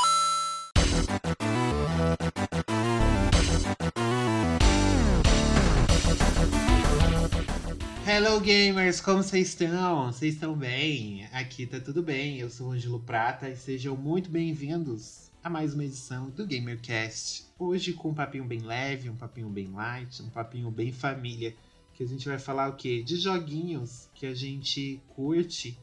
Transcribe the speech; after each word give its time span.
Hello 8.04 8.40
gamers, 8.40 9.00
como 9.00 9.22
vocês 9.22 9.48
estão? 9.48 10.06
Vocês 10.12 10.34
estão 10.34 10.54
bem? 10.54 11.26
Aqui 11.32 11.66
tá 11.66 11.78
tudo 11.80 12.02
bem. 12.02 12.38
Eu 12.38 12.50
sou 12.50 12.68
o 12.68 12.72
Ângelo 12.72 13.00
Prata 13.00 13.48
e 13.48 13.56
sejam 13.56 13.96
muito 13.96 14.30
bem-vindos 14.30 15.27
a 15.48 15.50
mais 15.50 15.72
uma 15.72 15.82
edição 15.82 16.28
do 16.28 16.46
GamerCast. 16.46 17.46
Hoje 17.58 17.94
com 17.94 18.10
um 18.10 18.14
papinho 18.14 18.44
bem 18.44 18.60
leve, 18.60 19.08
um 19.08 19.16
papinho 19.16 19.48
bem 19.48 19.72
light, 19.72 20.22
um 20.22 20.28
papinho 20.28 20.70
bem 20.70 20.92
família, 20.92 21.56
que 21.94 22.02
a 22.02 22.06
gente 22.06 22.28
vai 22.28 22.38
falar 22.38 22.68
o 22.68 22.76
quê? 22.76 23.02
De 23.02 23.16
joguinhos 23.16 24.10
que 24.14 24.26
a 24.26 24.34
gente 24.34 25.00
curte, 25.08 25.80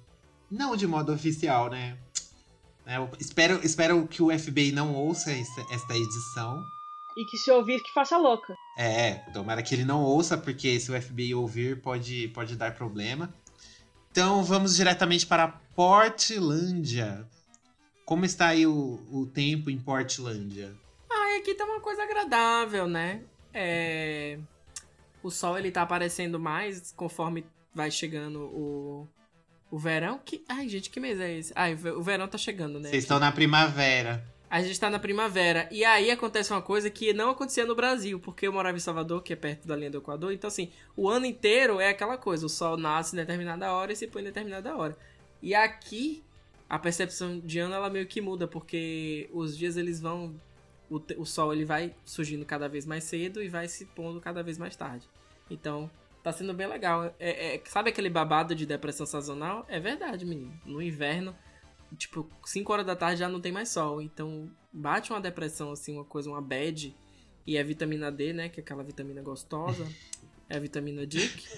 não 0.52 0.76
de 0.76 0.86
modo 0.86 1.12
oficial, 1.12 1.72
né? 1.72 1.98
É, 2.86 2.98
eu 2.98 3.10
espero, 3.20 3.60
espero 3.64 4.08
que 4.08 4.22
o 4.22 4.30
FBI 4.38 4.72
não 4.72 4.94
ouça 4.94 5.32
essa, 5.32 5.66
esta 5.72 5.98
edição. 5.98 6.64
E 7.18 7.26
que 7.26 7.36
se 7.36 7.50
ouvir, 7.50 7.82
que 7.82 7.92
faça 7.92 8.20
louca. 8.20 8.54
É, 8.78 9.16
tomara 9.34 9.64
que 9.64 9.74
ele 9.74 9.84
não 9.84 10.04
ouça, 10.04 10.38
porque 10.38 10.80
se 10.80 10.92
o 10.92 11.02
FBI 11.02 11.34
ouvir 11.34 11.82
pode, 11.82 12.28
pode 12.28 12.56
dar 12.56 12.76
problema. 12.76 13.34
Então 14.12 14.44
vamos 14.44 14.76
diretamente 14.76 15.26
para 15.26 15.48
Portlândia. 15.48 17.28
Como 18.06 18.24
está 18.24 18.50
aí 18.50 18.68
o, 18.68 19.00
o 19.12 19.26
tempo 19.26 19.70
em 19.70 19.80
Portlândia? 19.80 20.76
Ah, 21.10 21.38
aqui 21.38 21.56
tá 21.56 21.66
uma 21.66 21.80
coisa 21.80 22.04
agradável, 22.04 22.88
né? 22.88 23.22
É... 23.52 24.38
O 25.24 25.32
sol, 25.32 25.58
ele 25.58 25.72
tá 25.72 25.82
aparecendo 25.82 26.40
mais 26.40 26.94
conforme 26.96 27.44
vai 27.74 27.90
chegando 27.90 28.42
o... 28.42 29.08
O 29.72 29.80
verão, 29.80 30.20
que... 30.24 30.44
Ai, 30.48 30.70
gente, 30.70 30.92
que 30.92 31.00
mês 31.00 31.20
é 31.20 31.38
esse? 31.38 31.52
Ai, 31.56 31.74
o 31.74 32.02
verão 32.04 32.28
tá 32.28 32.38
chegando, 32.38 32.80
né? 32.80 32.90
Vocês 32.90 33.04
estão 33.04 33.20
na 33.20 33.32
primavera. 33.32 34.24
A 34.48 34.62
gente 34.62 34.80
tá 34.80 34.90
na 34.90 35.00
primavera. 35.00 35.68
E 35.72 35.84
aí 35.84 36.12
acontece 36.12 36.54
uma 36.54 36.62
coisa 36.62 36.90
que 36.90 37.12
não 37.12 37.32
acontecia 37.32 37.66
no 37.66 37.76
Brasil, 37.76 38.20
porque 38.20 38.48
eu 38.48 38.54
morava 38.54 38.78
em 38.78 38.80
Salvador, 38.80 39.24
que 39.24 39.34
é 39.34 39.36
perto 39.36 39.68
da 39.68 39.76
linha 39.76 39.90
do 39.90 39.98
Equador. 39.98 40.32
Então, 40.32 40.48
assim, 40.48 40.72
o 40.96 41.10
ano 41.10 41.26
inteiro 41.26 41.82
é 41.82 41.90
aquela 41.90 42.18
coisa: 42.18 42.46
o 42.46 42.50
sol 42.50 42.78
nasce 42.78 43.16
em 43.16 43.20
determinada 43.20 43.74
hora 43.74 43.92
e 43.92 43.96
se 43.96 44.08
põe 44.08 44.22
em 44.22 44.26
determinada 44.26 44.78
hora. 44.78 44.96
E 45.42 45.54
aqui, 45.56 46.24
a 46.70 46.80
percepção 46.80 47.40
de 47.40 47.60
ano 47.60 47.74
ela 47.74 47.90
meio 47.90 48.08
que 48.08 48.22
muda, 48.22 48.48
porque 48.48 49.30
os 49.32 49.58
dias 49.58 49.78
eles 49.78 50.00
vão. 50.00 50.36
O, 50.90 51.02
o 51.18 51.26
sol 51.26 51.52
ele 51.52 51.66
vai 51.66 51.96
surgindo 52.06 52.46
cada 52.46 52.68
vez 52.70 52.86
mais 52.86 53.04
cedo 53.04 53.42
e 53.42 53.48
vai 53.48 53.68
se 53.68 53.86
pondo 53.86 54.22
cada 54.22 54.44
vez 54.44 54.58
mais 54.58 54.76
tarde. 54.76 55.08
Então, 55.50 55.90
tá 56.22 56.32
sendo 56.32 56.54
bem 56.54 56.68
legal. 56.68 57.06
É, 57.20 57.56
é- 57.56 57.62
sabe 57.66 57.90
aquele 57.90 58.10
babado 58.10 58.54
de 58.54 58.66
depressão 58.66 59.06
sazonal? 59.06 59.66
É 59.68 59.80
verdade, 59.80 60.26
menino. 60.26 60.54
No 60.66 60.82
inverno 60.82 61.36
tipo, 61.96 62.30
5 62.46 62.72
horas 62.72 62.86
da 62.86 62.96
tarde 62.96 63.20
já 63.20 63.30
não 63.30 63.40
tem 63.40 63.52
mais 63.52 63.70
sol. 63.70 64.02
Então, 64.02 64.50
bate 64.72 65.12
uma 65.12 65.22
depressão, 65.22 65.72
assim, 65.72 65.94
uma 65.94 66.06
coisa, 66.06 66.30
uma 66.30 66.42
bad. 66.42 66.96
E 67.48 67.58
é 67.58 67.64
vitamina 67.64 68.12
D, 68.12 68.34
né? 68.34 68.50
Que 68.50 68.60
é 68.60 68.64
aquela 68.64 68.84
vitamina 68.84 69.22
gostosa. 69.22 69.88
É 70.50 70.58
a 70.58 70.60
vitamina 70.60 71.06
Dick? 71.08 71.44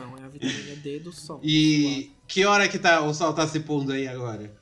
não, 0.00 0.16
é 0.18 0.22
a 0.24 0.28
vitamina 0.28 0.76
D 0.76 1.00
do 1.00 1.12
sol. 1.12 1.40
E 1.42 2.10
que 2.26 2.44
hora 2.44 2.68
que 2.68 2.78
tá, 2.78 3.02
o 3.02 3.12
sol 3.12 3.32
tá 3.34 3.46
se 3.46 3.60
pondo 3.60 3.92
aí 3.92 4.08
agora? 4.08 4.54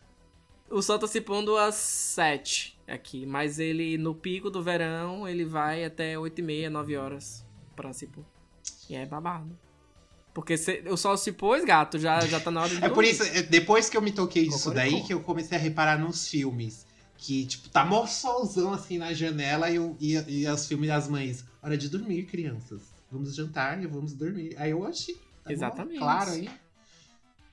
O 0.71 0.83
sol 0.83 0.99
tá 0.99 1.07
se 1.07 1.21
pondo 1.21 1.57
às 1.57 1.77
7 1.77 2.77
aqui. 2.87 3.25
Mas 3.25 3.59
ele, 3.59 3.97
no 3.97 4.15
pico 4.15 4.51
do 4.51 4.63
verão, 4.63 5.27
ele 5.29 5.45
vai 5.45 5.85
até 5.85 6.19
8 6.19 6.39
e 6.41 6.43
meia, 6.43 6.71
9 6.71 6.97
horas 6.97 7.45
pra 7.77 7.93
se 7.93 8.07
pôr. 8.09 8.25
E 8.91 8.95
é 8.97 9.07
babado. 9.07 9.57
Porque 10.35 10.57
se- 10.57 10.83
o 10.91 10.97
sol 10.97 11.17
se 11.17 11.33
pôs, 11.33 11.65
gato, 11.65 11.99
já, 11.99 12.21
já 12.21 12.39
tá 12.41 12.51
na 12.51 12.63
hora 12.63 12.69
de 12.71 12.77
É 12.85 12.89
por 12.89 12.97
dormir. 12.97 13.11
isso, 13.11 13.23
é, 13.23 13.43
depois 13.43 13.89
que 13.89 13.97
eu 13.97 14.03
me 14.03 14.13
toquei 14.13 14.49
disso 14.49 14.73
daí, 14.73 15.03
que 15.05 15.15
eu 15.15 15.21
comecei 15.21 15.57
a 15.57 15.61
reparar 15.61 15.99
nos 15.99 16.29
filmes. 16.29 16.87
Que, 17.17 17.47
tipo, 17.47 17.69
tá 17.69 17.85
mó 17.85 18.07
solzão 18.07 18.73
assim 18.73 18.99
na 18.99 19.13
janela 19.13 19.71
e, 19.71 19.77
eu- 19.77 19.97
e, 20.01 20.15
e 20.43 20.49
os 20.49 20.67
filmes 20.67 20.89
das 20.89 21.09
mães. 21.09 21.45
Hora 21.63 21.77
de 21.79 21.89
dormir, 21.89 22.25
crianças. 22.25 22.83
Vamos 23.11 23.35
jantar 23.35 23.83
e 23.83 23.87
vamos 23.87 24.13
dormir. 24.13 24.55
Aí 24.59 24.71
eu 24.71 24.85
achei. 24.85 25.15
tá 25.45 25.53
Exatamente. 25.53 25.99
Claro 25.99 26.31
aí. 26.33 26.49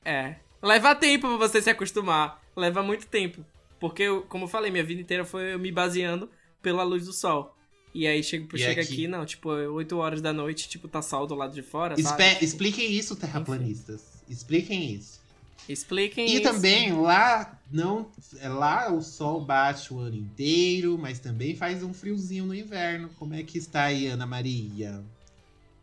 É. 0.04 0.36
Leva 0.62 0.96
tempo 0.96 1.28
pra 1.28 1.48
você 1.48 1.62
se 1.62 1.70
acostumar. 1.70 2.42
Leva 2.56 2.82
muito 2.84 3.08
tempo. 3.08 3.46
Porque, 3.80 4.04
eu, 4.04 4.22
como 4.24 4.46
eu 4.46 4.48
falei, 4.50 4.72
minha 4.72 4.84
vida 4.84 5.02
inteira 5.02 5.26
foi 5.26 5.54
eu 5.54 5.60
me 5.60 5.72
baseando 5.72 6.30
pela 6.62 6.84
luz 6.84 7.06
do 7.06 7.14
sol. 7.14 7.56
E 7.94 8.06
aí 8.08 8.22
chega, 8.24 8.46
E 8.54 8.58
chega 8.60 8.82
aqui? 8.82 8.94
aqui, 8.94 9.08
não, 9.08 9.26
tipo, 9.26 9.50
8 9.50 9.98
horas 9.98 10.22
da 10.22 10.34
noite, 10.34 10.68
tipo, 10.68 10.88
tá 10.88 11.02
sol 11.02 11.26
do 11.26 11.34
lado 11.36 11.54
de 11.54 11.62
fora, 11.62 11.94
Espe- 11.98 12.04
sabe? 12.34 12.44
expliquem 12.44 12.92
isso, 12.92 13.16
terraplanistas. 13.16 14.02
Expliquem 14.30 14.94
isso. 14.94 15.22
Expliquem 15.68 16.26
E 16.28 16.34
isso. 16.36 16.44
também 16.44 16.92
lá 16.94 17.58
não 17.72 18.10
é, 18.40 18.50
lá 18.50 18.92
o 18.92 19.02
sol 19.02 19.44
bate 19.44 19.94
o 19.94 20.00
ano 20.00 20.16
inteiro, 20.18 20.98
mas 20.98 21.20
também 21.20 21.56
faz 21.56 21.84
um 21.84 21.94
friozinho 21.94 22.46
no 22.46 22.54
inverno. 22.54 23.10
Como 23.18 23.34
é 23.34 23.42
que 23.44 23.58
está 23.58 23.84
aí, 23.86 24.08
Ana 24.08 24.26
Maria? 24.26 25.02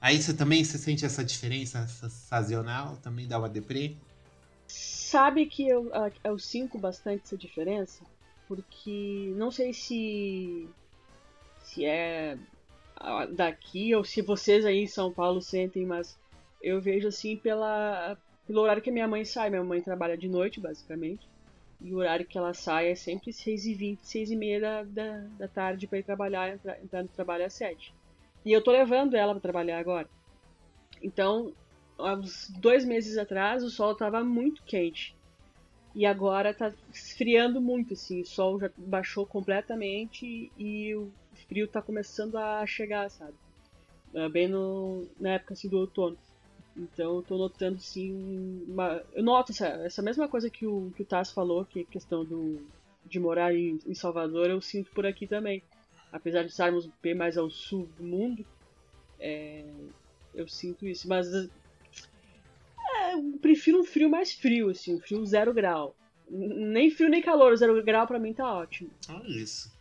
Aí 0.02 0.20
você 0.20 0.34
também 0.34 0.64
você 0.64 0.76
sente 0.78 1.06
essa 1.06 1.24
diferença 1.24 1.86
sazonal? 1.86 2.96
Também 2.96 3.28
dá 3.28 3.38
uma 3.38 3.48
deprê? 3.48 3.94
Sabe 4.66 5.46
que 5.46 5.68
eu, 5.68 5.94
ah, 5.94 6.10
eu 6.24 6.36
sinto 6.40 6.76
bastante 6.76 7.22
essa 7.24 7.36
diferença? 7.36 8.04
Porque 8.48 9.32
não 9.36 9.52
sei 9.52 9.72
se. 9.72 10.68
se 11.62 11.84
é 11.84 12.36
ah, 12.96 13.26
daqui 13.26 13.94
ou 13.94 14.02
se 14.02 14.22
vocês 14.22 14.66
aí 14.66 14.82
em 14.82 14.88
São 14.88 15.12
Paulo 15.12 15.40
sentem, 15.40 15.86
mas 15.86 16.18
eu 16.60 16.80
vejo 16.80 17.06
assim 17.06 17.36
pela, 17.36 18.18
pelo 18.44 18.60
horário 18.60 18.82
que 18.82 18.90
minha 18.90 19.06
mãe 19.06 19.24
sai. 19.24 19.50
Minha 19.50 19.62
mãe 19.62 19.80
trabalha 19.80 20.18
de 20.18 20.28
noite, 20.28 20.60
basicamente. 20.60 21.28
E 21.80 21.94
o 21.94 21.98
horário 21.98 22.26
que 22.26 22.36
ela 22.36 22.54
sai 22.54 22.90
é 22.90 22.96
sempre 22.96 23.30
6h20, 23.30 24.00
6h30 24.02 24.60
da, 24.60 24.82
da, 24.82 25.18
da 25.38 25.48
tarde 25.48 25.86
para 25.86 25.98
ir 25.98 26.02
trabalhar, 26.02 26.52
entrar, 26.52 26.82
entrar 26.82 27.02
no 27.04 27.08
trabalho 27.08 27.46
às 27.46 27.52
7 27.52 27.94
E 28.44 28.52
eu 28.52 28.62
tô 28.62 28.70
levando 28.70 29.14
ela 29.14 29.32
para 29.32 29.40
trabalhar 29.40 29.78
agora. 29.78 30.08
Então, 31.02 31.52
há 31.98 32.14
uns 32.14 32.50
dois 32.50 32.84
meses 32.84 33.16
atrás 33.16 33.62
o 33.62 33.70
sol 33.70 33.92
estava 33.92 34.22
muito 34.24 34.62
quente. 34.64 35.14
E 35.94 36.06
agora 36.06 36.54
tá 36.54 36.72
esfriando 36.92 37.60
muito, 37.60 37.94
assim. 37.94 38.22
O 38.22 38.26
sol 38.26 38.58
já 38.58 38.70
baixou 38.76 39.26
completamente 39.26 40.50
e 40.58 40.94
o 40.94 41.10
frio 41.46 41.68
tá 41.68 41.82
começando 41.82 42.36
a 42.36 42.66
chegar, 42.66 43.10
sabe? 43.10 43.34
É, 44.14 44.28
Bem 44.28 44.48
no, 44.48 45.06
na 45.20 45.30
época 45.34 45.54
assim, 45.54 45.68
do 45.68 45.78
outono. 45.78 46.16
Então 46.74 47.16
eu 47.16 47.22
tô 47.22 47.36
notando, 47.36 47.78
sim, 47.80 48.64
uma... 48.66 49.02
Eu 49.12 49.22
noto 49.22 49.52
essa, 49.52 49.66
essa 49.66 50.00
mesma 50.00 50.26
coisa 50.26 50.48
que 50.48 50.66
o, 50.66 50.90
que 50.96 51.02
o 51.02 51.04
Taz 51.04 51.30
falou, 51.30 51.66
que 51.66 51.80
é 51.80 51.84
questão 51.84 52.24
do, 52.24 52.66
de 53.04 53.20
morar 53.20 53.54
em, 53.54 53.78
em 53.86 53.94
Salvador, 53.94 54.48
eu 54.48 54.60
sinto 54.60 54.90
por 54.92 55.04
aqui 55.04 55.26
também. 55.26 55.62
Apesar 56.12 56.42
de 56.42 56.50
estarmos 56.50 56.88
bem 57.02 57.14
mais 57.14 57.38
ao 57.38 57.50
sul 57.50 57.88
do 57.96 58.04
mundo, 58.04 58.44
é, 59.18 59.64
eu 60.34 60.46
sinto 60.46 60.86
isso. 60.86 61.08
Mas 61.08 61.26
é, 61.32 63.14
eu 63.14 63.38
prefiro 63.40 63.80
um 63.80 63.84
frio 63.84 64.10
mais 64.10 64.32
frio, 64.32 64.68
assim, 64.68 64.94
um 64.94 65.00
frio 65.00 65.24
zero 65.24 65.54
grau. 65.54 65.96
Nem 66.28 66.90
frio 66.90 67.08
nem 67.08 67.22
calor, 67.22 67.56
zero 67.56 67.82
grau 67.82 68.06
pra 68.06 68.18
mim 68.18 68.34
tá 68.34 68.52
ótimo. 68.52 68.90
Olha 69.08 69.28
isso. 69.28 69.72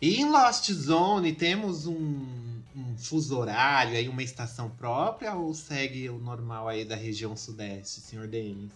E 0.00 0.16
em 0.16 0.30
Lost 0.30 0.70
Zone 0.72 1.34
temos 1.34 1.86
um, 1.86 2.62
um 2.74 2.96
fuso 2.96 3.38
horário 3.38 3.96
aí, 3.96 4.08
uma 4.08 4.22
estação 4.22 4.70
própria 4.70 5.34
ou 5.34 5.52
segue 5.52 6.08
o 6.08 6.18
normal 6.18 6.68
aí 6.68 6.84
da 6.84 6.96
região 6.96 7.36
sudeste, 7.36 8.00
senhor 8.00 8.26
Denis? 8.26 8.72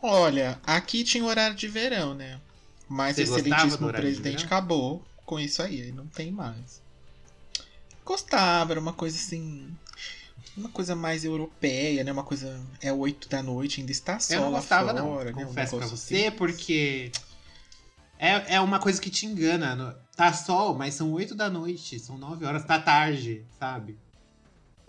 Olha, 0.00 0.58
aqui 0.64 1.04
tinha 1.04 1.24
horário 1.24 1.56
de 1.56 1.68
verão, 1.68 2.14
né? 2.14 2.40
Mas 2.88 3.16
Você 3.16 3.24
excelentíssimo 3.24 3.92
presidente 3.92 4.46
acabou 4.46 5.04
com 5.28 5.38
isso 5.38 5.60
aí, 5.62 5.82
aí 5.82 5.92
não 5.92 6.06
tem 6.06 6.32
mais. 6.32 6.80
Gostava, 8.04 8.72
era 8.72 8.80
uma 8.80 8.94
coisa 8.94 9.16
assim. 9.16 9.70
Uma 10.56 10.70
coisa 10.70 10.96
mais 10.96 11.22
europeia, 11.24 12.02
né? 12.02 12.10
Uma 12.10 12.24
coisa. 12.24 12.58
É 12.80 12.90
8 12.90 13.28
da 13.28 13.42
noite, 13.42 13.80
ainda 13.80 13.92
está 13.92 14.18
sol 14.18 14.36
Eu 14.36 14.42
não 14.42 14.52
gostava, 14.52 14.92
não. 14.94 15.04
fora, 15.06 15.30
né? 15.32 15.42
Um 15.44 15.46
Confesso 15.48 15.76
pra 15.76 15.84
negócio 15.84 15.96
você, 15.96 16.26
assim. 16.28 16.36
porque 16.36 17.12
é, 18.18 18.54
é 18.54 18.60
uma 18.60 18.78
coisa 18.78 19.00
que 19.00 19.10
te 19.10 19.26
engana. 19.26 19.96
Tá 20.16 20.32
sol, 20.32 20.74
mas 20.74 20.94
são 20.94 21.12
8 21.12 21.34
da 21.34 21.50
noite, 21.50 22.00
são 22.00 22.16
9 22.16 22.44
horas, 22.46 22.64
tá 22.64 22.80
tarde, 22.80 23.44
sabe? 23.60 23.98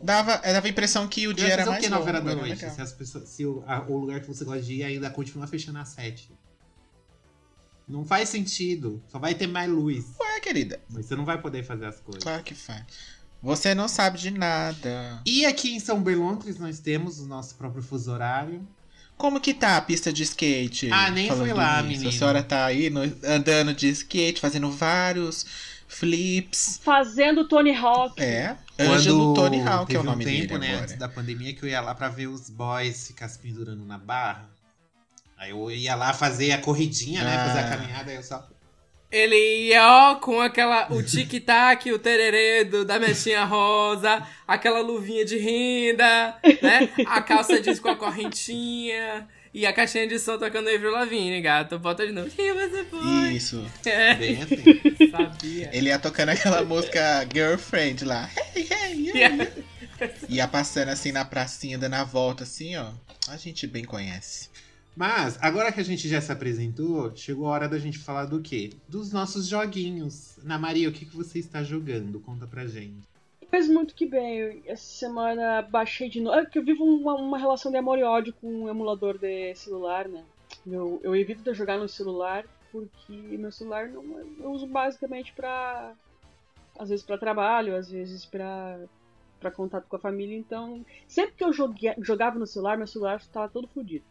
Dava, 0.02 0.38
dava 0.38 0.66
a 0.66 0.70
impressão 0.70 1.06
que 1.10 1.28
o 1.28 1.34
dia 1.34 1.48
ia 1.50 1.54
era 1.54 1.66
mais 1.66 1.84
que 1.84 1.90
longo. 1.90 2.06
9 2.06 2.10
horas 2.18 2.24
da 2.26 2.36
noite? 2.36 2.70
Se, 2.74 2.82
as 2.82 2.94
pessoas, 2.94 3.28
se 3.30 3.46
o, 3.46 3.62
a- 3.68 3.82
o 3.88 3.98
lugar 3.98 4.22
que 4.22 4.28
você 4.28 4.46
gosta 4.46 4.62
de 4.64 4.76
ir 4.76 4.84
ainda 4.84 5.10
continua 5.10 5.46
fechando 5.46 5.78
às 5.78 5.90
7. 5.90 6.32
Não 7.90 8.06
faz 8.06 8.30
sentido. 8.30 9.02
Só 9.10 9.18
vai 9.20 9.34
ter 9.34 9.48
mais 9.48 9.70
luz. 9.70 10.06
Ué, 10.20 10.40
querida, 10.40 10.80
Mas 10.90 11.06
você 11.08 11.16
não 11.16 11.26
vai 11.26 11.42
poder 11.42 11.64
fazer 11.64 11.86
as 11.86 12.00
coisas. 12.00 12.24
claro 12.24 12.44
que 12.44 12.54
faz. 12.54 12.84
Você 13.42 13.74
não 13.74 13.88
sabe 13.88 14.18
de 14.20 14.32
nada. 14.32 15.22
E 15.26 15.46
aqui 15.46 15.74
em 15.74 15.80
São 15.80 16.02
Berlondres 16.02 16.60
nós 16.60 16.80
temos 16.80 17.20
o 17.20 17.26
nosso 17.26 17.56
próprio 17.56 17.82
fuso 17.82 18.12
horário. 18.12 18.68
Como 19.18 19.40
que 19.42 19.54
tá 19.54 19.76
a 19.78 19.82
pista 19.82 20.14
de 20.14 20.24
skate? 20.24 20.90
Ah, 20.92 21.10
nem 21.10 21.28
Falando 21.28 21.46
fui 21.46 21.54
lá, 21.54 21.82
nisso. 21.82 21.88
menino. 21.90 22.10
A 22.10 22.12
senhora 22.12 22.44
tá 22.44 22.66
aí 22.66 22.90
no- 22.90 23.02
andando 23.26 23.74
de 23.74 23.90
skate, 23.90 24.40
fazendo 24.40 24.70
vários 24.72 25.46
flips. 25.88 26.80
Fazendo 26.84 27.48
Tony 27.48 27.76
Hawk. 27.76 28.22
É, 28.22 28.56
Ângelo 28.80 29.34
Tony 29.34 29.60
Hawk 29.62 29.94
é 29.94 30.00
o 30.00 30.04
nome 30.04 30.24
um 30.24 30.28
tempo, 30.28 30.48
dele 30.48 30.60
né, 30.60 30.68
agora. 30.70 30.84
antes 30.84 30.96
da 30.98 31.10
pandemia, 31.10 31.54
que 31.54 31.64
eu 31.64 31.70
ia 31.70 31.82
lá 31.82 31.94
pra 31.96 32.08
ver 32.10 32.28
os 32.28 32.50
boys 32.50 33.08
ficar 33.08 33.28
se 33.28 33.40
pendurando 33.40 33.84
na 33.86 33.98
barra. 33.98 34.50
Aí 35.40 35.52
eu 35.52 35.72
ia 35.72 35.96
lá 35.96 36.14
fazer 36.14 36.52
a 36.52 36.58
corridinha, 36.60 37.24
né? 37.24 37.36
Ah. 37.36 37.46
Fazer 37.48 37.60
a 37.60 37.70
caminhada, 37.78 38.12
aí 38.12 38.18
eu 38.18 38.24
só. 38.24 38.46
Ele 39.12 39.68
ia, 39.70 39.88
ó, 40.12 40.16
com 40.16 40.40
aquela. 40.40 40.92
O 40.92 41.02
tic-tac, 41.04 41.92
o 41.92 41.98
tererê 41.98 42.64
do- 42.66 42.86
da 42.86 43.00
mechinha 43.00 43.44
rosa, 43.46 44.22
aquela 44.48 44.82
luvinha 44.82 45.26
de 45.26 45.38
renda, 45.38 46.36
né? 46.62 46.90
A 47.08 47.22
calça 47.22 47.60
jeans 47.62 47.80
com 47.80 47.90
a 47.90 47.96
correntinha. 47.96 49.28
E 49.52 49.66
a 49.66 49.74
caixinha 49.74 50.08
de 50.08 50.20
som 50.20 50.38
tocando 50.38 50.70
Avril 50.70 50.92
Lavigne, 50.92 51.42
gato. 51.42 51.80
Bota 51.80 52.06
de 52.06 52.12
novo. 52.14 52.30
Quem 52.30 52.54
você 52.54 52.84
foi? 52.84 53.34
Isso. 53.34 53.66
É, 53.84 54.14
Bem 54.14 54.44
assim. 54.44 54.64
sabia. 55.10 55.70
Ele 55.74 55.90
ia 55.90 55.98
tocando 55.98 56.30
aquela 56.30 56.64
música 56.64 57.28
Girlfriend 57.34 58.06
lá. 58.06 58.30
Hey, 58.56 58.68
hey, 58.70 59.10
yeah. 59.10 59.48
Ia 60.30 60.48
passando 60.48 60.90
assim 60.90 61.12
na 61.12 61.26
pracinha, 61.26 61.80
dando 61.80 61.96
a 61.96 62.04
volta 62.04 62.44
assim, 62.44 62.76
ó. 62.78 62.92
A 63.28 63.38
gente 63.38 63.66
bem 63.66 63.84
conhece. 63.84 64.50
Mas, 64.96 65.38
agora 65.42 65.72
que 65.72 65.80
a 65.80 65.84
gente 65.84 66.08
já 66.08 66.20
se 66.20 66.32
apresentou, 66.32 67.16
chegou 67.16 67.48
a 67.48 67.52
hora 67.52 67.70
da 67.70 67.80
gente 67.80 67.98
falar 67.98 68.26
do 68.26 68.42
quê? 68.42 68.72
Dos 68.88 69.12
nossos 69.12 69.48
joguinhos. 69.48 70.38
Na 70.44 70.58
Maria, 70.58 70.90
o 70.90 70.92
que, 70.92 71.06
que 71.06 71.16
você 71.16 71.40
está 71.40 71.64
jogando? 71.64 72.20
Conta 72.20 72.46
pra 72.46 72.66
gente. 72.66 73.08
Fez 73.50 73.68
muito 73.68 73.96
que 73.96 74.06
bem. 74.06 74.62
Essa 74.66 74.84
semana 74.84 75.62
baixei 75.62 76.10
de 76.10 76.22
novo. 76.22 76.38
É 76.38 76.46
que 76.46 76.60
eu 76.60 76.66
vivo 76.66 76.84
uma, 76.84 77.16
uma 77.16 77.38
relação 77.38 77.72
de 77.72 77.78
amor 77.78 77.98
e 77.98 78.04
ódio 78.04 78.34
com 78.34 78.64
um 78.64 78.70
emulador 78.70 79.18
de 79.18 79.56
celular, 79.56 80.08
né? 80.08 80.24
Eu, 80.68 81.00
eu 81.04 81.16
evito 81.16 81.42
de 81.42 81.54
jogar 81.54 81.78
no 81.78 81.88
celular 81.88 82.46
porque 82.72 83.14
meu 83.14 83.52
celular 83.52 83.88
não, 83.88 84.04
eu 84.40 84.52
uso 84.52 84.68
basicamente 84.68 85.34
pra. 85.34 85.94
Às 86.78 86.90
vezes 86.90 87.04
pra 87.04 87.18
trabalho, 87.18 87.76
às 87.76 87.92
vezes 87.92 88.26
pra, 88.26 88.80
pra 89.40 89.52
contato 89.52 89.88
com 89.88 89.96
a 89.96 90.00
família. 90.00 90.38
Então, 90.38 90.86
sempre 91.08 91.36
que 91.36 91.44
eu 91.44 91.52
joguei, 91.52 91.94
jogava 92.00 92.40
no 92.40 92.48
celular, 92.48 92.78
meu 92.78 92.88
celular 92.88 93.18
estava 93.18 93.50
todo 93.50 93.68
fodido. 93.68 94.06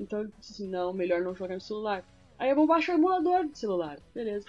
Então 0.00 0.20
eu 0.20 0.28
disse 0.40 0.54
assim: 0.54 0.68
não, 0.68 0.92
melhor 0.92 1.20
não 1.20 1.34
jogar 1.34 1.54
no 1.54 1.60
celular. 1.60 2.02
Aí 2.38 2.48
eu 2.50 2.56
vou 2.56 2.66
baixar 2.66 2.94
o 2.94 2.98
emulador 2.98 3.46
de 3.46 3.58
celular. 3.58 3.98
Beleza. 4.14 4.46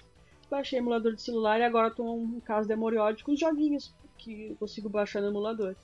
Baixei 0.50 0.80
o 0.80 0.82
emulador 0.82 1.14
de 1.14 1.22
celular 1.22 1.60
e 1.60 1.64
agora 1.64 1.92
tô 1.92 2.04
um 2.04 2.40
caso 2.40 2.66
de 2.68 2.74
amor 2.74 2.94
e 2.94 2.98
ódio 2.98 3.26
com 3.26 3.34
os 3.34 3.40
joguinhos 3.40 3.94
que 4.18 4.48
eu 4.52 4.56
consigo 4.56 4.88
baixar 4.90 5.22
no 5.22 5.28
emulador. 5.28 5.76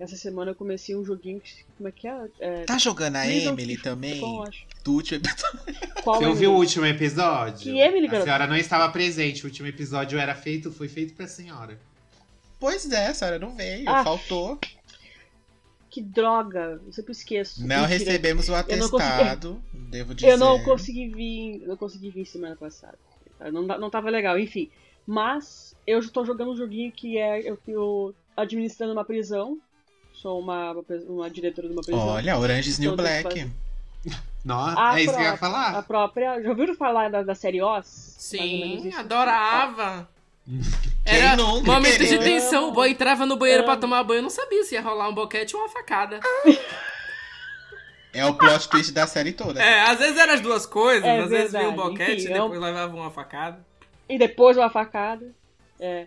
Essa 0.00 0.16
semana 0.16 0.50
eu 0.50 0.54
comecei 0.56 0.96
um 0.96 1.04
joguinho 1.04 1.40
que. 1.40 1.64
Como 1.76 1.88
é 1.88 1.92
que 1.92 2.08
é? 2.08 2.28
é 2.40 2.64
Tá 2.64 2.78
jogando 2.78 3.16
a 3.16 3.26
Emily 3.26 3.74
don't- 3.74 3.82
também? 3.84 4.20
Bom, 4.20 4.42
acho. 4.42 4.66
Do 4.82 4.94
último 4.94 5.18
episódio. 5.20 6.02
Qual 6.02 6.16
Você 6.18 6.24
é 6.24 6.28
ouviu 6.28 6.50
o 6.50 6.54
o- 6.54 6.58
último 6.58 6.84
episódio? 6.86 7.72
Que 7.72 7.78
Emily, 7.78 8.08
A 8.08 8.22
senhora 8.24 8.46
não 8.48 8.56
estava 8.56 8.88
presente. 8.90 9.44
O 9.44 9.46
último 9.48 9.68
episódio 9.68 10.18
era 10.18 10.34
feito, 10.34 10.72
foi 10.72 10.88
feito 10.88 11.14
pra 11.14 11.28
senhora. 11.28 11.78
Pois 12.58 12.90
é, 12.90 13.08
a 13.08 13.14
senhora 13.14 13.38
não 13.38 13.54
veio, 13.54 13.88
Ah. 13.88 14.02
faltou. 14.02 14.58
Que 15.92 16.00
droga, 16.00 16.80
eu 16.86 16.90
sempre 16.92 17.12
esqueço. 17.12 17.60
Não 17.60 17.82
Mentira. 17.82 17.86
recebemos 17.86 18.48
o 18.48 18.52
Eu 18.52 18.56
não 18.78 18.88
consegui- 18.88 19.12
atestado, 19.12 19.62
devo 19.74 20.14
dizer. 20.14 20.30
Eu 20.32 20.38
não 20.38 20.58
consegui 20.64 21.08
vir. 21.08 21.66
Não 21.66 21.76
consegui 21.76 22.08
vir 22.08 22.24
semana 22.24 22.56
passada. 22.56 22.98
Não, 23.52 23.62
não 23.62 23.90
tava 23.90 24.08
legal, 24.08 24.38
enfim. 24.38 24.70
Mas 25.06 25.76
eu 25.86 26.00
tô 26.10 26.24
jogando 26.24 26.52
um 26.52 26.56
joguinho 26.56 26.90
que 26.90 27.18
é. 27.18 27.40
Eu 27.46 27.58
tô 27.58 28.14
administrando 28.34 28.94
uma 28.94 29.04
prisão. 29.04 29.58
Sou 30.14 30.40
uma, 30.40 30.72
uma 31.08 31.28
diretora 31.28 31.66
de 31.68 31.74
uma 31.74 31.82
prisão. 31.82 32.06
Olha, 32.08 32.38
Orange 32.38 32.70
is 32.70 32.78
New 32.78 32.96
Todos 32.96 33.04
Black. 33.04 33.50
Nossa, 34.42 34.80
A 34.80 34.98
é 34.98 35.02
isso 35.04 35.12
que 35.12 35.18
eu 35.20 35.22
ia 35.24 35.28
própria- 35.36 35.36
falar. 35.36 35.78
A 35.78 35.82
própria. 35.82 36.42
Já 36.42 36.48
ouviram 36.48 36.74
falar 36.74 37.10
da, 37.10 37.22
da 37.22 37.34
série 37.34 37.60
Oz? 37.60 37.86
Sim, 38.18 38.90
adorava. 38.94 40.08
Quem 40.44 40.60
Era 41.04 41.36
nunca, 41.36 41.70
momento 41.72 41.98
de 42.04 42.18
tensão. 42.18 42.68
O 42.68 42.72
boy 42.72 42.90
entrava 42.90 43.24
no 43.24 43.36
banheiro 43.36 43.62
pra 43.64 43.72
Amo. 43.74 43.80
tomar 43.80 44.02
banho. 44.04 44.18
Eu 44.18 44.22
não 44.22 44.30
sabia 44.30 44.64
se 44.64 44.74
ia 44.74 44.80
rolar 44.80 45.08
um 45.08 45.14
boquete 45.14 45.54
ou 45.54 45.62
uma 45.62 45.68
facada. 45.68 46.20
É 48.12 48.26
o 48.26 48.34
plot 48.34 48.68
twist 48.68 48.92
da 48.92 49.06
série 49.06 49.32
toda. 49.32 49.62
É, 49.62 49.82
às 49.82 49.98
vezes 49.98 50.18
eram 50.18 50.34
as 50.34 50.40
duas 50.40 50.66
coisas. 50.66 51.04
É 51.04 51.18
às 51.20 51.30
vezes 51.30 51.52
vinha 51.52 51.68
um 51.68 51.70
verdade. 51.76 51.88
boquete 51.90 52.12
Enfim, 52.24 52.28
e 52.28 52.32
é 52.32 52.42
um- 52.42 52.44
depois 52.50 52.60
levava 52.60 52.94
uma 52.96 53.10
facada. 53.10 53.64
E 54.08 54.18
depois 54.18 54.56
uma 54.56 54.68
facada. 54.68 55.32
É, 55.80 56.06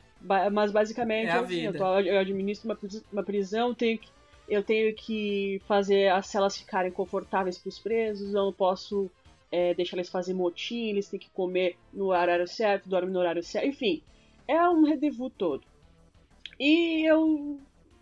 mas 0.52 0.72
basicamente 0.72 1.28
É 1.28 1.32
a 1.32 1.40
assim, 1.42 1.62
eu, 1.66 1.74
tô- 1.76 2.00
eu 2.00 2.20
administro 2.20 2.70
uma, 2.70 2.76
pris- 2.76 3.04
uma 3.12 3.24
prisão, 3.24 3.74
tenho 3.74 3.98
que- 3.98 4.08
eu 4.48 4.64
tenho 4.64 4.94
que 4.96 5.62
fazer 5.68 6.10
as 6.10 6.28
celas 6.28 6.56
ficarem 6.56 6.92
confortáveis 6.92 7.58
para 7.58 7.70
os 7.70 7.80
presos, 7.80 8.34
eu 8.34 8.44
não 8.46 8.54
posso 8.54 9.10
é, 9.52 9.74
deixar 9.74 9.96
eles 9.98 10.10
fazer 10.10 10.34
motim, 10.34 10.90
eles 10.90 11.08
têm 11.08 11.20
que 11.20 11.30
comer 11.30 11.76
no 11.94 12.06
horário 12.08 12.48
certo, 12.48 12.88
dormir 12.90 13.12
no 13.12 13.20
horário 13.20 13.44
certo, 13.44 13.66
enfim, 13.68 14.02
é 14.48 14.68
um 14.70 14.84
rendezvous 14.84 15.32
todo. 15.38 15.64
E 16.60 17.04
eu 17.10 17.60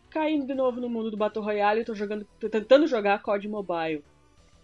caindo 0.09 0.45
de 0.45 0.53
novo 0.53 0.79
no 0.79 0.89
mundo 0.89 1.09
do 1.09 1.17
Battle 1.17 1.43
Royale, 1.43 1.83
tô 1.83 1.95
jogando, 1.95 2.27
tô 2.39 2.47
tentando 2.47 2.85
jogar 2.87 3.21
COD 3.21 3.47
Mobile 3.47 4.03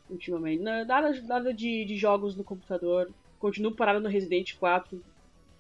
ultimamente. 0.10 0.62
Na- 0.62 0.86
Nada, 0.86 1.22
nada 1.24 1.54
de, 1.54 1.86
de 1.86 1.96
jogos 1.98 2.36
no 2.36 2.44
computador. 2.44 3.10
Continuo 3.40 3.72
parado 3.74 4.00
no 4.00 4.10
Resident 4.10 4.56
4, 4.60 5.02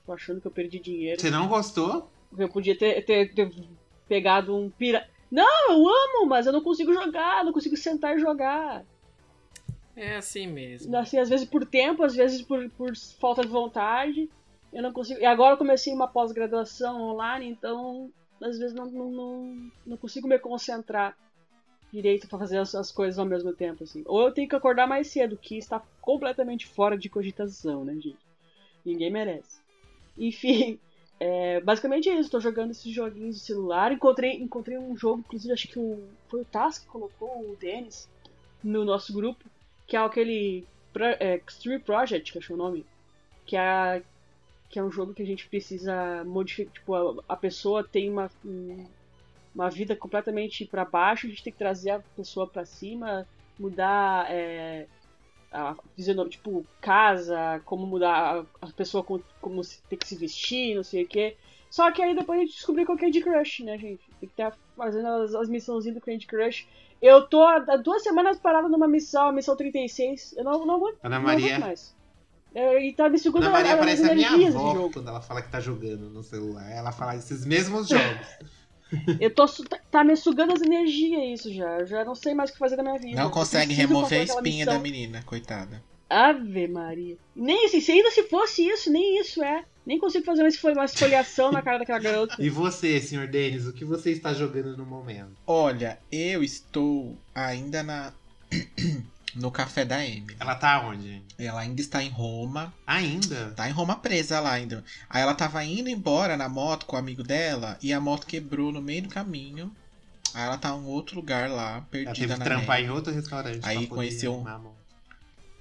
tô 0.05 0.11
achando 0.13 0.41
que 0.41 0.47
eu 0.47 0.51
perdi 0.51 0.79
dinheiro. 0.79 1.19
Você 1.19 1.29
não 1.31 1.47
gostou? 1.47 2.09
Eu 2.37 2.49
podia 2.49 2.77
ter, 2.77 3.03
ter, 3.05 3.33
ter 3.33 3.51
pegado 4.07 4.55
um 4.55 4.69
pira. 4.69 5.07
Não, 5.31 5.71
eu 5.71 5.87
amo, 5.87 6.25
mas 6.27 6.45
eu 6.45 6.51
não 6.53 6.61
consigo 6.61 6.93
jogar, 6.93 7.43
não 7.45 7.53
consigo 7.53 7.77
sentar 7.77 8.15
e 8.15 8.19
jogar. 8.19 8.83
É 9.95 10.15
assim 10.15 10.47
mesmo. 10.47 10.95
Assim, 10.97 11.17
às 11.19 11.29
vezes 11.29 11.47
por 11.47 11.65
tempo, 11.65 12.03
às 12.03 12.15
vezes 12.15 12.41
por, 12.41 12.69
por 12.71 12.95
falta 13.19 13.41
de 13.41 13.47
vontade. 13.47 14.29
Eu 14.71 14.83
não 14.83 14.93
consigo. 14.93 15.19
E 15.19 15.25
agora 15.25 15.53
eu 15.53 15.57
comecei 15.57 15.93
uma 15.93 16.07
pós-graduação 16.07 17.01
online, 17.01 17.47
então 17.47 18.11
às 18.41 18.57
vezes 18.57 18.73
não, 18.73 18.85
não, 18.85 19.11
não, 19.11 19.71
não 19.85 19.97
consigo 19.97 20.27
me 20.27 20.39
concentrar 20.39 21.17
direito 21.91 22.27
pra 22.27 22.39
fazer 22.39 22.57
as, 22.57 22.73
as 22.75 22.91
coisas 22.91 23.17
ao 23.19 23.25
mesmo 23.25 23.53
tempo, 23.53 23.83
assim. 23.83 24.03
Ou 24.05 24.21
eu 24.21 24.31
tenho 24.31 24.47
que 24.47 24.55
acordar 24.55 24.87
mais 24.87 25.07
cedo, 25.07 25.37
que 25.37 25.57
está 25.57 25.81
completamente 26.01 26.67
fora 26.67 26.97
de 26.97 27.09
cogitação, 27.09 27.83
né, 27.83 27.93
gente? 27.95 28.17
Ninguém 28.85 29.11
merece. 29.11 29.59
Enfim, 30.17 30.79
é, 31.19 31.59
basicamente 31.61 32.09
é 32.09 32.19
isso. 32.19 32.29
Tô 32.29 32.39
jogando 32.39 32.71
esses 32.71 32.93
joguinhos 32.93 33.35
de 33.35 33.41
celular. 33.41 33.91
Encontrei, 33.91 34.33
encontrei 34.33 34.77
um 34.77 34.95
jogo, 34.95 35.23
inclusive 35.25 35.53
acho 35.53 35.67
que 35.67 35.79
o, 35.79 36.07
foi 36.27 36.41
o 36.41 36.45
Task 36.45 36.83
que 36.83 36.89
colocou, 36.89 37.41
o 37.41 37.57
Denis, 37.59 38.07
no 38.63 38.85
nosso 38.85 39.11
grupo, 39.13 39.43
que 39.87 39.95
é 39.95 39.99
aquele 39.99 40.65
é, 41.19 41.41
Extreme 41.47 41.79
Project, 41.79 42.31
que 42.31 42.37
acho 42.37 42.53
o 42.53 42.57
nome. 42.57 42.85
Que 43.45 43.57
é, 43.57 44.03
que 44.69 44.77
é 44.79 44.83
um 44.83 44.91
jogo 44.91 45.13
que 45.13 45.23
a 45.23 45.25
gente 45.25 45.47
precisa 45.49 46.23
modificar. 46.25 46.73
Tipo, 46.73 46.93
a, 46.95 47.23
a 47.29 47.35
pessoa 47.35 47.83
tem 47.83 48.09
uma, 48.09 48.29
um- 48.45 48.85
uma 49.53 49.69
vida 49.69 49.95
completamente 49.95 50.65
pra 50.65 50.85
baixo, 50.85 51.25
a 51.25 51.29
gente 51.29 51.43
tem 51.43 51.51
que 51.51 51.59
trazer 51.59 51.89
a 51.91 51.99
pessoa 52.15 52.47
pra 52.47 52.65
cima, 52.65 53.27
mudar. 53.59 54.27
É, 54.31 54.87
a 55.51 55.75
fisionomia, 55.95 56.29
tipo, 56.29 56.63
casa, 56.79 57.59
como 57.65 57.87
mudar 57.87 58.45
a, 58.61 58.67
a 58.67 58.71
pessoa, 58.71 59.03
como, 59.03 59.23
como 59.41 59.61
tem 59.89 59.97
que 59.97 60.07
se 60.07 60.15
vestir, 60.15 60.75
não 60.75 60.83
sei 60.83 61.03
o 61.03 61.07
quê. 61.07 61.35
Só 61.71 61.91
que 61.91 62.03
aí 62.03 62.15
depois 62.15 62.37
a 62.39 62.43
gente 62.43 62.53
descobriu 62.55 62.85
qual 62.85 62.95
que 62.95 63.05
é 63.05 63.07
Candy 63.07 63.21
Crush, 63.21 63.63
né, 63.63 63.75
gente? 63.79 64.03
Tem 64.19 64.29
que 64.29 64.33
estar 64.41 64.55
fazendo 64.77 65.07
as, 65.07 65.33
as 65.33 65.49
missãozinhas 65.49 65.97
do 65.97 66.05
Candy 66.05 66.27
Crush. 66.27 66.67
Eu 67.01 67.27
tô 67.27 67.41
há 67.41 67.77
duas 67.77 68.03
semanas 68.03 68.37
parado 68.39 68.69
numa 68.69 68.87
missão, 68.87 69.29
a 69.29 69.31
missão 69.31 69.55
36. 69.55 70.35
Eu 70.37 70.43
não, 70.43 70.65
não 70.67 70.75
aguento, 70.75 70.97
Ana 71.03 71.17
não 71.17 71.25
Maria. 71.25 71.47
aguento 71.47 71.61
mais. 71.61 71.95
E 72.55 72.93
tá 72.93 73.07
me 73.09 73.19
segurando 73.19 73.47
Ana 73.49 73.57
Maria 73.57 73.71
a- 73.71 73.73
as 73.75 73.79
parece 73.79 74.01
a 74.09 74.15
minha 74.15 74.27
energias 74.29 74.55
avó 74.55 74.89
quando 74.91 75.07
ela 75.09 75.21
fala 75.21 75.41
que 75.41 75.49
tá 75.51 75.59
jogando 75.59 76.09
no 76.09 76.23
celular. 76.23 76.69
Ela 76.71 76.91
fala 76.91 77.15
esses 77.15 77.45
mesmos 77.45 77.87
jogos. 77.89 78.27
Eu 79.19 79.29
tô, 79.33 79.45
tá, 79.47 79.79
tá 79.91 80.03
me 80.03 80.15
sugando 80.15 80.53
as 80.53 80.61
energias 80.61 81.39
isso 81.41 81.53
já. 81.53 81.79
Eu 81.79 81.85
já 81.85 82.03
não 82.03 82.15
sei 82.15 82.33
mais 82.33 82.49
o 82.49 82.53
que 82.53 82.59
fazer 82.59 82.75
da 82.75 82.81
minha 82.83 82.97
vida. 82.97 83.21
Não 83.21 83.29
consegue 83.29 83.73
remover 83.73 84.21
a 84.21 84.23
espinha 84.23 84.65
da 84.65 84.79
menina, 84.79 85.21
coitada. 85.23 85.83
Ave 86.09 86.67
Maria. 86.67 87.15
Nem 87.35 87.67
isso, 87.67 87.79
se 87.81 87.91
ainda 87.91 88.09
se 88.09 88.23
fosse 88.23 88.67
isso, 88.67 88.91
nem 88.91 89.19
isso 89.21 89.43
é. 89.43 89.63
Nem 89.85 89.99
consigo 89.99 90.25
fazer 90.25 90.41
uma 90.41 90.83
esfoliação 90.85 91.51
na 91.51 91.61
cara 91.61 91.77
daquela 91.77 91.99
garota. 91.99 92.35
E 92.41 92.49
você, 92.49 92.99
senhor 92.99 93.27
Denis, 93.27 93.67
o 93.67 93.73
que 93.73 93.85
você 93.85 94.11
está 94.11 94.33
jogando 94.33 94.75
no 94.75 94.85
momento? 94.87 95.33
Olha, 95.45 95.99
eu 96.11 96.43
estou 96.43 97.15
ainda 97.35 97.83
na 97.83 98.11
no 99.35 99.51
café 99.51 99.85
da 99.85 100.03
Emily. 100.05 100.35
Ela 100.39 100.55
tá 100.55 100.81
onde? 100.81 101.21
Ela 101.37 101.61
ainda 101.61 101.81
está 101.81 102.03
em 102.03 102.09
Roma. 102.09 102.73
Ainda? 102.85 103.51
Tá 103.51 103.69
em 103.69 103.71
Roma 103.71 103.95
presa 103.97 104.39
lá 104.39 104.53
ainda. 104.53 104.83
Aí 105.09 105.21
ela 105.21 105.35
tava 105.35 105.63
indo 105.63 105.89
embora 105.89 106.35
na 106.35 106.49
moto 106.49 106.85
com 106.85 106.95
o 106.95 106.99
amigo 106.99 107.23
dela 107.23 107.77
e 107.81 107.93
a 107.93 107.99
moto 107.99 108.25
quebrou 108.25 108.71
no 108.71 108.81
meio 108.81 109.03
do 109.03 109.09
caminho. 109.09 109.71
Aí 110.33 110.43
ela 110.43 110.57
tá 110.57 110.69
em 110.69 110.85
outro 110.85 111.15
lugar 111.15 111.49
lá, 111.49 111.71
Ela 111.73 111.81
perdida 111.81 112.13
teve 112.15 112.33
que 112.33 112.39
na 112.39 112.45
trampar 112.45 112.77
neve. 112.77 112.87
em 112.87 112.91
outro 112.91 113.13
restaurante. 113.13 113.59
Aí 113.63 113.87
conheceu 113.87 114.35
um-. 114.35 114.79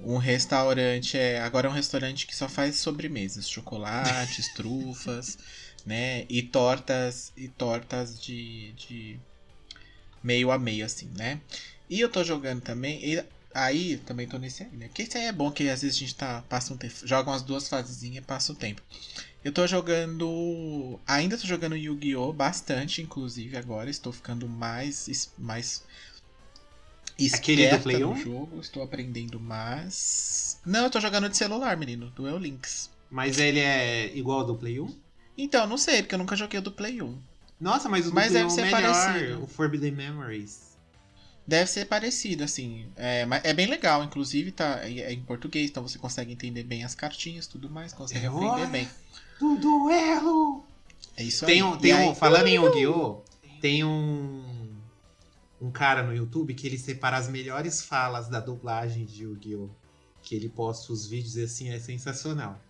Um 0.00 0.16
restaurante, 0.16 1.18
é, 1.18 1.40
agora 1.40 1.66
é 1.66 1.70
um 1.70 1.75
restaurante 1.75 2.26
que 2.26 2.37
só 2.37 2.48
faz 2.48 2.76
sobremesas, 2.76 3.48
chocolates, 3.48 4.46
trufas, 4.54 5.37
né? 5.84 6.25
E 6.28 6.40
tortas, 6.42 7.32
e 7.37 7.48
tortas 7.48 8.20
de, 8.20 8.72
de 8.75 9.18
meio 10.22 10.52
a 10.52 10.58
meio, 10.58 10.84
assim, 10.84 11.10
né? 11.16 11.40
E 11.90 11.98
eu 11.98 12.08
tô 12.08 12.22
jogando 12.22 12.60
também, 12.60 13.04
e 13.04 13.25
aí 13.64 13.96
também 13.98 14.26
tô 14.26 14.38
nesse 14.38 14.62
aí, 14.62 14.70
né? 14.72 14.86
Porque 14.88 15.02
isso 15.02 15.16
aí 15.18 15.24
é 15.24 15.32
bom 15.32 15.50
que 15.50 15.68
às 15.68 15.82
vezes 15.82 15.96
a 15.96 16.00
gente 16.00 16.14
tá, 16.14 16.42
passa 16.48 16.72
um 16.72 16.76
tempo, 16.76 16.94
joga 17.04 17.30
umas 17.30 17.42
duas 17.42 17.68
fasezinhas 17.68 18.18
e 18.18 18.26
passa 18.26 18.52
o 18.52 18.54
tempo. 18.54 18.82
Eu 19.44 19.52
tô 19.52 19.66
jogando, 19.66 20.98
ainda 21.06 21.38
tô 21.38 21.46
jogando 21.46 21.76
Yu-Gi-Oh! 21.76 22.32
bastante, 22.32 23.00
inclusive 23.00 23.56
agora, 23.56 23.88
estou 23.88 24.12
ficando 24.12 24.48
mais, 24.48 25.30
mais 25.38 25.84
esperta 27.16 27.98
no 27.98 28.12
1? 28.12 28.16
jogo, 28.16 28.60
estou 28.60 28.82
aprendendo 28.82 29.40
mais. 29.40 30.58
Não, 30.64 30.84
eu 30.84 30.90
tô 30.90 31.00
jogando 31.00 31.28
de 31.28 31.36
celular, 31.36 31.76
menino, 31.76 32.10
do 32.10 32.26
El 32.28 32.38
Links. 32.38 32.90
Mas 33.10 33.38
ele 33.38 33.60
é 33.60 34.14
igual 34.16 34.40
ao 34.40 34.46
do 34.46 34.54
Play 34.54 34.80
1? 34.80 34.94
Então, 35.36 35.66
não 35.66 35.78
sei, 35.78 36.02
porque 36.02 36.14
eu 36.14 36.18
nunca 36.18 36.36
joguei 36.36 36.58
o 36.58 36.62
do 36.62 36.72
Play 36.72 37.00
1. 37.00 37.18
Nossa, 37.60 37.88
mas 37.88 38.06
o 38.06 38.10
do 38.10 38.14
Mas 38.14 38.32
Play 38.32 38.42
deve 38.42 38.52
1 38.52 38.54
ser 38.54 38.60
é 38.60 38.64
melhor. 38.64 38.92
parecido. 38.92 39.42
O 39.44 39.46
Forbidden 39.46 39.92
Memories. 39.92 40.67
Deve 41.48 41.70
ser 41.70 41.86
parecido, 41.86 42.44
assim. 42.44 42.86
É, 42.94 43.24
mas 43.24 43.42
é 43.42 43.54
bem 43.54 43.66
legal, 43.66 44.04
inclusive 44.04 44.52
tá 44.52 44.80
é 44.82 44.98
é 45.00 45.12
em 45.14 45.22
português, 45.22 45.70
então 45.70 45.82
você 45.82 45.98
consegue 45.98 46.30
entender 46.30 46.62
bem 46.62 46.84
as 46.84 46.94
cartinhas 46.94 47.46
tudo 47.46 47.70
mais, 47.70 47.90
consegue 47.94 48.26
É 48.26 48.28
aprender 48.28 48.66
bem. 48.66 48.86
Do 49.40 49.56
duelo! 49.56 50.62
É 51.16 51.22
isso 51.22 51.46
Tem 51.46 51.56
aí. 51.56 51.62
um, 51.62 51.74
E 51.76 51.78
tem 51.78 51.92
aí- 51.92 52.06
um, 52.08 52.14
falando 52.14 52.48
em 52.48 52.56
Yu-Gi-Oh! 52.56 53.22
Tem 53.62 53.82
um. 53.82 54.44
Um 55.60 55.70
cara 55.70 56.02
no 56.02 56.14
YouTube 56.14 56.52
que 56.54 56.66
ele 56.66 56.78
separa 56.78 57.16
as 57.16 57.28
melhores 57.28 57.80
falas 57.82 58.28
da 58.28 58.40
dublagem 58.40 59.06
de 59.06 59.22
Yu-Gi-Oh! 59.22 59.70
Que 60.22 60.34
ele 60.34 60.50
posta 60.50 60.92
os 60.92 61.06
vídeos 61.06 61.36
e 61.36 61.42
assim 61.44 61.70
é 61.70 61.80
sensacional. 61.80 62.60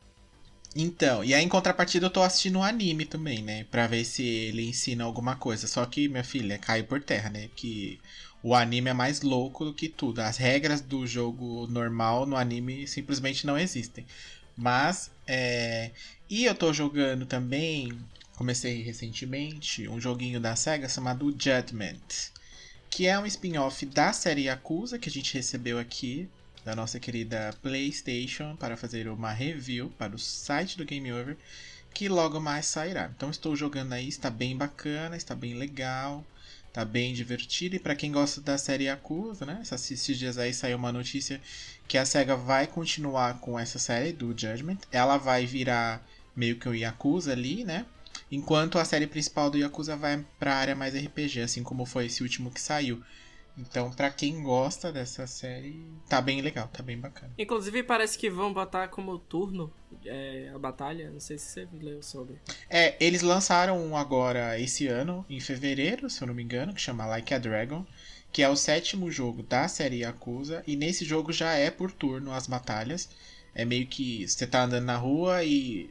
Então, 0.76 1.25
e 1.25 1.35
aí 1.35 1.42
em 1.42 1.49
contrapartida 1.49 2.06
eu 2.06 2.11
tô 2.11 2.23
assistindo 2.23 2.58
um 2.58 2.62
anime 2.62 3.04
também, 3.06 3.42
né? 3.42 3.64
Pra 3.64 3.87
ver 3.87 4.04
se 4.04 4.23
ele 4.23 4.68
ensina 4.68 5.02
alguma 5.02 5.35
coisa. 5.35 5.66
Só 5.66 5.85
que, 5.85 6.08
minha 6.08 6.23
filha, 6.23 6.58
caiu 6.58 6.85
por 6.85 7.02
terra, 7.02 7.28
né? 7.30 7.49
Que 7.56 7.99
o 8.42 8.54
anime 8.54 8.90
é 8.90 8.92
mais 8.92 9.23
louco 9.23 9.64
do 9.64 9.75
que 9.75 9.88
tudo. 9.88 10.21
As 10.21 10.37
regras 10.37 10.80
do 10.80 11.07
jogo 11.07 11.66
normal 11.66 12.26
no 12.26 12.37
anime 12.37 12.87
simplesmente 12.87 13.47
não 13.47 13.59
existem. 13.59 14.07
Mas, 14.57 15.11
é. 15.26 15.90
E 16.28 16.45
eu 16.45 16.54
tô 16.54 16.73
jogando 16.73 17.26
também, 17.26 17.99
comecei 18.37 18.83
recentemente, 18.83 19.88
um 19.88 20.00
joguinho 20.00 20.40
da 20.40 20.54
SEGA 20.57 20.88
chamado 20.88 21.30
Judgment. 21.30 22.33
Que 22.90 23.07
é 23.07 23.18
um 23.18 23.26
spin-off 23.26 23.85
da 23.87 24.12
série 24.12 24.45
Yakuza 24.45 24.99
que 24.99 25.09
a 25.09 25.12
gente 25.12 25.35
recebeu 25.35 25.78
aqui 25.78 26.28
da 26.64 26.75
nossa 26.75 27.00
querida 27.00 27.54
PlayStation 27.62 28.54
para 28.57 28.76
fazer 28.76 29.09
uma 29.09 29.33
review 29.33 29.90
para 29.97 30.14
o 30.14 30.18
site 30.18 30.76
do 30.76 30.85
Game 30.85 31.11
Over, 31.12 31.37
que 31.95 32.09
logo 32.09 32.38
mais 32.40 32.66
sairá. 32.66 33.11
Então 33.16 33.30
estou 33.30 33.57
jogando 33.57 33.95
aí, 33.95 34.09
está 34.09 34.28
bem 34.28 34.57
bacana, 34.57 35.16
está 35.16 35.35
bem 35.35 35.54
legal, 35.54 36.25
está 36.69 36.85
bem 36.85 37.13
divertido 37.13 37.77
e 37.77 37.79
para 37.79 37.97
quem 37.97 38.13
gosta 38.13 38.41
da 38.41 38.57
série 38.57 38.85
Yakuza, 38.85 39.45
né? 39.45 39.61
Esses 39.63 40.19
dias 40.19 40.39
aí 40.39 40.55
saiu 40.55 40.77
uma 40.77 40.93
notícia 40.93 41.41
que 41.87 41.99
a 41.99 42.07
Sega 42.07 42.37
vai 42.37 42.67
continuar 42.67 43.41
com 43.41 43.59
essa 43.59 43.79
série 43.79 44.13
do 44.13 44.29
Judgment. 44.29 44.79
Ela 44.93 45.17
vai 45.17 45.45
virar 45.45 46.07
meio 46.37 46.57
que 46.57 46.69
o 46.69 46.75
Yakuza 46.75 47.33
ali, 47.33 47.65
né? 47.65 47.85
Enquanto 48.31 48.79
a 48.79 48.85
série 48.85 49.07
principal 49.07 49.51
do 49.51 49.59
Yakuza 49.59 49.97
vai 49.97 50.25
para 50.39 50.55
a 50.55 50.59
área 50.59 50.77
mais 50.77 50.95
RPG, 50.95 51.41
assim 51.41 51.63
como 51.63 51.87
foi 51.87 52.07
esse 52.07 52.23
último 52.23 52.51
que 52.51 52.61
saiu. 52.61 53.03
Então, 53.59 53.91
pra 53.91 54.09
quem 54.09 54.43
gosta 54.43 54.93
dessa 54.93 55.27
série, 55.27 55.85
tá 56.09 56.21
bem 56.21 56.41
legal, 56.41 56.69
tá 56.69 56.83
bem 56.83 56.97
bacana. 56.97 57.33
Inclusive, 57.37 57.83
parece 57.83 58.17
que 58.17 58.31
vão 58.31 58.53
botar 58.53 58.87
como 58.88 59.19
turno 59.19 59.73
é, 60.07 60.50
a 60.55 60.59
batalha. 60.59 61.11
Não 61.11 61.19
sei 61.19 61.38
se 61.38 61.47
você 61.47 61.69
leu 61.73 62.03
sobre. 62.03 62.37
É, 62.71 62.97
eles 63.05 63.23
lançaram 63.23 63.85
um 63.85 63.97
agora 63.97 64.59
esse 64.61 64.87
ano, 64.87 65.27
em 65.29 65.41
fevereiro, 65.41 66.09
se 66.09 66.23
eu 66.23 66.29
não 66.29 66.35
me 66.35 66.43
engano, 66.43 66.73
que 66.73 66.81
chama 66.81 67.05
Like 67.07 67.35
a 67.35 67.38
Dragon, 67.38 67.85
que 68.33 68.43
é 68.43 68.49
o 68.49 68.57
sétimo 68.57 69.11
jogo 69.11 69.43
da 69.43 69.67
série 69.67 70.03
Yakuza, 70.03 70.62
e 70.67 70.77
nesse 70.77 71.05
jogo 71.05 71.33
já 71.33 71.53
é 71.55 71.71
por 71.71 71.91
turno 71.91 72.33
as 72.33 72.47
batalhas. 72.47 73.11
É 73.55 73.65
meio 73.65 73.87
que 73.88 74.29
você 74.29 74.47
tá 74.47 74.62
andando 74.62 74.85
na 74.85 74.97
rua 74.97 75.43
e 75.43 75.91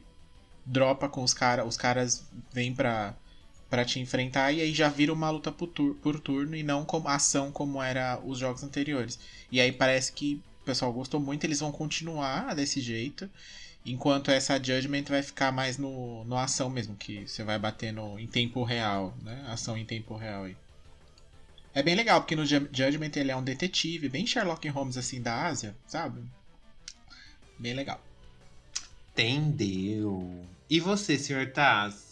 dropa 0.64 1.08
com 1.08 1.22
os 1.22 1.34
caras, 1.34 1.66
os 1.66 1.76
caras 1.76 2.26
vêm 2.52 2.74
pra, 2.74 3.14
pra 3.70 3.84
te 3.84 4.00
enfrentar 4.00 4.52
e 4.52 4.60
aí 4.60 4.72
já 4.74 4.88
vira 4.88 5.12
uma 5.12 5.30
luta 5.30 5.52
por, 5.52 5.68
tur- 5.68 5.94
por 5.96 6.18
turno 6.20 6.56
e 6.56 6.62
não 6.62 6.84
como 6.84 7.08
ação 7.08 7.52
como 7.52 7.82
era 7.82 8.18
os 8.24 8.38
jogos 8.38 8.62
anteriores. 8.62 9.18
E 9.50 9.60
aí 9.60 9.72
parece 9.72 10.12
que 10.12 10.40
o 10.62 10.64
pessoal 10.64 10.92
gostou 10.92 11.20
muito, 11.20 11.44
eles 11.44 11.60
vão 11.60 11.70
continuar 11.72 12.54
desse 12.54 12.80
jeito. 12.80 13.28
Enquanto 13.84 14.30
essa 14.30 14.56
Judgment 14.62 15.04
vai 15.08 15.22
ficar 15.22 15.50
mais 15.52 15.78
no, 15.78 16.24
no 16.24 16.36
ação 16.36 16.68
mesmo, 16.68 16.94
que 16.96 17.26
você 17.26 17.42
vai 17.42 17.58
bater 17.58 17.92
no, 17.92 18.18
em 18.18 18.26
tempo 18.26 18.62
real, 18.62 19.16
né? 19.22 19.44
Ação 19.48 19.76
em 19.78 19.84
tempo 19.84 20.14
real 20.16 20.44
aí. 20.44 20.56
É 21.74 21.82
bem 21.82 21.94
legal, 21.94 22.20
porque 22.20 22.36
no 22.36 22.44
Ju- 22.44 22.68
Judgment 22.72 23.12
ele 23.16 23.30
é 23.30 23.36
um 23.36 23.42
detetive, 23.44 24.08
bem 24.08 24.26
Sherlock 24.26 24.66
Holmes 24.68 24.96
assim 24.96 25.22
da 25.22 25.46
Ásia, 25.46 25.74
sabe? 25.86 26.22
Bem 27.58 27.72
legal. 27.74 28.00
Entendeu? 29.12 30.46
E 30.68 30.80
você, 30.80 31.18
Sr. 31.18 31.52
Taz? 31.52 32.07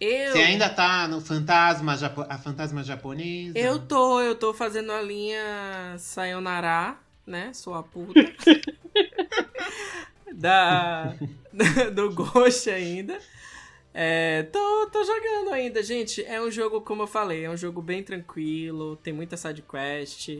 Eu. 0.00 0.32
Você 0.32 0.38
ainda 0.38 0.68
tá 0.68 1.08
no 1.08 1.20
fantasma, 1.20 1.96
japo- 1.96 2.26
a 2.28 2.38
fantasma 2.38 2.82
japonesa? 2.82 3.58
Eu 3.58 3.86
tô, 3.86 4.20
eu 4.20 4.34
tô 4.34 4.52
fazendo 4.52 4.92
a 4.92 5.00
linha 5.00 5.96
Sayonara, 5.98 6.96
né? 7.26 7.52
Sua 7.54 7.82
puta. 7.82 8.20
da, 10.32 11.14
do 11.94 12.12
Ghost 12.12 12.68
ainda. 12.70 13.18
É, 13.92 14.42
tô, 14.44 14.88
tô 14.92 15.04
jogando 15.04 15.52
ainda, 15.52 15.82
gente. 15.82 16.24
É 16.24 16.40
um 16.40 16.50
jogo, 16.50 16.80
como 16.80 17.02
eu 17.02 17.06
falei, 17.06 17.44
é 17.44 17.50
um 17.50 17.56
jogo 17.56 17.80
bem 17.80 18.02
tranquilo, 18.02 18.96
tem 18.96 19.12
muita 19.12 19.36
side 19.36 19.62
quest. 19.62 20.30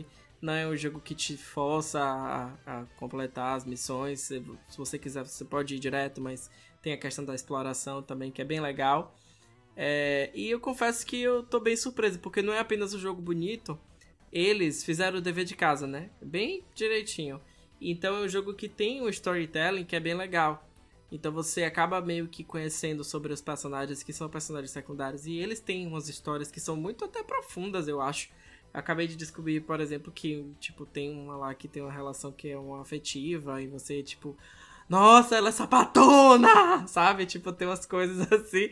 Não 0.41 0.53
é 0.53 0.67
um 0.67 0.75
jogo 0.75 0.99
que 0.99 1.15
te 1.15 1.37
força 1.37 2.01
a, 2.03 2.49
a 2.67 2.83
completar 2.97 3.55
as 3.55 3.65
missões. 3.65 4.19
Se, 4.19 4.43
se 4.67 4.77
você 4.77 4.99
quiser, 4.99 5.25
você 5.25 5.45
pode 5.45 5.75
ir 5.75 5.79
direto, 5.79 6.21
mas 6.21 6.51
tem 6.81 6.91
a 6.93 6.97
questão 6.97 7.23
da 7.23 7.33
exploração 7.33 8.03
também, 8.03 8.29
que 8.29 8.41
é 8.41 8.45
bem 8.45 8.59
legal. 8.59 9.15
É, 9.75 10.31
e 10.33 10.49
eu 10.49 10.59
confesso 10.59 11.05
que 11.05 11.21
eu 11.21 11.43
tô 11.43 11.59
bem 11.59 11.75
surpreso, 11.75 12.19
porque 12.19 12.41
não 12.41 12.53
é 12.53 12.59
apenas 12.59 12.93
um 12.93 12.99
jogo 12.99 13.21
bonito, 13.21 13.77
eles 14.31 14.83
fizeram 14.83 15.17
o 15.17 15.21
dever 15.21 15.45
de 15.45 15.55
casa, 15.55 15.85
né? 15.85 16.09
Bem 16.21 16.63
direitinho. 16.73 17.41
Então 17.79 18.17
é 18.17 18.21
um 18.21 18.27
jogo 18.27 18.53
que 18.53 18.69
tem 18.69 19.01
um 19.01 19.09
storytelling 19.09 19.85
que 19.85 19.95
é 19.95 19.99
bem 19.99 20.13
legal. 20.13 20.67
Então 21.11 21.31
você 21.31 21.63
acaba 21.63 22.01
meio 22.01 22.27
que 22.27 22.43
conhecendo 22.43 23.03
sobre 23.03 23.31
os 23.31 23.41
personagens 23.41 24.01
que 24.01 24.11
são 24.11 24.29
personagens 24.29 24.71
secundários. 24.71 25.25
E 25.25 25.37
eles 25.37 25.59
têm 25.59 25.87
umas 25.87 26.09
histórias 26.09 26.51
que 26.51 26.59
são 26.59 26.75
muito 26.75 27.05
até 27.05 27.23
profundas, 27.23 27.87
eu 27.87 28.01
acho. 28.01 28.29
Acabei 28.73 29.07
de 29.07 29.15
descobrir, 29.15 29.61
por 29.61 29.79
exemplo, 29.79 30.11
que 30.11 30.45
tipo, 30.59 30.85
tem 30.85 31.11
uma 31.11 31.37
lá 31.37 31.53
que 31.53 31.67
tem 31.67 31.81
uma 31.81 31.91
relação 31.91 32.31
que 32.31 32.49
é 32.49 32.57
uma 32.57 32.81
afetiva, 32.81 33.61
e 33.61 33.67
você, 33.67 34.03
tipo, 34.03 34.35
nossa, 34.87 35.35
ela 35.35 35.49
é 35.49 35.51
sapatona! 35.51 36.85
Sabe? 36.87 37.25
Tipo, 37.25 37.51
tem 37.51 37.67
umas 37.67 37.85
coisas 37.85 38.19
assim. 38.31 38.69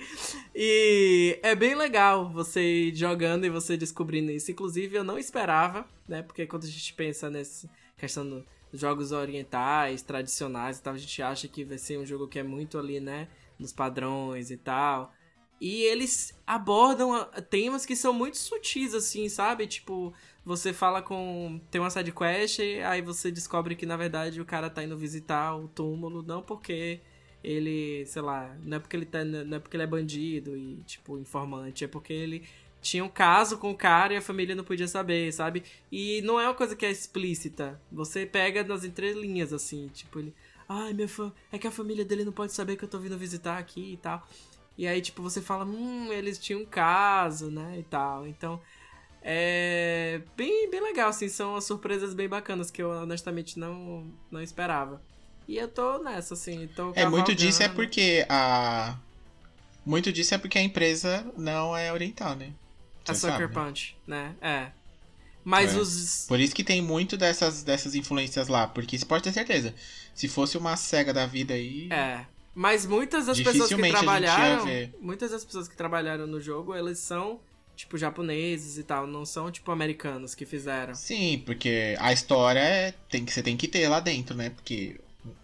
E 0.56 1.40
é 1.42 1.56
bem 1.56 1.76
legal 1.76 2.30
você 2.30 2.62
ir 2.62 2.96
jogando 2.96 3.46
e 3.46 3.50
você 3.50 3.76
descobrindo 3.76 4.32
isso. 4.32 4.52
Inclusive, 4.52 4.96
eu 4.96 5.04
não 5.04 5.18
esperava, 5.18 5.86
né? 6.08 6.22
Porque 6.22 6.46
quando 6.46 6.66
a 6.66 6.68
gente 6.68 6.94
pensa 6.94 7.30
nessa 7.30 7.68
questão 7.98 8.30
dos 8.72 8.80
jogos 8.80 9.12
orientais, 9.12 10.04
tradicionais 10.04 10.78
e 10.78 10.84
tal, 10.84 10.94
a 10.94 10.98
gente 10.98 11.22
acha 11.22 11.48
que 11.48 11.64
vai 11.64 11.78
ser 11.78 11.98
um 11.98 12.06
jogo 12.06 12.28
que 12.28 12.40
é 12.40 12.44
muito 12.44 12.78
ali, 12.78 13.00
né? 13.00 13.28
Nos 13.58 13.74
padrões 13.74 14.52
e 14.52 14.58
tal. 14.58 15.12
E 15.60 15.84
eles 15.84 16.38
abordam 16.46 17.26
temas 17.50 17.86
que 17.86 17.96
são 17.96 18.12
muito 18.14 18.38
sutis, 18.38 18.94
assim, 18.94 19.30
sabe? 19.30 19.66
Tipo, 19.66 20.14
você 20.46 20.74
fala 20.74 21.02
com. 21.02 21.60
Tem 21.72 21.80
uma 21.80 21.90
side 21.90 22.12
quest, 22.12 22.60
aí 22.86 23.02
você 23.02 23.32
descobre 23.32 23.76
que 23.76 23.86
na 23.86 23.96
verdade 23.96 24.42
o 24.42 24.46
cara 24.46 24.70
tá 24.70 24.84
indo 24.84 24.98
visitar 24.98 25.56
o 25.56 25.68
túmulo, 25.68 26.22
não 26.22 26.42
porque 26.42 27.00
ele, 27.44 28.06
sei 28.06 28.22
lá, 28.22 28.56
não 28.64 28.78
é 28.78 28.80
porque 28.80 28.96
ele 28.96 29.06
tá. 29.06 29.24
Não 29.24 29.58
é 29.58 29.60
porque 29.60 29.76
ele 29.78 29.84
é 29.84 29.88
bandido 29.88 30.56
e, 30.58 30.78
tipo, 30.86 31.18
informante, 31.18 31.86
é 31.86 31.88
porque 31.88 32.14
ele 32.14 32.44
tinha 32.82 33.04
um 33.04 33.10
caso 33.10 33.58
com 33.58 33.72
o 33.72 33.78
cara 33.78 34.14
e 34.14 34.18
a 34.18 34.22
família 34.22 34.56
não 34.56 34.64
podia 34.64 34.88
saber, 34.88 35.32
sabe? 35.32 35.64
E 35.92 36.22
não 36.24 36.40
é 36.40 36.48
uma 36.48 36.54
coisa 36.54 36.76
que 36.76 36.86
é 36.86 36.92
explícita. 36.92 37.80
Você 37.92 38.26
pega 38.26 38.64
nas 38.64 38.84
entrelinhas, 38.84 39.54
assim, 39.54 39.88
tipo, 39.94 40.20
ele. 40.20 40.34
Ai, 40.68 40.94
minha 40.94 41.08
fã. 41.08 41.32
É 41.52 41.58
que 41.58 41.68
a 41.68 41.72
família 41.72 42.06
dele 42.06 42.26
não 42.26 42.34
pode 42.34 42.54
saber 42.54 42.76
que 42.76 42.84
eu 42.84 42.90
tô 42.90 43.00
vindo 43.00 43.18
visitar 43.18 43.58
aqui 43.58 43.94
e 43.94 43.98
tal. 43.98 44.28
E 44.78 44.88
aí, 44.88 45.02
tipo, 45.02 45.22
você 45.22 45.42
fala, 45.42 45.66
hum, 45.66 46.12
eles 46.12 46.38
tinham 46.38 46.62
um 46.62 46.66
caso, 46.66 47.50
né? 47.50 47.78
E 47.80 47.84
tal. 47.84 48.28
Então. 48.28 48.62
É 49.24 50.22
bem, 50.36 50.70
bem 50.70 50.82
legal, 50.82 51.10
assim, 51.10 51.30
são 51.30 51.56
as 51.56 51.64
surpresas 51.64 52.14
bem 52.14 52.28
bacanas 52.28 52.70
que 52.70 52.82
eu 52.84 52.90
honestamente 52.90 53.58
não, 53.58 54.06
não 54.30 54.42
esperava. 54.42 55.02
E 55.48 55.58
eu 55.58 55.68
tô 55.68 56.00
nessa, 56.00 56.34
assim, 56.34 56.68
tô 56.76 56.92
É, 56.96 57.06
muito 57.08 57.34
disso 57.34 57.64
é 57.64 57.70
porque 57.70 58.26
a. 58.30 58.98
Muito 59.86 60.12
disso 60.12 60.34
é 60.34 60.38
porque 60.38 60.58
a 60.58 60.62
empresa 60.62 61.26
não 61.38 61.76
é 61.76 61.92
oriental, 61.92 62.36
né? 62.36 62.54
a 63.08 63.14
Você 63.14 63.22
Sucker 63.22 63.40
sabe, 63.40 63.56
né? 63.56 63.66
Punch, 63.66 63.98
né? 64.08 64.36
É. 64.42 64.72
Mas 65.44 65.76
É. 65.76 65.80
os. 65.80 66.26
Por 66.28 66.40
isso 66.40 66.56
que 66.56 66.64
tem 66.64 66.82
muito 66.82 67.18
dessas, 67.18 67.64
dessas 67.64 67.96
influências 67.96 68.48
lá. 68.48 68.68
Porque 68.68 68.98
você 68.98 69.06
pode 69.06 69.24
ter 69.24 69.34
certeza. 69.34 69.74
Se 70.16 70.28
fosse 70.28 70.58
uma 70.58 70.78
SEGA 70.78 71.14
da 71.14 71.26
vida 71.26 71.54
aí. 71.54 71.90
É. 71.92 72.26
Mas 72.56 72.86
muitas 72.86 73.26
das 73.26 73.40
pessoas 73.40 73.68
que 73.68 73.86
a 73.86 73.90
trabalharam. 73.90 74.66
Muitas 75.02 75.32
das 75.32 75.44
pessoas 75.44 75.68
que 75.68 75.76
trabalharam 75.76 76.28
no 76.28 76.40
jogo, 76.40 76.76
eles 76.76 77.00
são, 77.00 77.40
tipo, 77.76 77.98
japoneses 77.98 78.78
e 78.78 78.84
tal. 78.84 79.06
Não 79.08 79.26
são, 79.26 79.52
tipo, 79.52 79.72
americanos 79.72 80.36
que 80.36 80.46
fizeram. 80.46 80.96
Sim, 80.96 81.42
porque 81.46 81.96
a 82.00 82.12
história 82.14 82.60
é- 82.60 82.94
tem 83.10 83.26
que, 83.26 83.32
você 83.34 83.44
tem 83.44 83.58
que 83.58 83.68
ter 83.68 83.88
lá 83.88 84.00
dentro, 84.00 84.36
né? 84.36 84.50
Porque 84.50 85.00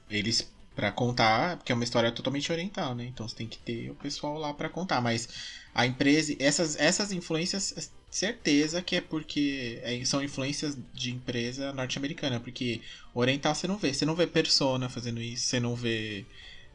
eles, 0.10 0.50
pra 0.76 0.92
contar, 0.92 1.58
porque 1.58 1.72
é 1.72 1.76
uma 1.76 1.84
história 1.84 2.12
totalmente 2.12 2.52
oriental, 2.52 2.96
né? 2.96 3.06
Então 3.06 3.28
você 3.28 3.36
tem 3.36 3.48
que 3.48 3.58
ter 3.60 3.90
o 3.92 3.96
pessoal 3.96 4.38
lá 4.38 4.54
pra 4.54 4.70
contar. 4.70 5.02
Mas 5.02 5.28
a 5.74 5.86
empresa, 5.86 6.36
essas, 6.40 6.76
essas 6.80 7.12
influências, 7.12 7.92
certeza 8.10 8.82
que 8.82 8.96
é 8.96 9.02
porque 9.02 9.80
é- 9.84 10.04
são 10.06 10.24
influências 10.24 10.78
de 10.94 11.12
empresa 11.12 11.72
norte-americana. 11.74 12.40
Porque 12.40 12.82
oriental 13.14 13.54
você 13.56 13.68
não 13.68 13.78
vê. 13.78 13.94
Você 13.94 14.06
não 14.06 14.16
vê 14.16 14.26
Persona 14.28 14.90
fazendo 14.90 15.22
isso, 15.22 15.46
você 15.48 15.60
não 15.60 15.76
vê 15.76 16.26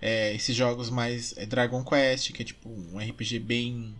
é, 0.00 0.34
esses 0.34 0.54
jogos 0.54 0.90
mais 0.90 1.34
é, 1.36 1.46
Dragon 1.46 1.82
Quest, 1.84 2.32
que 2.32 2.42
é 2.42 2.44
tipo 2.44 2.68
um 2.68 2.98
RPG 3.00 3.38
bem 3.38 3.94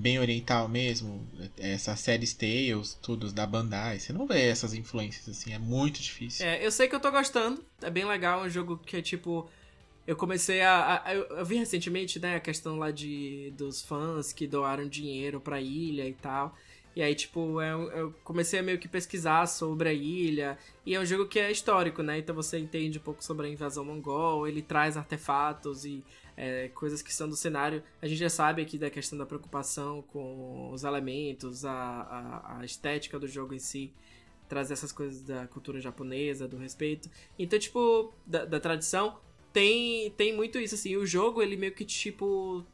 bem 0.00 0.18
oriental 0.18 0.68
mesmo, 0.68 1.26
essas 1.58 2.00
séries 2.00 2.32
Tales, 2.34 2.98
tudo 3.02 3.30
da 3.32 3.46
Bandai, 3.46 3.98
você 3.98 4.12
não 4.12 4.26
vê 4.26 4.42
essas 4.48 4.74
influências 4.74 5.28
assim, 5.28 5.52
é 5.52 5.58
muito 5.58 6.00
difícil. 6.00 6.46
É, 6.46 6.64
eu 6.64 6.70
sei 6.70 6.88
que 6.88 6.94
eu 6.94 7.00
tô 7.00 7.10
gostando. 7.10 7.62
É 7.82 7.90
bem 7.90 8.04
legal. 8.04 8.42
É 8.42 8.46
um 8.46 8.50
jogo 8.50 8.78
que 8.78 8.96
é 8.96 9.02
tipo. 9.02 9.48
Eu 10.06 10.16
comecei 10.16 10.62
a. 10.62 11.02
a- 11.04 11.14
eu, 11.14 11.22
eu 11.24 11.44
vi 11.44 11.56
recentemente, 11.56 12.18
né, 12.18 12.36
a 12.36 12.40
questão 12.40 12.78
lá 12.78 12.90
de 12.90 13.52
dos 13.56 13.82
fãs 13.82 14.32
que 14.32 14.46
doaram 14.46 14.88
dinheiro 14.88 15.40
pra 15.40 15.60
ilha 15.60 16.08
e 16.08 16.14
tal. 16.14 16.56
E 16.96 17.02
aí, 17.02 17.14
tipo, 17.14 17.62
eu, 17.62 17.90
eu 17.92 18.14
comecei 18.24 18.58
a 18.58 18.62
meio 18.64 18.78
que 18.78 18.88
pesquisar 18.88 19.46
sobre 19.46 19.88
a 19.88 19.92
ilha. 19.92 20.58
E 20.84 20.94
é 20.96 21.00
um 21.00 21.04
jogo 21.06 21.28
que 21.28 21.38
é 21.38 21.50
histórico, 21.52 22.02
né? 22.02 22.18
Então 22.18 22.34
você 22.34 22.58
entende 22.58 22.98
um 22.98 23.02
pouco 23.02 23.22
sobre 23.24 23.46
a 23.46 23.50
invasão 23.50 23.84
mongol. 23.84 24.48
Ele 24.48 24.60
traz 24.60 24.96
artefatos 24.96 25.84
e 25.84 26.02
é, 26.40 26.68
coisas 26.68 27.02
que 27.02 27.12
são 27.12 27.28
do 27.28 27.36
cenário. 27.36 27.82
A 28.00 28.08
gente 28.08 28.18
já 28.18 28.30
sabe 28.30 28.62
aqui 28.62 28.78
da 28.78 28.88
questão 28.88 29.18
da 29.18 29.26
preocupação 29.26 30.00
com 30.00 30.70
os 30.72 30.84
elementos, 30.84 31.66
a, 31.66 31.70
a, 31.70 32.60
a 32.60 32.64
estética 32.64 33.18
do 33.18 33.28
jogo 33.28 33.52
em 33.52 33.58
si 33.58 33.92
trazer 34.48 34.72
essas 34.72 34.90
coisas 34.90 35.22
da 35.22 35.46
cultura 35.46 35.78
japonesa, 35.78 36.48
do 36.48 36.56
respeito. 36.56 37.10
Então, 37.38 37.58
tipo, 37.58 38.12
da, 38.26 38.46
da 38.46 38.58
tradição, 38.58 39.18
tem, 39.52 40.10
tem 40.12 40.34
muito 40.34 40.58
isso, 40.58 40.74
assim. 40.74 40.96
O 40.96 41.06
jogo, 41.06 41.42
ele 41.42 41.56
meio 41.56 41.72
que, 41.72 41.84
tipo, 41.84 42.64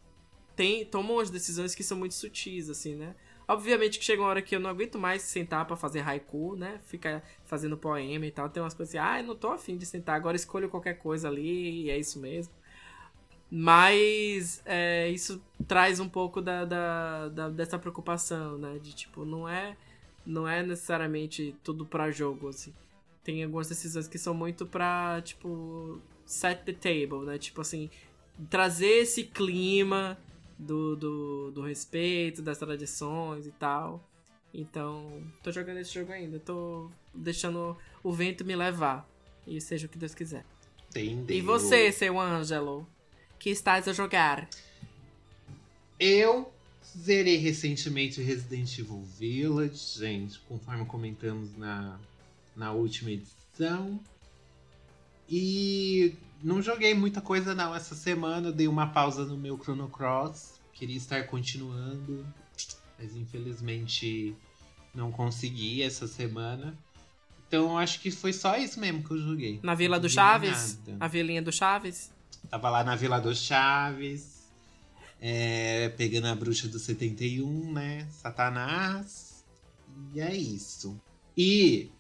tem, 0.55 0.87
toma 0.87 1.15
umas 1.15 1.29
decisões 1.29 1.75
que 1.75 1.83
são 1.83 1.99
muito 1.99 2.15
sutis, 2.15 2.71
assim, 2.71 2.95
né? 2.95 3.17
Obviamente 3.49 3.99
que 3.99 4.05
chega 4.05 4.23
uma 4.23 4.29
hora 4.29 4.43
que 4.43 4.55
eu 4.55 4.61
não 4.61 4.71
aguento 4.71 4.99
mais 4.99 5.23
sentar 5.23 5.67
pra 5.67 5.77
fazer 5.77 6.01
haiku, 6.01 6.57
né? 6.57 6.81
Ficar 6.85 7.23
fazendo 7.45 7.77
poema 7.77 8.27
e 8.27 8.31
tal. 8.31 8.49
Tem 8.49 8.63
umas 8.63 8.75
coisas 8.75 8.95
assim, 8.95 9.05
ah, 9.05 9.21
eu 9.21 9.27
não 9.27 9.37
tô 9.37 9.49
afim 9.49 9.77
de 9.77 9.85
sentar, 9.85 10.17
agora 10.17 10.37
escolho 10.37 10.69
qualquer 10.69 10.95
coisa 10.95 11.29
ali 11.29 11.85
e 11.85 11.91
é 11.91 11.99
isso 11.99 12.19
mesmo. 12.19 12.55
Mas 13.51 14.61
é, 14.65 15.09
isso 15.11 15.41
traz 15.67 16.01
um 16.01 16.09
pouco 16.09 16.41
da, 16.41 16.65
da, 16.65 17.29
da- 17.29 17.49
dessa 17.49 17.79
preocupação, 17.79 18.59
né? 18.59 18.79
De 18.83 18.93
tipo, 18.95 19.25
não 19.25 19.49
é 19.49 19.77
não 20.25 20.47
é 20.49 20.61
necessariamente 20.63 21.55
tudo 21.63 21.87
pra 21.87 22.11
jogo, 22.11 22.49
assim. 22.49 22.75
Tem 23.23 23.45
algumas 23.45 23.69
decisões 23.69 24.09
que 24.09 24.19
são 24.19 24.35
muito 24.35 24.67
pra, 24.67 25.21
tipo, 25.23 26.01
set 26.25 26.63
the 26.65 26.73
table, 26.73 27.25
né? 27.25 27.39
Tipo 27.39 27.61
assim, 27.61 27.89
trazer 28.51 29.03
esse 29.03 29.23
clima 29.25 30.19
do, 30.59 30.97
do, 30.97 31.51
do 31.53 31.63
respeito, 31.63 32.43
das 32.43 32.59
tradições 32.59 33.47
e 33.47 33.53
tal. 33.53 34.05
Então, 34.53 35.23
tô 35.43 35.53
jogando 35.53 35.79
esse 35.79 35.93
jogo 35.95 36.11
ainda, 36.13 36.41
tô 36.41 36.91
deixando 37.15 37.77
o 38.03 38.13
vento 38.13 38.45
me 38.45 38.57
levar. 38.57 39.09
E 39.47 39.61
seja 39.61 39.87
o 39.87 39.89
que 39.89 39.99
Deus 39.99 40.15
quiser. 40.15 40.45
Entendeu? 41.13 41.37
E 41.37 41.41
você, 41.41 41.93
seu 41.93 42.19
Ângelo? 42.19 42.85
Que 43.39 43.51
estás 43.51 43.87
a 43.87 43.93
jogar? 43.93 44.49
Eu 45.99 46.53
zerei 46.97 47.37
recentemente 47.37 48.23
Resident 48.23 48.79
Evil 48.79 49.03
Village, 49.19 49.99
gente, 49.99 50.39
conforme 50.41 50.85
comentamos 50.87 51.57
na, 51.57 51.99
na 52.55 52.73
última 52.73 53.11
edição. 53.11 54.01
E 55.29 56.15
não 56.43 56.63
joguei 56.63 56.95
muita 56.95 57.21
coisa 57.21 57.55
não 57.55 57.75
essa 57.75 57.95
semana, 57.95 58.53
dei 58.53 58.69
uma 58.69 58.87
pausa 58.89 59.25
no 59.25 59.37
meu 59.37 59.59
Chrono 59.59 59.89
Cross, 59.89 60.61
queria 60.73 60.97
estar 60.97 61.27
continuando, 61.27 62.27
mas 62.99 63.17
infelizmente 63.17 64.35
não 64.95 65.11
consegui 65.11 65.83
essa 65.83 66.07
semana. 66.07 66.77
Então 67.49 67.79
acho 67.79 68.01
que 68.01 68.11
foi 68.11 68.33
só 68.33 68.57
isso 68.57 68.81
mesmo 68.81 69.03
que 69.03 69.11
eu 69.13 69.19
joguei. 69.19 69.61
Na 69.63 69.75
Vila 69.75 70.01
do 70.01 70.09
Chaves? 70.09 70.79
nada. 70.87 71.05
A 71.05 71.09
vilinha 71.09 71.43
do 71.43 71.53
Chaves? 71.53 72.13
Tava 72.51 72.71
lá 72.71 72.85
na 72.85 72.95
Vila 72.95 73.21
dos 73.21 73.39
Chaves, 73.39 74.47
é, 75.21 75.89
pegando 75.91 76.29
a 76.29 76.35
bruxa 76.35 76.69
do 76.69 76.79
71, 76.79 77.73
né? 77.73 78.07
Satanás. 78.11 79.45
E 80.15 80.21
é 80.21 80.35
isso. 80.35 81.01
E 81.37 81.91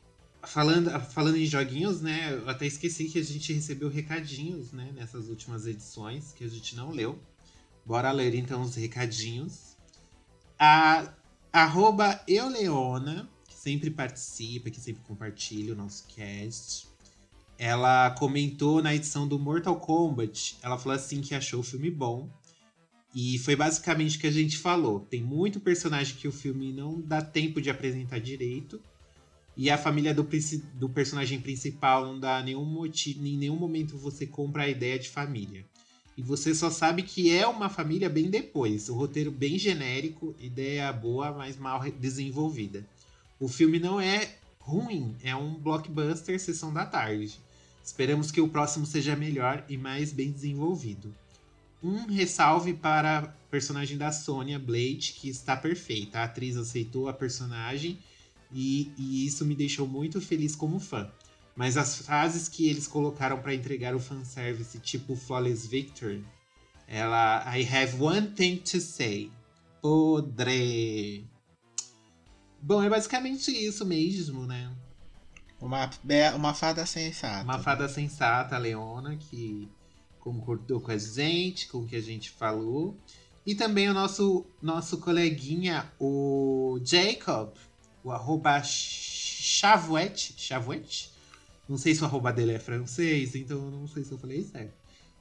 falando, 0.42 0.90
falando 1.00 1.36
em 1.36 1.46
joguinhos, 1.46 2.00
né? 2.00 2.32
Eu 2.32 2.48
até 2.48 2.66
esqueci 2.66 3.06
que 3.08 3.18
a 3.18 3.24
gente 3.24 3.52
recebeu 3.52 3.88
recadinhos, 3.88 4.72
né? 4.72 4.92
Nessas 4.94 5.28
últimas 5.28 5.66
edições, 5.66 6.32
que 6.32 6.44
a 6.44 6.48
gente 6.48 6.76
não 6.76 6.90
leu. 6.90 7.18
Bora 7.84 8.10
ler 8.12 8.34
então 8.34 8.62
os 8.62 8.74
recadinhos. 8.74 9.76
A 10.58 11.12
arroba 11.52 12.22
euleona, 12.28 13.28
que 13.48 13.54
sempre 13.54 13.90
participa, 13.90 14.70
que 14.70 14.80
sempre 14.80 15.02
compartilha 15.02 15.72
o 15.72 15.76
nosso 15.76 16.06
cast 16.08 16.95
ela 17.58 18.10
comentou 18.10 18.82
na 18.82 18.94
edição 18.94 19.26
do 19.26 19.38
Mortal 19.38 19.76
Kombat, 19.80 20.56
ela 20.62 20.78
falou 20.78 20.96
assim 20.96 21.20
que 21.20 21.34
achou 21.34 21.60
o 21.60 21.64
filme 21.64 21.90
bom. 21.90 22.28
E 23.14 23.38
foi 23.38 23.56
basicamente 23.56 24.18
o 24.18 24.20
que 24.20 24.26
a 24.26 24.32
gente 24.32 24.58
falou. 24.58 25.00
Tem 25.00 25.22
muito 25.22 25.58
personagem 25.58 26.16
que 26.16 26.28
o 26.28 26.32
filme 26.32 26.70
não 26.70 27.00
dá 27.00 27.22
tempo 27.22 27.62
de 27.62 27.70
apresentar 27.70 28.18
direito. 28.20 28.78
E 29.56 29.70
a 29.70 29.78
família 29.78 30.12
do, 30.12 30.28
do 30.74 30.88
personagem 30.90 31.40
principal 31.40 32.04
não 32.04 32.20
dá 32.20 32.42
nenhum 32.42 32.66
motivo, 32.66 33.26
em 33.26 33.38
nenhum 33.38 33.56
momento 33.56 33.96
você 33.96 34.26
compra 34.26 34.64
a 34.64 34.68
ideia 34.68 34.98
de 34.98 35.08
família. 35.08 35.64
E 36.14 36.20
você 36.20 36.54
só 36.54 36.68
sabe 36.68 37.02
que 37.02 37.30
é 37.30 37.46
uma 37.46 37.70
família 37.70 38.10
bem 38.10 38.28
depois. 38.28 38.90
O 38.90 38.94
roteiro 38.94 39.30
bem 39.30 39.58
genérico, 39.58 40.34
ideia 40.38 40.92
boa, 40.92 41.32
mas 41.32 41.56
mal 41.56 41.82
desenvolvida. 41.90 42.86
O 43.40 43.48
filme 43.48 43.78
não 43.78 43.98
é 43.98 44.36
ruim, 44.58 45.14
é 45.22 45.34
um 45.34 45.54
blockbuster 45.54 46.38
sessão 46.38 46.72
da 46.72 46.84
tarde. 46.84 47.38
Esperamos 47.86 48.32
que 48.32 48.40
o 48.40 48.48
próximo 48.48 48.84
seja 48.84 49.14
melhor 49.14 49.64
e 49.68 49.78
mais 49.78 50.12
bem 50.12 50.32
desenvolvido. 50.32 51.14
Um 51.80 52.06
ressalve 52.06 52.74
para 52.74 53.18
a 53.18 53.26
personagem 53.48 53.96
da 53.96 54.10
Sonya 54.10 54.58
Blade, 54.58 55.14
que 55.16 55.28
está 55.28 55.56
perfeita. 55.56 56.18
A 56.18 56.24
atriz 56.24 56.56
aceitou 56.56 57.08
a 57.08 57.12
personagem 57.12 58.00
e, 58.52 58.90
e 58.98 59.24
isso 59.24 59.44
me 59.44 59.54
deixou 59.54 59.86
muito 59.86 60.20
feliz 60.20 60.56
como 60.56 60.80
fã. 60.80 61.08
Mas 61.54 61.76
as 61.76 61.94
frases 61.98 62.48
que 62.48 62.68
eles 62.68 62.88
colocaram 62.88 63.40
para 63.40 63.54
entregar 63.54 63.94
o 63.94 64.00
fanservice, 64.00 64.80
tipo 64.80 65.14
Flawless 65.14 65.68
Victory, 65.68 66.24
ela. 66.88 67.44
I 67.56 67.62
have 67.62 68.02
one 68.02 68.32
thing 68.32 68.56
to 68.56 68.80
say. 68.80 69.30
Podre. 69.80 71.24
Bom, 72.60 72.82
é 72.82 72.90
basicamente 72.90 73.52
isso 73.52 73.84
mesmo, 73.86 74.44
né? 74.44 74.74
Uma, 75.60 75.90
be- 76.02 76.30
uma 76.34 76.52
fada 76.54 76.84
sensata. 76.86 77.42
Uma 77.44 77.58
fada 77.58 77.88
sensata, 77.88 78.54
a 78.56 78.58
Leona, 78.58 79.16
que 79.16 79.68
concordou 80.20 80.80
com 80.80 80.90
a 80.90 80.98
gente, 80.98 81.68
com 81.68 81.78
o 81.78 81.86
que 81.86 81.96
a 81.96 82.00
gente 82.02 82.30
falou. 82.30 82.96
E 83.44 83.54
também 83.54 83.88
o 83.88 83.94
nosso, 83.94 84.44
nosso 84.60 84.98
coleguinha, 84.98 85.90
o 86.00 86.78
Jacob, 86.84 87.54
o 88.02 88.10
arroba 88.10 88.60
Chavoete. 88.62 90.34
Chavoete? 90.36 91.10
Não 91.68 91.78
sei 91.78 91.94
se 91.94 92.02
o 92.02 92.04
arroba 92.04 92.32
dele 92.32 92.52
é 92.52 92.58
francês, 92.58 93.34
então 93.34 93.56
eu 93.58 93.70
não 93.70 93.86
sei 93.88 94.04
se 94.04 94.12
eu 94.12 94.18
falei 94.18 94.44
certo. 94.44 94.74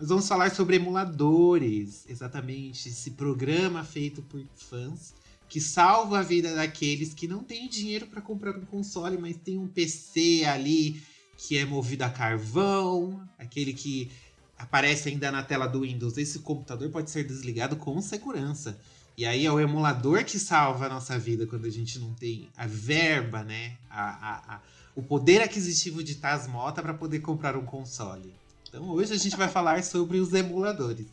Nós 0.00 0.08
vamos 0.08 0.26
falar 0.26 0.52
sobre 0.52 0.76
emuladores, 0.76 2.06
exatamente, 2.08 2.88
esse 2.88 3.10
programa 3.10 3.84
feito 3.84 4.22
por 4.22 4.42
fãs 4.56 5.12
que 5.48 5.60
salva 5.60 6.18
a 6.18 6.22
vida 6.22 6.54
daqueles 6.54 7.14
que 7.14 7.28
não 7.28 7.42
têm 7.42 7.68
dinheiro 7.68 8.06
para 8.06 8.20
comprar 8.20 8.56
um 8.56 8.64
console, 8.64 9.16
mas 9.18 9.36
tem 9.36 9.58
um 9.58 9.68
PC 9.68 10.44
ali 10.46 11.02
que 11.36 11.58
é 11.58 11.64
movido 11.64 12.04
a 12.04 12.10
carvão, 12.10 13.22
aquele 13.38 13.72
que 13.72 14.10
aparece 14.58 15.08
ainda 15.08 15.30
na 15.30 15.42
tela 15.42 15.66
do 15.66 15.80
Windows. 15.80 16.16
Esse 16.16 16.38
computador 16.40 16.90
pode 16.90 17.10
ser 17.10 17.24
desligado 17.24 17.76
com 17.76 18.00
segurança. 18.00 18.78
E 19.16 19.24
aí 19.24 19.46
é 19.46 19.52
o 19.52 19.60
emulador 19.60 20.24
que 20.24 20.38
salva 20.38 20.86
a 20.86 20.88
nossa 20.88 21.18
vida 21.18 21.46
quando 21.46 21.66
a 21.66 21.70
gente 21.70 21.98
não 21.98 22.12
tem 22.14 22.48
a 22.56 22.66
verba, 22.66 23.44
né? 23.44 23.76
A, 23.88 24.08
a, 24.10 24.54
a 24.56 24.60
o 24.96 25.02
poder 25.02 25.42
aquisitivo 25.42 26.04
de 26.04 26.16
Tasmota 26.16 26.82
para 26.82 26.94
poder 26.94 27.20
comprar 27.20 27.56
um 27.56 27.64
console. 27.64 28.34
Então 28.68 28.88
hoje 28.90 29.12
a 29.12 29.16
gente 29.16 29.36
vai 29.36 29.48
falar 29.48 29.82
sobre 29.82 30.18
os 30.18 30.32
emuladores. 30.32 31.06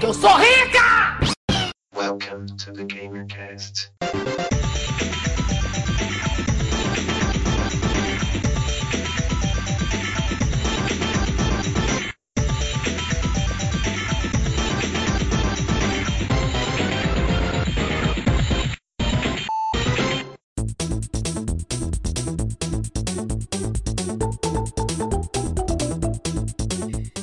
Eu 0.00 0.14
sou 0.14 0.36
rica! 0.36 1.19
Welcome 2.10 2.48
to 2.56 2.72
the 2.72 2.84
GamerCast. 2.86 3.92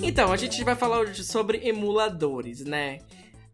Então, 0.01 0.31
a 0.31 0.37
gente 0.37 0.63
vai 0.63 0.75
falar 0.75 0.99
hoje 1.01 1.25
sobre 1.25 1.67
emuladores, 1.67 2.63
né? 2.63 2.99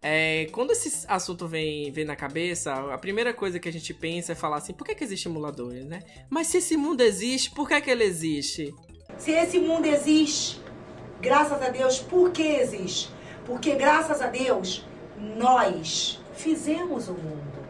É, 0.05 0.47
quando 0.51 0.71
esse 0.71 1.05
assunto 1.07 1.47
vem, 1.47 1.89
vem 1.89 2.03
na 2.03 2.15
cabeça, 2.15 2.73
a 2.93 2.97
primeira 2.97 3.33
coisa 3.33 3.57
que 3.57 3.69
a 3.69 3.71
gente 3.71 3.93
pensa 3.93 4.33
é 4.33 4.35
falar 4.35 4.57
assim, 4.57 4.73
por 4.73 4.85
que, 4.85 4.93
que 4.93 5.03
existe 5.03 5.29
emuladores, 5.29 5.85
né? 5.85 6.01
Mas 6.29 6.47
se 6.47 6.57
esse 6.57 6.75
mundo 6.75 6.99
existe, 6.99 7.51
por 7.51 7.69
que, 7.69 7.79
que 7.79 7.89
ele 7.89 8.03
existe? 8.03 8.75
Se 9.17 9.31
esse 9.31 9.59
mundo 9.59 9.85
existe, 9.85 10.59
graças 11.21 11.61
a 11.61 11.69
Deus, 11.69 11.99
por 11.99 12.31
que 12.31 12.43
existe? 12.43 13.09
Porque 13.45 13.75
graças 13.75 14.21
a 14.21 14.27
Deus, 14.27 14.85
nós 15.37 16.19
fizemos 16.33 17.07
o 17.07 17.13
mundo. 17.13 17.63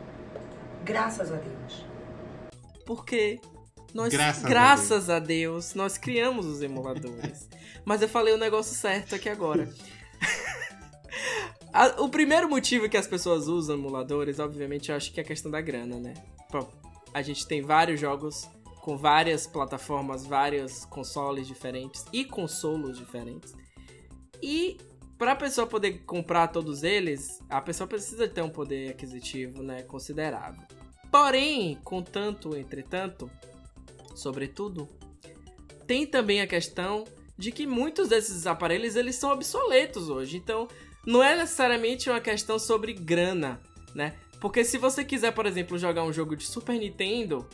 Graças 0.83 1.31
a 1.31 1.35
Deus. 1.35 1.85
Por 2.83 3.05
quê? 3.05 3.39
Nós, 3.93 4.11
graças, 4.11 4.43
graças 4.43 5.09
a, 5.09 5.19
Deus. 5.19 5.19
a, 5.19 5.19
Deus. 5.19 5.75
nós 5.75 5.99
criamos 5.99 6.47
os 6.47 6.63
emuladores. 6.63 7.47
Mas 7.85 8.01
eu 8.01 8.09
falei 8.09 8.33
o 8.33 8.39
negócio 8.39 8.75
certo 8.75 9.13
aqui 9.13 9.29
agora. 9.29 9.69
o 11.97 12.09
primeiro 12.09 12.49
motivo 12.49 12.87
que 12.87 12.97
as 12.97 13.07
pessoas 13.07 13.47
usam 13.47 13.75
emuladores, 13.75 14.39
obviamente, 14.39 14.89
eu 14.89 14.95
acho 14.95 15.11
que 15.11 15.19
é 15.19 15.23
a 15.23 15.25
questão 15.25 15.49
da 15.49 15.59
grana, 15.59 15.99
né? 15.99 16.13
A 17.13 17.21
gente 17.21 17.47
tem 17.47 17.61
vários 17.61 17.99
jogos 17.99 18.47
com 18.81 18.97
várias 18.97 19.47
plataformas, 19.47 20.25
vários 20.25 20.85
consoles 20.85 21.47
diferentes 21.47 22.05
e 22.11 22.25
consolos 22.25 22.97
diferentes. 22.97 23.53
E 24.41 24.77
para 25.17 25.31
a 25.31 25.35
pessoa 25.35 25.65
poder 25.65 26.03
comprar 26.05 26.49
todos 26.49 26.83
eles, 26.83 27.39
a 27.49 27.61
pessoa 27.61 27.87
precisa 27.87 28.27
ter 28.27 28.41
um 28.41 28.49
poder 28.49 28.91
aquisitivo, 28.91 29.63
né, 29.63 29.83
considerável. 29.83 30.61
Porém, 31.09 31.79
contanto, 31.83 32.57
entretanto, 32.57 33.31
sobretudo, 34.15 34.89
tem 35.87 36.05
também 36.05 36.41
a 36.41 36.47
questão 36.47 37.05
de 37.37 37.51
que 37.51 37.65
muitos 37.65 38.09
desses 38.09 38.45
aparelhos 38.45 38.95
eles 38.95 39.15
são 39.15 39.31
obsoletos 39.31 40.09
hoje. 40.09 40.37
Então, 40.37 40.67
não 41.05 41.23
é 41.23 41.35
necessariamente 41.35 42.09
uma 42.09 42.19
questão 42.19 42.57
sobre 42.57 42.93
grana, 42.93 43.59
né? 43.93 44.15
Porque 44.39 44.63
se 44.63 44.77
você 44.77 45.05
quiser, 45.05 45.31
por 45.31 45.45
exemplo, 45.45 45.77
jogar 45.77 46.03
um 46.03 46.11
jogo 46.11 46.35
de 46.35 46.45
Super 46.45 46.77
Nintendo, 46.77 47.47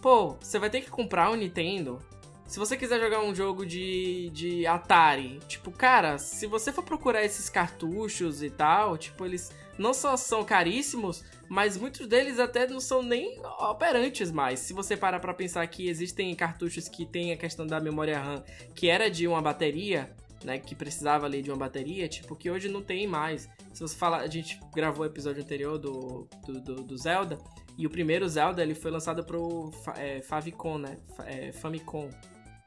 pô, 0.00 0.36
você 0.40 0.58
vai 0.58 0.68
ter 0.68 0.80
que 0.80 0.90
comprar 0.90 1.30
um 1.30 1.36
Nintendo. 1.36 2.00
Se 2.46 2.58
você 2.58 2.76
quiser 2.76 3.00
jogar 3.00 3.22
um 3.22 3.34
jogo 3.34 3.64
de, 3.64 4.28
de 4.30 4.66
Atari, 4.66 5.40
tipo, 5.48 5.70
cara, 5.70 6.18
se 6.18 6.46
você 6.46 6.70
for 6.72 6.82
procurar 6.82 7.24
esses 7.24 7.48
cartuchos 7.48 8.42
e 8.42 8.50
tal, 8.50 8.98
tipo, 8.98 9.24
eles 9.24 9.50
não 9.78 9.94
só 9.94 10.16
são 10.16 10.44
caríssimos, 10.44 11.24
mas 11.48 11.76
muitos 11.76 12.06
deles 12.06 12.38
até 12.38 12.66
não 12.66 12.80
são 12.80 13.02
nem 13.02 13.40
operantes 13.58 14.30
mais. 14.30 14.60
Se 14.60 14.72
você 14.72 14.96
parar 14.96 15.20
para 15.20 15.32
pensar 15.32 15.66
que 15.66 15.88
existem 15.88 16.34
cartuchos 16.34 16.88
que 16.88 17.06
tem 17.06 17.32
a 17.32 17.36
questão 17.36 17.66
da 17.66 17.80
memória 17.80 18.18
RAM, 18.18 18.42
que 18.74 18.88
era 18.88 19.10
de 19.10 19.26
uma 19.26 19.40
bateria, 19.40 20.10
né, 20.44 20.58
que 20.58 20.74
precisava 20.74 21.26
ali 21.26 21.42
de 21.42 21.50
uma 21.50 21.56
bateria, 21.56 22.08
tipo, 22.08 22.34
que 22.36 22.50
hoje 22.50 22.68
não 22.68 22.82
tem 22.82 23.06
mais. 23.06 23.48
Se 23.72 23.80
você 23.80 23.96
falar, 23.96 24.18
a 24.18 24.26
gente 24.26 24.60
gravou 24.74 25.04
o 25.04 25.06
episódio 25.06 25.42
anterior 25.42 25.78
do, 25.78 26.28
do, 26.46 26.60
do, 26.60 26.74
do 26.82 26.96
Zelda, 26.96 27.38
e 27.78 27.86
o 27.86 27.90
primeiro 27.90 28.28
Zelda 28.28 28.62
ele 28.62 28.74
foi 28.74 28.90
lançado 28.90 29.24
pro 29.24 29.70
é, 29.96 30.20
Favicon, 30.22 30.78
né, 30.78 30.96
é, 31.26 31.52
Famicom. 31.52 32.10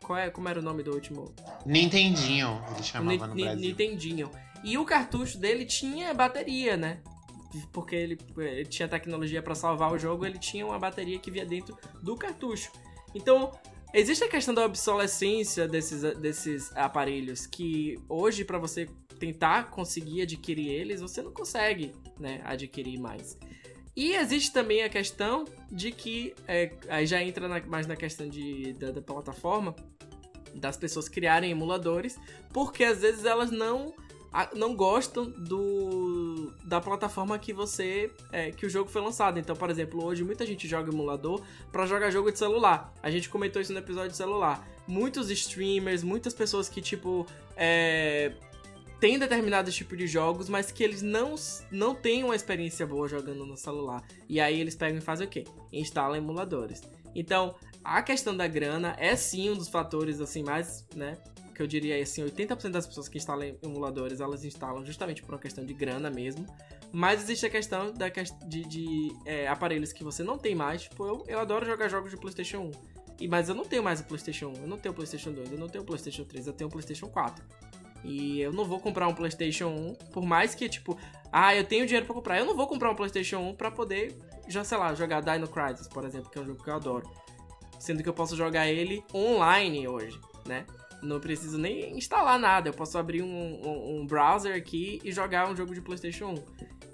Qual 0.04 0.18
é, 0.18 0.30
como 0.30 0.48
era 0.48 0.60
o 0.60 0.64
nome 0.64 0.84
do 0.84 0.94
último? 0.94 1.34
Nintendinho, 1.66 2.64
ele 2.74 2.84
chamava 2.84 3.28
no 3.28 3.36
Brasil. 3.36 3.62
Nintendinho. 3.62 4.32
E 4.64 4.78
o 4.78 4.86
cartucho 4.86 5.38
dele 5.38 5.66
tinha 5.66 6.14
bateria, 6.14 6.78
né? 6.78 7.00
Porque 7.72 7.96
ele, 7.96 8.18
ele 8.38 8.66
tinha 8.66 8.88
tecnologia 8.88 9.42
para 9.42 9.56
salvar 9.56 9.92
o 9.92 9.98
jogo, 9.98 10.26
ele 10.26 10.38
tinha 10.38 10.66
uma 10.66 10.78
bateria 10.78 11.18
que 11.18 11.32
via 11.32 11.46
dentro 11.46 11.78
do 12.04 12.16
cartucho. 12.16 12.72
Então, 13.16 13.52
existe 13.96 14.24
a 14.24 14.30
questão 14.30 14.54
da 14.54 14.66
obsolescência 14.66 15.68
desses, 15.68 16.02
desses 16.18 16.76
aparelhos 16.76 17.48
que 17.48 17.98
hoje 18.10 18.44
para 18.44 18.58
você 18.58 18.88
tentar 19.18 19.70
conseguir 19.72 20.24
adquirir 20.24 20.68
eles, 20.68 21.02
você 21.02 21.22
não 21.22 21.32
consegue, 21.32 21.94
né, 22.20 22.42
adquirir 22.44 23.00
mais. 23.00 23.38
E 23.96 24.14
existe 24.14 24.52
também 24.52 24.84
a 24.84 24.90
questão 24.90 25.46
de 25.72 25.92
que, 25.92 26.36
é, 26.48 26.74
aí 26.90 27.08
já 27.08 27.24
entra 27.24 27.48
na, 27.48 27.62
mais 27.62 27.88
na 27.88 27.96
questão 27.96 28.28
de, 28.28 28.74
da, 28.74 28.92
da 28.92 29.02
plataforma, 29.02 29.74
das 30.54 30.76
pessoas 30.76 31.08
criarem 31.08 31.52
emuladores, 31.52 32.20
porque 32.52 32.84
às 32.84 33.00
vezes 33.00 33.24
elas 33.24 33.52
não 33.52 33.94
não 34.54 34.76
gostam 34.76 35.26
do 35.26 36.52
da 36.64 36.82
plataforma 36.82 37.38
que 37.40 37.54
você 37.54 38.12
é, 38.32 38.52
que 38.52 38.66
o 38.66 38.70
jogo 38.70 38.90
foi 38.90 39.02
lançado. 39.02 39.40
Então, 39.40 39.56
por 39.56 39.70
exemplo, 39.70 40.04
hoje 40.04 40.24
muita 40.24 40.46
gente 40.46 40.68
joga 40.68 40.92
emulador 40.92 41.42
para 41.72 41.86
jogar 41.86 42.10
jogo 42.10 42.32
de 42.32 42.40
celular. 42.40 42.94
A 43.02 43.10
gente 43.10 43.30
comentou 43.30 43.62
isso 43.62 43.72
no 43.72 43.80
episódio 43.80 44.12
de 44.12 44.18
celular. 44.18 44.68
Muitos 44.88 45.30
streamers, 45.30 46.04
muitas 46.04 46.34
pessoas 46.34 46.68
que 46.68 46.82
tipo 46.82 47.26
é, 47.56 48.34
têm 49.00 49.18
determinados 49.18 49.74
tipos 49.74 49.98
de 49.98 50.08
jogos, 50.08 50.50
mas 50.50 50.72
que 50.72 50.84
eles 50.84 51.02
não 51.02 51.36
não 51.72 51.96
têm 51.96 52.24
uma 52.24 52.36
experiência 52.36 52.86
boa 52.86 53.08
jogando 53.08 53.46
no 53.46 53.56
celular. 53.56 54.04
E 54.28 54.40
aí 54.40 54.60
eles 54.60 54.76
pegam 54.76 54.98
e 54.98 55.02
fazem 55.02 55.28
o 55.28 55.30
quê? 55.30 55.46
Instalam 55.72 56.18
emuladores. 56.18 56.82
Então, 57.14 57.56
a 57.84 58.02
questão 58.02 58.36
da 58.36 58.48
grana 58.48 58.96
é 59.00 59.16
sim 59.16 59.50
um 59.50 59.56
dos 59.56 59.70
fatores 59.70 60.20
assim 60.20 60.44
mais, 60.44 60.86
né, 60.96 61.18
que 61.56 61.62
eu 61.62 61.68
diria 61.68 62.02
assim, 62.02 62.24
80% 62.24 62.70
das 62.70 62.86
pessoas 62.86 63.08
que 63.08 63.18
instalam 63.18 63.56
emuladores, 63.64 64.20
elas 64.20 64.44
instalam 64.44 64.86
justamente 64.86 65.24
por 65.24 65.34
uma 65.34 65.40
questão 65.40 65.66
de 65.66 65.74
grana 65.74 66.12
mesmo. 66.12 66.46
Mas 66.92 67.24
existe 67.24 67.46
a 67.46 67.50
questão 67.50 67.94
da, 67.94 68.10
de, 68.10 68.64
de 68.66 69.16
é, 69.26 69.48
aparelhos 69.48 69.92
que 69.92 70.04
você 70.04 70.22
não 70.22 70.38
tem 70.38 70.54
mais. 70.54 70.84
Tipo, 70.84 71.06
eu, 71.06 71.24
eu 71.28 71.40
adoro 71.40 71.66
jogar 71.66 71.88
jogos 71.88 72.12
de 72.12 72.18
PlayStation 72.18 72.60
1. 72.60 72.72
E, 73.22 73.28
mas 73.28 73.48
eu 73.48 73.56
não 73.56 73.64
tenho 73.64 73.82
mais 73.82 74.02
o 74.02 74.04
PlayStation 74.04 74.48
1, 74.48 74.54
eu 74.62 74.68
não 74.68 74.78
tenho 74.78 74.92
o 74.92 74.96
PlayStation 74.96 75.32
2, 75.32 75.52
eu 75.54 75.58
não 75.58 75.70
tenho 75.70 75.84
o 75.84 75.88
PlayStation 75.88 76.26
3, 76.26 76.48
eu 76.48 76.54
tenho 76.54 76.68
o 76.68 76.72
PlayStation 76.72 77.08
4. 77.08 77.44
E 78.04 78.42
eu 78.42 78.54
não 78.54 78.66
vou 78.66 78.80
comprar 78.80 79.08
um 79.08 79.16
PlayStation 79.16 79.68
1, 79.68 79.96
por 80.12 80.24
mais 80.24 80.54
que, 80.54 80.70
tipo, 80.70 80.98
ah, 81.32 81.56
eu 81.56 81.64
tenho 81.64 81.86
dinheiro 81.86 82.06
para 82.06 82.14
comprar. 82.14 82.38
Eu 82.38 82.46
não 82.46 82.56
vou 82.56 82.68
comprar 82.68 82.92
um 82.92 82.96
PlayStation 82.96 83.40
1 83.40 83.56
para 83.56 83.72
poder, 83.72 84.16
já 84.48 84.64
sei 84.64 84.78
lá, 84.78 84.94
jogar 84.94 85.22
Dino 85.22 85.48
Crisis, 85.48 85.88
por 85.88 86.06
exemplo, 86.06 86.30
que 86.30 86.38
é 86.38 86.42
um 86.42 86.46
jogo 86.46 86.64
que 86.64 86.70
eu 86.70 86.76
adoro. 86.76 87.10
Sendo 87.80 88.04
que 88.04 88.10
eu 88.10 88.14
posso 88.14 88.36
jogar 88.36 88.68
ele 88.68 89.04
online 89.14 89.88
hoje, 89.88 90.20
né? 90.46 90.66
Não 91.06 91.20
preciso 91.20 91.58
nem 91.58 91.98
instalar 91.98 92.40
nada. 92.40 92.70
Eu 92.70 92.74
posso 92.74 92.98
abrir 92.98 93.22
um, 93.22 93.28
um, 93.28 94.02
um 94.02 94.08
browser 94.08 94.56
aqui 94.56 95.00
e 95.04 95.12
jogar 95.12 95.50
um 95.50 95.56
jogo 95.56 95.74
de 95.74 95.82
PlayStation 95.82 96.34
1. 96.34 96.44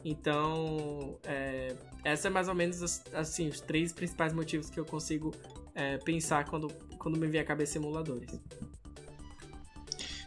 Então, 0.04 1.17
é, 1.24 1.76
essa 2.04 2.28
é 2.28 2.32
mais 2.32 2.47
ou 2.47 2.56
menos 2.56 3.02
assim 3.13 3.47
os 3.47 3.62
três 3.62 3.93
principais 3.93 4.34
motivos 4.34 4.69
que 4.69 4.80
eu 4.80 4.86
consigo 4.86 5.34
é, 5.76 5.97
pensar 5.97 6.45
quando, 6.45 6.67
quando 6.97 7.19
me 7.19 7.28
vem 7.28 7.41
à 7.41 7.45
cabeça 7.45 7.78
emuladores. 7.78 8.39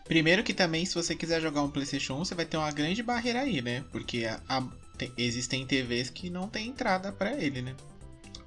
Primeiro 0.04 0.42
que 0.42 0.52
também, 0.52 0.84
se 0.84 0.94
você 0.94 1.14
quiser 1.14 1.40
jogar 1.40 1.62
um 1.62 1.70
PlayStation 1.70 2.14
1, 2.14 2.24
você 2.26 2.34
vai 2.34 2.44
ter 2.44 2.56
uma 2.56 2.70
grande 2.70 3.02
barreira 3.02 3.40
aí, 3.40 3.62
né? 3.62 3.84
Porque 3.90 4.26
a, 4.26 4.40
a, 4.48 4.62
tem, 4.98 5.10
existem 5.16 5.66
TVs 5.66 6.10
que 6.10 6.28
não 6.28 6.46
tem 6.46 6.68
entrada 6.68 7.10
para 7.10 7.32
ele, 7.32 7.62
né? 7.62 7.74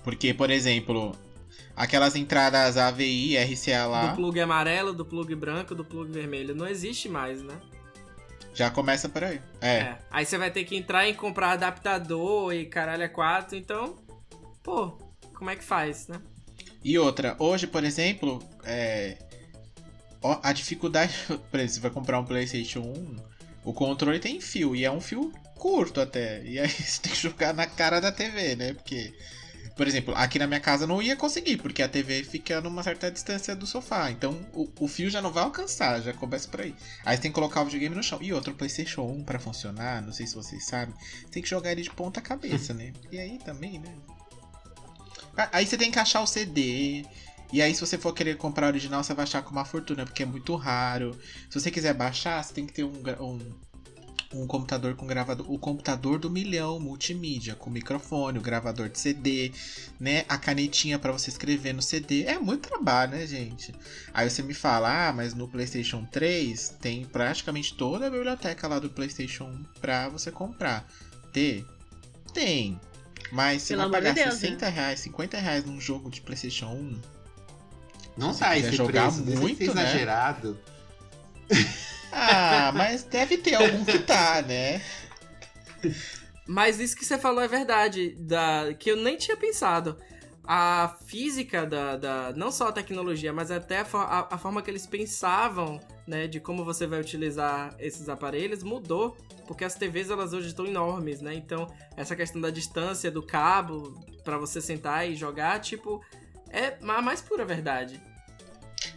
Porque, 0.04 0.34
por 0.34 0.52
exemplo, 0.52 1.18
aquelas 1.76 2.16
entradas 2.16 2.78
AVI, 2.78 3.38
RCA 3.38 3.86
lá. 3.86 4.08
Do 4.08 4.16
plug 4.16 4.40
amarelo, 4.40 4.94
do 4.94 5.06
plug 5.06 5.34
branco, 5.36 5.76
do 5.76 5.86
plug 5.86 6.12
vermelho. 6.12 6.56
Não 6.56 6.68
existe 6.68 7.08
mais, 7.08 7.42
né? 7.42 7.56
Já 8.54 8.72
começa 8.72 9.08
por 9.08 9.24
aí. 9.24 9.40
É. 9.62 9.70
é. 9.70 9.98
Aí 10.10 10.26
você 10.26 10.38
vai 10.38 10.50
ter 10.50 10.64
que 10.64 10.76
entrar 10.76 11.08
e 11.08 11.14
comprar 11.14 11.52
adaptador 11.52 12.54
e 12.54 12.66
caralho 12.66 13.04
é 13.04 13.08
quatro. 13.08 13.56
Então, 13.56 13.96
pô, 14.64 14.98
como 15.36 15.50
é 15.50 15.56
que 15.56 15.64
faz, 15.64 16.08
né? 16.08 16.20
E 16.84 16.98
outra, 16.98 17.36
hoje, 17.38 17.68
por 17.68 17.84
exemplo, 17.84 18.42
é, 18.64 19.18
a 20.42 20.52
dificuldade, 20.54 21.14
por 21.52 21.60
exemplo, 21.60 21.70
você 21.70 21.80
vai 21.80 21.92
comprar 21.92 22.20
um 22.20 22.26
PlayStation 22.26 22.80
1, 22.80 23.16
o 23.64 23.74
controle 23.74 24.20
tem 24.20 24.42
fio 24.42 24.76
e 24.76 24.86
é 24.86 24.92
um 24.92 25.02
fio 25.02 25.32
curto 25.56 26.02
até. 26.02 26.44
E 26.44 26.58
aí 26.60 26.68
você 26.70 27.02
tem 27.02 27.12
que 27.12 27.22
jogar 27.22 27.54
na 27.54 27.68
cara 27.68 28.00
da 28.00 28.12
TV, 28.12 28.56
né? 28.56 28.74
Porque, 28.74 29.14
por 29.78 29.88
exemplo, 29.88 30.14
aqui 30.16 30.40
na 30.40 30.48
minha 30.48 30.60
casa 30.60 30.88
não 30.88 31.02
ia 31.02 31.16
conseguir, 31.16 31.58
porque 31.58 31.84
a 31.84 31.88
TV 31.88 32.24
fica 32.24 32.60
numa 32.60 32.82
certa 32.82 33.12
distância 33.12 33.56
do 33.56 33.68
sofá. 33.68 34.10
Então 34.10 34.44
o, 34.52 34.68
o 34.80 34.88
fio 34.88 35.10
já 35.10 35.22
não 35.22 35.32
vai 35.32 35.44
alcançar, 35.44 36.02
já 36.02 36.12
começa 36.12 36.50
por 36.50 36.62
aí. 36.62 36.76
Aí 37.06 37.16
você 37.16 37.22
tem 37.22 37.32
que 37.32 37.36
colocar 37.36 37.62
o 37.62 37.66
videogame 37.66 37.96
no 37.96 38.02
chão. 38.02 38.18
E 38.20 38.34
outro 38.34 38.56
PlayStation 38.56 39.04
1 39.04 39.24
para 39.24 39.40
funcionar, 39.40 40.02
não 40.02 40.12
sei 40.12 40.26
se 40.26 40.36
vocês 40.36 40.66
sabem, 40.66 40.96
tem 41.32 41.44
que 41.44 41.50
jogar 41.50 41.72
ele 41.72 41.84
de 41.84 41.92
ponta 41.92 42.20
cabeça, 42.20 42.74
né? 42.74 42.92
E 43.12 43.20
aí 43.20 43.38
também, 43.38 43.80
né? 43.80 43.94
Aí 45.52 45.66
você 45.66 45.78
tem 45.78 45.92
que 45.92 46.00
achar 46.00 46.22
o 46.22 46.28
CD, 46.28 47.06
e 47.52 47.62
aí, 47.62 47.74
se 47.74 47.80
você 47.80 47.98
for 47.98 48.14
querer 48.14 48.36
comprar 48.36 48.68
original, 48.68 49.04
você 49.04 49.14
vai 49.14 49.24
achar 49.24 49.42
com 49.42 49.52
uma 49.52 49.64
fortuna, 49.64 50.06
porque 50.06 50.24
é 50.24 50.26
muito 50.26 50.54
raro. 50.56 51.18
Se 51.50 51.60
você 51.60 51.72
quiser 51.72 51.94
baixar, 51.94 52.44
você 52.44 52.54
tem 52.54 52.66
que 52.66 52.74
ter 52.74 52.84
um, 52.84 53.02
um, 53.22 53.40
um 54.34 54.46
computador 54.46 54.96
com 54.96 55.08
gravador. 55.08 55.50
O 55.52 55.58
computador 55.58 56.20
do 56.20 56.30
milhão, 56.30 56.80
multimídia, 56.80 57.56
com 57.56 57.70
microfone, 57.70 58.38
o 58.38 58.42
gravador 58.42 58.90
de 58.90 59.00
CD, 59.00 59.52
né? 60.00 60.26
A 60.28 60.38
canetinha 60.38 61.00
para 61.00 61.12
você 61.12 61.30
escrever 61.30 61.74
no 61.74 61.82
CD. 61.82 62.24
É 62.24 62.38
muito 62.38 62.68
trabalho, 62.68 63.12
né, 63.12 63.26
gente? 63.26 63.74
Aí 64.14 64.30
você 64.30 64.44
me 64.44 64.54
fala, 64.54 65.10
ah, 65.10 65.14
mas 65.14 65.34
no 65.34 65.48
PlayStation 65.48 66.06
3 66.12 66.76
tem 66.82 67.06
praticamente 67.06 67.74
toda 67.76 68.08
a 68.08 68.10
biblioteca 68.10 68.68
lá 68.68 68.80
do 68.80 68.90
PlayStation 68.90 69.46
1 69.46 69.64
pra 69.80 70.10
você 70.10 70.32
comprar. 70.32 70.88
Ter? 71.32 71.66
Tem. 72.34 72.80
Mas 73.32 73.64
você 73.64 73.76
Pelo 73.76 73.90
vai 73.90 74.02
pagar 74.02 74.14
Deus, 74.14 74.36
60 74.36 74.66
né? 74.66 74.72
reais, 74.72 75.00
50 75.02 75.38
reais 75.38 75.66
num 75.66 75.80
jogo 75.82 76.10
de 76.10 76.22
PlayStation 76.22 76.68
1 76.68 77.18
não 78.18 78.34
Se 78.34 78.40
tá 78.40 78.58
esse 78.58 78.76
jogar 78.76 79.12
preço, 79.12 79.24
muito, 79.24 79.74
né? 79.74 79.84
exagerado. 79.84 80.58
Ah, 82.12 82.72
mas 82.74 83.04
deve 83.04 83.38
ter 83.38 83.56
algum 83.56 83.84
que 83.84 84.00
tá, 84.00 84.42
né? 84.42 84.82
Mas 86.48 86.80
isso 86.80 86.96
que 86.96 87.06
você 87.06 87.18
falou 87.18 87.42
é 87.42 87.48
verdade, 87.48 88.16
da, 88.20 88.74
que 88.80 88.90
eu 88.90 88.96
nem 88.96 89.18
tinha 89.18 89.36
pensado. 89.36 89.98
A 90.44 90.96
física 91.06 91.66
da, 91.66 91.98
da 91.98 92.34
não 92.34 92.52
só 92.52 92.70
a 92.70 92.72
tecnologia, 92.72 93.34
mas 93.34 93.52
até 93.52 93.80
a, 93.80 93.86
a, 93.94 94.36
a, 94.36 94.38
forma 94.38 94.62
que 94.62 94.72
eles 94.72 94.88
pensavam, 94.88 95.78
né, 96.08 96.26
de 96.26 96.40
como 96.40 96.64
você 96.64 96.88
vai 96.88 97.02
utilizar 97.02 97.76
esses 97.78 98.08
aparelhos 98.08 98.64
mudou, 98.64 99.18
porque 99.46 99.66
as 99.66 99.76
TVs 99.76 100.10
elas 100.10 100.32
hoje 100.32 100.48
estão 100.48 100.66
enormes, 100.66 101.20
né? 101.20 101.34
Então, 101.34 101.68
essa 101.98 102.16
questão 102.16 102.40
da 102.40 102.50
distância 102.50 103.12
do 103.12 103.22
cabo 103.22 104.02
para 104.24 104.38
você 104.38 104.62
sentar 104.62 105.10
e 105.10 105.16
jogar, 105.16 105.60
tipo, 105.60 106.02
é 106.50 106.78
a 106.82 107.02
mais 107.02 107.22
pura 107.22 107.44
verdade. 107.44 108.02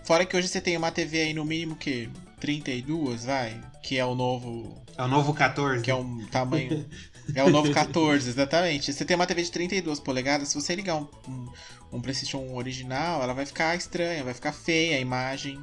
Fora 0.05 0.25
que 0.25 0.37
hoje 0.37 0.47
você 0.47 0.61
tem 0.61 0.77
uma 0.77 0.93
TV 0.93 1.23
aí 1.23 1.35
no 1.35 1.45
mínimo 1.45 1.75
que 1.75 2.09
32, 2.41 3.25
vai, 3.27 3.61
que 3.83 3.99
é 3.99 4.05
o 4.05 4.15
novo 4.15 4.81
é 5.01 5.03
o 5.03 5.09
novo 5.09 5.33
14. 5.33 5.83
Que 5.83 5.91
é 5.91 5.95
um 5.95 6.27
tamanho 6.27 6.87
É 7.35 7.43
o 7.43 7.51
novo 7.51 7.71
14, 7.73 8.29
exatamente. 8.29 8.93
Você 8.93 9.05
tem 9.05 9.17
uma 9.17 9.27
TV 9.27 9.43
de 9.43 9.51
32 9.51 9.99
polegadas, 10.01 10.49
se 10.49 10.55
você 10.55 10.75
ligar 10.75 10.97
um, 10.97 11.09
um, 11.27 11.49
um 11.93 12.01
PlayStation 12.01 12.55
original, 12.55 13.23
ela 13.23 13.33
vai 13.33 13.47
ficar 13.47 13.75
estranha, 13.77 14.25
vai 14.25 14.35
ficar 14.35 14.53
feia 14.53 14.97
a 14.97 15.01
imagem. 15.01 15.59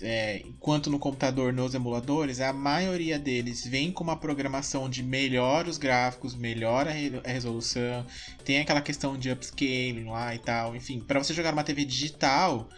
É, 0.00 0.42
enquanto 0.44 0.90
no 0.90 0.98
computador, 0.98 1.52
nos 1.52 1.72
emuladores, 1.72 2.40
a 2.40 2.52
maioria 2.52 3.16
deles 3.16 3.64
vem 3.64 3.92
com 3.92 4.02
uma 4.02 4.16
programação 4.16 4.90
de 4.90 5.04
melhor 5.04 5.68
os 5.68 5.78
gráficos, 5.78 6.34
melhor 6.34 6.88
a, 6.88 7.30
resolução, 7.30 8.04
tem 8.44 8.58
aquela 8.58 8.80
questão 8.80 9.16
de 9.16 9.30
upscaling 9.30 10.06
lá 10.06 10.34
e 10.34 10.40
tal. 10.40 10.74
Enfim, 10.74 10.98
para 10.98 11.22
você 11.22 11.32
jogar 11.32 11.52
uma 11.52 11.62
TV 11.62 11.84
digital, 11.84 12.68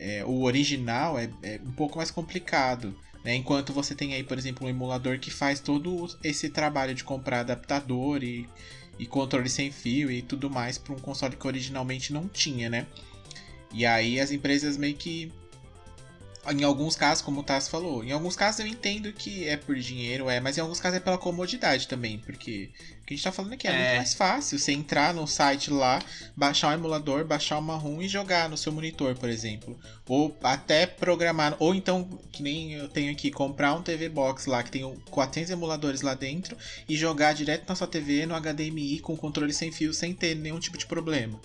é, 0.00 0.24
o 0.24 0.42
original 0.44 1.18
é, 1.18 1.28
é, 1.42 1.60
um 1.64 1.72
pouco 1.72 1.98
mais 1.98 2.10
complicado. 2.10 2.96
Né? 3.22 3.34
Enquanto 3.36 3.72
você 3.72 3.94
tem 3.94 4.14
aí, 4.14 4.24
por 4.24 4.38
exemplo, 4.38 4.66
um 4.66 4.70
emulador 4.70 5.18
que 5.18 5.30
faz 5.30 5.60
todo 5.60 6.08
esse 6.24 6.48
trabalho 6.48 6.94
de 6.94 7.04
comprar 7.04 7.40
adaptador 7.40 8.24
e, 8.24 8.48
e 8.98 9.04
controle 9.04 9.50
sem 9.50 9.70
fio 9.70 10.10
e 10.10 10.22
tudo 10.22 10.48
mais 10.48 10.78
para 10.78 10.94
um 10.94 10.98
console 10.98 11.36
que 11.36 11.46
originalmente 11.46 12.14
não 12.14 12.26
tinha, 12.26 12.70
né? 12.70 12.86
E 13.72 13.84
aí 13.84 14.18
as 14.18 14.32
empresas 14.32 14.78
meio 14.78 14.96
que 14.96 15.30
em 16.48 16.64
alguns 16.64 16.96
casos, 16.96 17.22
como 17.22 17.40
o 17.40 17.44
Tass 17.44 17.68
falou, 17.68 18.02
em 18.02 18.12
alguns 18.12 18.34
casos 18.34 18.60
eu 18.60 18.66
entendo 18.66 19.12
que 19.12 19.46
é 19.46 19.56
por 19.56 19.76
dinheiro, 19.76 20.30
é, 20.30 20.40
mas 20.40 20.56
em 20.56 20.60
alguns 20.60 20.80
casos 20.80 20.96
é 20.96 21.00
pela 21.00 21.18
comodidade 21.18 21.86
também, 21.86 22.18
porque 22.18 22.70
o 23.02 23.06
que 23.06 23.14
a 23.14 23.16
gente 23.16 23.24
tá 23.24 23.30
falando 23.30 23.52
aqui 23.52 23.68
é, 23.68 23.70
é, 23.70 23.74
muito 23.74 23.96
mais 23.96 24.14
fácil 24.14 24.58
você 24.58 24.72
entrar 24.72 25.12
no 25.12 25.26
site 25.26 25.70
lá, 25.70 26.00
baixar 26.34 26.68
um 26.68 26.72
emulador, 26.72 27.26
baixar 27.26 27.58
uma 27.58 27.76
ROM 27.76 28.00
e 28.00 28.08
jogar 28.08 28.48
no 28.48 28.56
seu 28.56 28.72
monitor, 28.72 29.14
por 29.16 29.28
exemplo. 29.28 29.78
Ou 30.08 30.36
até 30.42 30.86
programar, 30.86 31.56
ou 31.58 31.74
então, 31.74 32.08
que 32.32 32.42
nem 32.42 32.72
eu 32.72 32.88
tenho 32.88 33.12
aqui, 33.12 33.30
comprar 33.30 33.74
um 33.74 33.82
TV 33.82 34.08
Box 34.08 34.46
lá 34.46 34.62
que 34.62 34.70
tem 34.70 34.94
400 35.10 35.50
emuladores 35.50 36.00
lá 36.00 36.14
dentro 36.14 36.56
e 36.88 36.96
jogar 36.96 37.34
direto 37.34 37.68
na 37.68 37.74
sua 37.74 37.86
TV 37.86 38.24
no 38.24 38.34
HDMI 38.34 39.00
com 39.00 39.16
controle 39.16 39.52
sem 39.52 39.70
fio 39.70 39.92
sem 39.92 40.14
ter 40.14 40.34
nenhum 40.34 40.58
tipo 40.58 40.78
de 40.78 40.86
problema. 40.86 41.38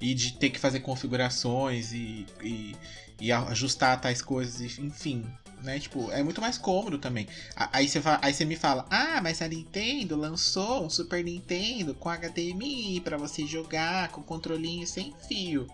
E 0.00 0.14
de 0.14 0.32
ter 0.32 0.50
que 0.50 0.58
fazer 0.58 0.80
configurações 0.80 1.92
e, 1.92 2.26
e 2.42 2.74
e 3.20 3.30
ajustar 3.32 4.00
tais 4.00 4.22
coisas, 4.22 4.78
enfim. 4.78 5.24
Né? 5.62 5.78
Tipo, 5.78 6.10
é 6.10 6.22
muito 6.22 6.40
mais 6.40 6.58
cômodo 6.58 6.98
também. 6.98 7.28
Aí 7.54 7.88
você, 7.88 8.00
aí 8.20 8.34
você 8.34 8.44
me 8.44 8.56
fala, 8.56 8.84
ah, 8.90 9.20
mas 9.22 9.40
a 9.40 9.48
Nintendo 9.48 10.16
lançou 10.16 10.84
um 10.84 10.90
Super 10.90 11.22
Nintendo 11.22 11.94
com 11.94 12.10
HDMI 12.10 13.00
para 13.00 13.16
você 13.16 13.46
jogar 13.46 14.08
com 14.08 14.22
controlinho 14.22 14.86
sem 14.86 15.14
fio. 15.28 15.68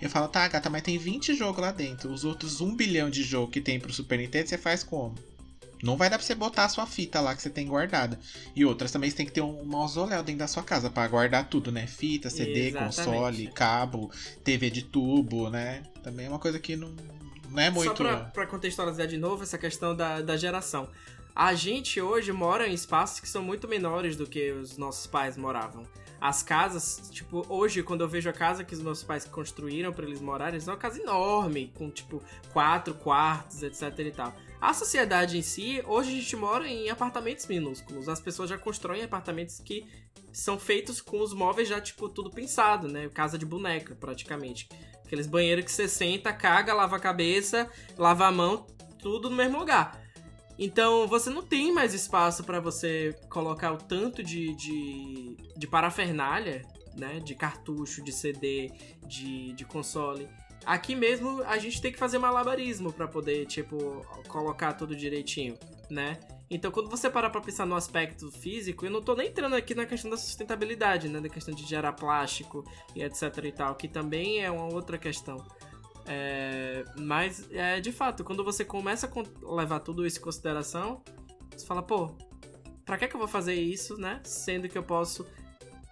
Eu 0.00 0.08
falo, 0.08 0.28
tá, 0.28 0.46
gata, 0.46 0.70
mas 0.70 0.82
tem 0.82 0.96
20 0.96 1.34
jogos 1.34 1.60
lá 1.60 1.72
dentro. 1.72 2.12
Os 2.12 2.24
outros 2.24 2.60
1 2.60 2.74
bilhão 2.76 3.10
de 3.10 3.22
jogo 3.22 3.50
que 3.50 3.60
tem 3.60 3.80
pro 3.80 3.92
Super 3.92 4.18
Nintendo, 4.18 4.48
você 4.48 4.58
faz 4.58 4.82
como? 4.84 5.14
Não 5.82 5.96
vai 5.96 6.08
dar 6.08 6.16
pra 6.16 6.24
você 6.24 6.34
botar 6.34 6.64
a 6.64 6.68
sua 6.68 6.86
fita 6.86 7.20
lá 7.20 7.34
que 7.34 7.42
você 7.42 7.50
tem 7.50 7.66
guardada. 7.66 8.18
E 8.54 8.64
outras 8.64 8.92
também 8.92 9.10
você 9.10 9.16
tem 9.16 9.26
que 9.26 9.32
ter 9.32 9.40
um 9.40 9.64
mausoléu 9.64 10.22
dentro 10.22 10.38
da 10.38 10.46
sua 10.46 10.62
casa 10.62 10.88
para 10.88 11.08
guardar 11.08 11.48
tudo, 11.48 11.72
né? 11.72 11.88
Fita, 11.88 12.30
CD, 12.30 12.68
Exatamente. 12.68 12.96
console, 12.96 13.46
cabo, 13.48 14.10
TV 14.44 14.70
de 14.70 14.82
tubo, 14.82 15.50
né? 15.50 15.82
Também 16.02 16.26
é 16.26 16.28
uma 16.28 16.38
coisa 16.38 16.60
que 16.60 16.76
não, 16.76 16.94
não 17.50 17.58
é 17.58 17.68
muito. 17.68 17.88
Só 17.88 17.94
pra, 17.94 18.16
pra 18.26 18.46
contextualizar 18.46 19.08
de 19.08 19.18
novo 19.18 19.42
essa 19.42 19.58
questão 19.58 19.96
da, 19.96 20.20
da 20.20 20.36
geração. 20.36 20.88
A 21.34 21.54
gente 21.54 22.00
hoje 22.00 22.30
mora 22.30 22.68
em 22.68 22.74
espaços 22.74 23.18
que 23.18 23.28
são 23.28 23.42
muito 23.42 23.66
menores 23.66 24.16
do 24.16 24.26
que 24.26 24.52
os 24.52 24.76
nossos 24.76 25.06
pais 25.06 25.36
moravam. 25.36 25.84
As 26.20 26.40
casas, 26.40 27.10
tipo, 27.10 27.44
hoje, 27.48 27.82
quando 27.82 28.02
eu 28.02 28.08
vejo 28.08 28.30
a 28.30 28.32
casa 28.32 28.62
que 28.62 28.74
os 28.74 28.80
meus 28.80 29.02
pais 29.02 29.24
construíram 29.24 29.92
para 29.92 30.04
eles 30.04 30.20
morarem, 30.20 30.60
é 30.60 30.70
uma 30.70 30.76
casa 30.76 31.00
enorme, 31.00 31.72
com, 31.74 31.90
tipo, 31.90 32.22
quatro 32.52 32.94
quartos, 32.94 33.62
etc 33.64 33.98
e 33.98 34.10
tal. 34.12 34.32
A 34.62 34.72
sociedade 34.72 35.36
em 35.36 35.42
si, 35.42 35.82
hoje 35.88 36.10
a 36.10 36.20
gente 36.20 36.36
mora 36.36 36.68
em 36.68 36.88
apartamentos 36.88 37.48
minúsculos. 37.48 38.08
As 38.08 38.20
pessoas 38.20 38.48
já 38.48 38.56
constroem 38.56 39.02
apartamentos 39.02 39.58
que 39.58 39.84
são 40.32 40.56
feitos 40.56 41.00
com 41.00 41.20
os 41.20 41.34
móveis 41.34 41.66
já, 41.66 41.80
tipo, 41.80 42.08
tudo 42.08 42.30
pensado, 42.30 42.86
né? 42.86 43.08
Casa 43.08 43.36
de 43.36 43.44
boneca, 43.44 43.96
praticamente. 43.96 44.68
Aqueles 45.04 45.26
banheiros 45.26 45.64
que 45.64 45.72
você 45.72 45.88
senta, 45.88 46.32
caga, 46.32 46.72
lava 46.72 46.94
a 46.94 47.00
cabeça, 47.00 47.68
lava 47.98 48.24
a 48.24 48.30
mão, 48.30 48.64
tudo 49.00 49.28
no 49.28 49.34
mesmo 49.34 49.58
lugar. 49.58 50.00
Então 50.56 51.08
você 51.08 51.28
não 51.28 51.42
tem 51.42 51.72
mais 51.72 51.92
espaço 51.92 52.44
para 52.44 52.60
você 52.60 53.18
colocar 53.28 53.72
o 53.72 53.78
tanto 53.78 54.22
de, 54.22 54.54
de, 54.54 55.36
de 55.56 55.66
parafernália, 55.66 56.62
né? 56.96 57.18
De 57.18 57.34
cartucho, 57.34 58.00
de 58.00 58.12
CD, 58.12 58.70
de, 59.08 59.54
de 59.54 59.64
console 59.64 60.28
Aqui 60.64 60.94
mesmo 60.94 61.42
a 61.44 61.58
gente 61.58 61.80
tem 61.80 61.92
que 61.92 61.98
fazer 61.98 62.18
malabarismo 62.18 62.92
para 62.92 63.08
poder, 63.08 63.46
tipo, 63.46 64.06
colocar 64.28 64.72
tudo 64.74 64.94
direitinho, 64.94 65.58
né? 65.90 66.18
Então, 66.48 66.70
quando 66.70 66.90
você 66.90 67.08
parar 67.08 67.30
pra 67.30 67.40
pensar 67.40 67.64
no 67.64 67.74
aspecto 67.74 68.30
físico, 68.30 68.84
eu 68.84 68.90
não 68.90 69.00
tô 69.00 69.14
nem 69.14 69.28
entrando 69.28 69.54
aqui 69.54 69.74
na 69.74 69.86
questão 69.86 70.10
da 70.10 70.16
sustentabilidade, 70.16 71.08
né? 71.08 71.18
Da 71.18 71.28
questão 71.28 71.54
de 71.54 71.64
gerar 71.64 71.94
plástico 71.94 72.62
e 72.94 73.02
etc 73.02 73.22
e 73.42 73.52
tal, 73.52 73.74
que 73.74 73.88
também 73.88 74.44
é 74.44 74.50
uma 74.50 74.66
outra 74.72 74.98
questão. 74.98 75.44
É, 76.06 76.84
mas, 76.98 77.50
é, 77.50 77.80
de 77.80 77.90
fato, 77.90 78.22
quando 78.22 78.44
você 78.44 78.64
começa 78.64 79.10
a 79.10 79.54
levar 79.54 79.80
tudo 79.80 80.06
isso 80.06 80.18
em 80.18 80.22
consideração, 80.22 81.02
você 81.50 81.64
fala, 81.64 81.82
pô, 81.82 82.10
pra 82.84 82.98
que, 82.98 83.08
que 83.08 83.16
eu 83.16 83.20
vou 83.20 83.28
fazer 83.28 83.54
isso, 83.54 83.96
né? 83.96 84.20
Sendo 84.22 84.68
que 84.68 84.76
eu 84.76 84.82
posso 84.82 85.26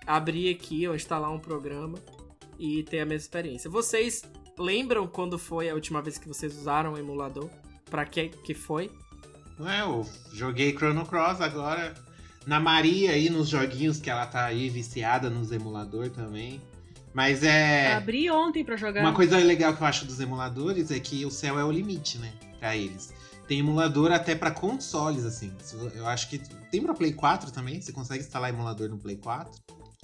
abrir 0.06 0.54
aqui 0.54 0.86
ou 0.86 0.94
instalar 0.94 1.32
um 1.32 1.38
programa 1.38 1.98
e 2.58 2.82
ter 2.82 3.00
a 3.00 3.06
mesma 3.06 3.24
experiência. 3.24 3.70
Vocês 3.70 4.22
lembram 4.60 5.06
quando 5.06 5.38
foi 5.38 5.68
a 5.70 5.74
última 5.74 6.02
vez 6.02 6.18
que 6.18 6.28
vocês 6.28 6.56
usaram 6.56 6.92
o 6.92 6.98
emulador? 6.98 7.48
Pra 7.90 8.04
que 8.04 8.28
que 8.28 8.54
foi? 8.54 8.90
Ué, 9.58 9.80
eu 9.80 10.06
joguei 10.32 10.72
Chrono 10.72 11.04
Cross 11.04 11.40
agora. 11.40 11.94
Na 12.46 12.60
Maria 12.60 13.12
aí, 13.12 13.28
nos 13.28 13.48
joguinhos 13.48 13.98
que 13.98 14.08
ela 14.08 14.26
tá 14.26 14.44
aí 14.44 14.68
viciada 14.68 15.28
nos 15.28 15.50
emulador 15.50 16.10
também. 16.10 16.60
Mas 17.12 17.42
é. 17.42 17.92
Abri 17.94 18.30
ontem 18.30 18.64
pra 18.64 18.76
jogar. 18.76 19.00
Uma 19.00 19.12
coisa 19.12 19.36
legal 19.38 19.74
que 19.74 19.82
eu 19.82 19.86
acho 19.86 20.04
dos 20.04 20.20
emuladores 20.20 20.90
é 20.90 21.00
que 21.00 21.24
o 21.24 21.30
céu 21.30 21.58
é 21.58 21.64
o 21.64 21.70
limite, 21.70 22.18
né? 22.18 22.32
Pra 22.58 22.76
eles. 22.76 23.12
Tem 23.48 23.58
emulador 23.58 24.12
até 24.12 24.34
pra 24.34 24.52
consoles, 24.52 25.24
assim. 25.24 25.52
Eu 25.94 26.06
acho 26.06 26.28
que. 26.30 26.38
Tem 26.70 26.80
pra 26.80 26.94
Play 26.94 27.12
4 27.12 27.50
também? 27.50 27.80
Você 27.80 27.92
consegue 27.92 28.22
instalar 28.22 28.50
emulador 28.50 28.88
no 28.88 28.96
Play 28.96 29.16
4? 29.16 29.52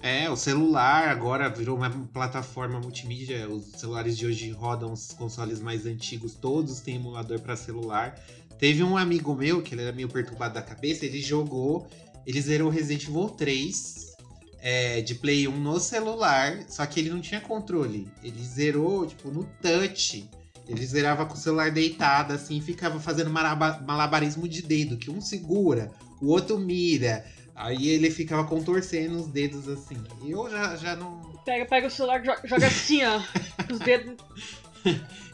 É, 0.03 0.29
o 0.29 0.37
celular 0.37 1.09
agora 1.09 1.49
virou 1.49 1.77
uma 1.77 1.91
plataforma 2.13 2.79
multimídia. 2.79 3.49
Os 3.49 3.73
celulares 3.81 4.17
de 4.17 4.27
hoje 4.27 4.51
rodam 4.51 4.93
os 4.93 5.13
consoles 5.13 5.59
mais 5.59 5.87
antigos, 5.87 6.35
todos 6.35 6.81
têm 6.81 6.97
emulador 6.97 7.41
para 7.41 7.57
celular. 7.57 8.21
Teve 8.59 8.83
um 8.83 8.97
amigo 8.97 9.35
meu, 9.35 9.63
que 9.63 9.75
ele 9.75 9.83
era 9.83 9.93
meio 9.93 10.09
perturbado 10.09 10.55
da 10.55 10.63
cabeça, 10.63 11.05
ele 11.05 11.21
jogou, 11.21 11.87
ele 12.27 12.41
zerou 12.41 12.71
Resident 12.71 13.09
Evil 13.09 13.29
3 13.31 14.17
é, 14.61 15.01
de 15.01 15.15
Play 15.15 15.49
1 15.49 15.57
no 15.59 15.79
celular, 15.81 16.65
só 16.69 16.85
que 16.87 17.01
ele 17.01 17.11
não 17.11 17.21
tinha 17.21 17.41
controle. 17.41 18.11
Ele 18.23 18.43
zerou, 18.43 19.07
tipo, 19.07 19.31
no 19.31 19.45
touch. 19.63 20.29
Ele 20.69 20.85
zerava 20.85 21.25
com 21.25 21.35
o 21.35 21.39
celular 21.39 21.71
deitado, 21.71 22.33
assim, 22.33 22.61
ficava 22.61 22.99
fazendo 22.99 23.31
malabarismo 23.31 24.49
de 24.49 24.63
dedo, 24.63 24.97
que 24.97 25.11
um 25.11 25.21
segura, 25.21 25.91
o 26.21 26.27
outro 26.27 26.59
mira. 26.59 27.25
Aí 27.57 27.89
ele 27.89 28.11
ficava 28.11 28.47
contorcendo 28.47 29.17
os 29.17 29.29
dedos 29.29 29.67
assim. 29.67 29.97
E 30.23 30.31
eu 30.31 30.49
já, 30.51 30.77
já 30.77 30.95
não. 30.95 31.23
Pega, 31.45 31.65
pega 31.65 31.87
o 31.87 31.91
celular 31.91 32.23
e 32.23 32.49
joga 32.49 32.67
assim, 32.67 33.03
ó. 33.03 33.23
os 33.73 33.79
dedos. 33.79 34.15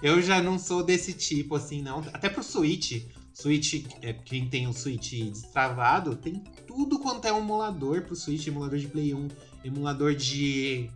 eu 0.00 0.22
já 0.22 0.40
não 0.40 0.56
sou 0.56 0.84
desse 0.84 1.12
tipo, 1.12 1.56
assim, 1.56 1.82
não. 1.82 1.98
Até 2.12 2.28
pro 2.28 2.44
Switch. 2.44 3.04
Switch, 3.34 3.86
é, 4.02 4.12
quem 4.12 4.48
tem 4.48 4.68
o 4.68 4.72
Switch 4.72 5.12
destravado, 5.12 6.14
tem 6.14 6.44
tudo 6.66 6.98
quanto 6.98 7.26
é 7.26 7.30
emulador 7.30 8.02
pro 8.02 8.14
Switch, 8.14 8.46
emulador 8.46 8.78
de 8.78 8.86
Play 8.86 9.14
1, 9.14 9.28
emulador 9.64 10.14
de. 10.14 10.88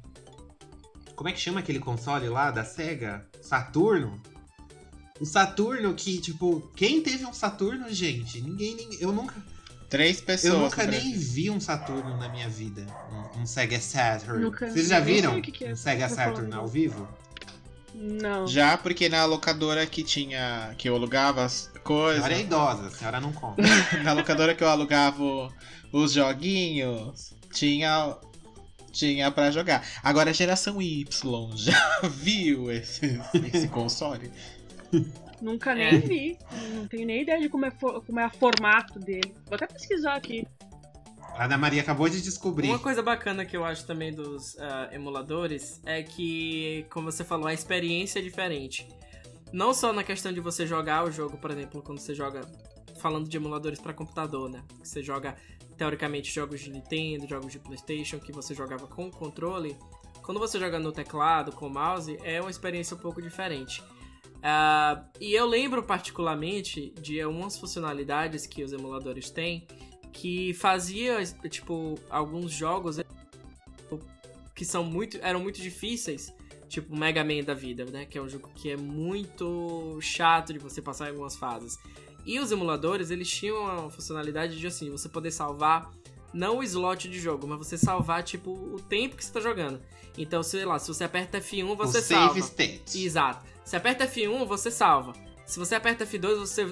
Como 1.16 1.28
é 1.28 1.32
que 1.32 1.40
chama 1.40 1.60
aquele 1.60 1.80
console 1.80 2.28
lá 2.28 2.50
da 2.50 2.62
SEGA? 2.62 3.26
Saturno? 3.40 4.20
O 5.18 5.24
Saturno 5.24 5.94
que, 5.94 6.18
tipo, 6.18 6.60
quem 6.76 7.00
teve 7.00 7.24
um 7.24 7.32
Saturno, 7.32 7.92
gente? 7.92 8.40
Ninguém. 8.40 8.76
ninguém 8.76 8.98
eu 9.00 9.12
nunca. 9.12 9.34
Três 9.88 10.20
pessoas. 10.20 10.54
Eu 10.54 10.60
nunca 10.60 10.86
nem 10.86 11.16
vi 11.16 11.48
um 11.50 11.60
Saturno 11.60 12.16
na 12.16 12.28
minha 12.28 12.48
vida. 12.48 12.86
Um, 13.36 13.42
um 13.42 13.46
Sega 13.46 13.80
Saturn. 13.80 14.42
Nunca 14.42 14.68
Vocês 14.68 14.88
já 14.88 15.00
viram 15.00 15.40
que 15.40 15.52
que 15.52 15.64
é. 15.64 15.72
um 15.72 15.76
Sega 15.76 16.08
Saturn 16.08 16.52
ao 16.52 16.66
vivo? 16.66 17.08
Não. 17.94 18.46
Já, 18.46 18.76
porque 18.76 19.08
na 19.08 19.24
locadora 19.24 19.86
que 19.86 20.02
tinha. 20.02 20.74
que 20.76 20.88
eu 20.88 20.94
alugava 20.94 21.44
as 21.44 21.70
coisas. 21.82 22.24
A 22.24 22.26
senhora 22.26 22.42
é 22.42 22.44
idosa, 22.44 22.86
a 22.88 22.90
senhora 22.90 23.20
não 23.20 23.32
conta. 23.32 23.62
na 24.02 24.12
locadora 24.12 24.54
que 24.54 24.62
eu 24.62 24.68
alugava 24.68 25.50
os 25.92 26.12
joguinhos, 26.12 27.32
tinha. 27.52 28.16
Tinha 28.92 29.30
pra 29.30 29.50
jogar. 29.50 29.86
Agora 30.02 30.30
a 30.30 30.32
geração 30.32 30.80
Y 30.80 31.04
já 31.54 32.00
viu 32.02 32.70
esse, 32.70 33.20
esse 33.52 33.68
console? 33.68 34.32
Nunca 35.40 35.74
nem 35.74 35.86
é. 35.86 35.98
vi. 35.98 36.38
Não 36.74 36.86
tenho 36.86 37.06
nem 37.06 37.22
ideia 37.22 37.40
de 37.40 37.48
como 37.48 37.66
é, 37.66 37.70
como 37.70 38.20
é 38.20 38.26
o 38.26 38.30
formato 38.30 38.98
dele. 38.98 39.34
Vou 39.46 39.54
até 39.54 39.66
pesquisar 39.66 40.14
aqui. 40.14 40.46
A 41.36 41.44
Ana 41.44 41.58
Maria 41.58 41.82
acabou 41.82 42.08
de 42.08 42.22
descobrir. 42.22 42.68
Uma 42.68 42.78
coisa 42.78 43.02
bacana 43.02 43.44
que 43.44 43.54
eu 43.54 43.64
acho 43.64 43.86
também 43.86 44.12
dos 44.12 44.54
uh, 44.54 44.92
emuladores 44.92 45.82
é 45.84 46.02
que, 46.02 46.86
como 46.90 47.12
você 47.12 47.24
falou, 47.24 47.46
a 47.46 47.52
experiência 47.52 48.20
é 48.20 48.22
diferente. 48.22 48.88
Não 49.52 49.74
só 49.74 49.92
na 49.92 50.02
questão 50.02 50.32
de 50.32 50.40
você 50.40 50.66
jogar 50.66 51.04
o 51.04 51.10
jogo, 51.10 51.36
por 51.36 51.50
exemplo, 51.50 51.82
quando 51.82 51.98
você 51.98 52.14
joga. 52.14 52.40
Falando 52.98 53.28
de 53.28 53.36
emuladores 53.36 53.78
para 53.78 53.92
computador, 53.92 54.48
né? 54.48 54.64
Você 54.82 55.02
joga, 55.02 55.36
teoricamente, 55.76 56.32
jogos 56.32 56.60
de 56.60 56.70
Nintendo, 56.70 57.28
jogos 57.28 57.52
de 57.52 57.58
PlayStation, 57.58 58.18
que 58.18 58.32
você 58.32 58.54
jogava 58.54 58.86
com 58.86 59.10
controle. 59.10 59.76
Quando 60.22 60.40
você 60.40 60.58
joga 60.58 60.78
no 60.78 60.90
teclado, 60.90 61.52
com 61.52 61.68
mouse, 61.68 62.18
é 62.24 62.40
uma 62.40 62.50
experiência 62.50 62.96
um 62.96 62.98
pouco 62.98 63.20
diferente. 63.20 63.82
Uh, 64.46 65.04
e 65.20 65.34
eu 65.34 65.44
lembro 65.44 65.82
particularmente 65.82 66.94
de 67.00 67.20
algumas 67.20 67.58
funcionalidades 67.58 68.46
que 68.46 68.62
os 68.62 68.72
emuladores 68.72 69.28
têm 69.28 69.66
que 70.12 70.54
fazia, 70.54 71.20
tipo, 71.50 71.96
alguns 72.08 72.52
jogos 72.52 72.98
que 74.54 74.64
são 74.64 74.84
muito, 74.84 75.18
eram 75.20 75.40
muito 75.40 75.60
difíceis, 75.60 76.32
tipo 76.68 76.96
Mega 76.96 77.24
Man 77.24 77.42
da 77.44 77.54
vida, 77.54 77.84
né? 77.86 78.06
Que 78.06 78.18
é 78.18 78.22
um 78.22 78.28
jogo 78.28 78.48
que 78.54 78.70
é 78.70 78.76
muito 78.76 79.98
chato 80.00 80.52
de 80.52 80.60
você 80.60 80.80
passar 80.80 81.06
em 81.06 81.10
algumas 81.10 81.34
fases. 81.34 81.76
E 82.24 82.38
os 82.38 82.52
emuladores, 82.52 83.10
eles 83.10 83.28
tinham 83.28 83.66
a 83.66 83.90
funcionalidade 83.90 84.58
de, 84.58 84.66
assim, 84.66 84.90
você 84.90 85.08
poder 85.08 85.32
salvar 85.32 85.90
não 86.32 86.58
o 86.58 86.62
slot 86.62 87.08
de 87.08 87.18
jogo, 87.18 87.46
mas 87.46 87.58
você 87.58 87.76
salvar, 87.76 88.22
tipo, 88.22 88.52
o 88.52 88.80
tempo 88.80 89.16
que 89.16 89.24
você 89.24 89.32
tá 89.32 89.40
jogando. 89.40 89.80
Então, 90.16 90.42
sei 90.42 90.64
lá, 90.64 90.78
se 90.78 90.88
você 90.88 91.04
aperta 91.04 91.40
F1, 91.40 91.76
você 91.76 91.98
o 91.98 92.02
salva. 92.02 92.28
Save 92.28 92.40
state. 92.40 93.04
Exato. 93.04 93.55
Se 93.66 93.74
aperta 93.74 94.06
F1, 94.06 94.46
você 94.46 94.70
salva. 94.70 95.12
Se 95.44 95.58
você 95.58 95.74
aperta 95.74 96.06
F2, 96.06 96.36
você 96.38 96.64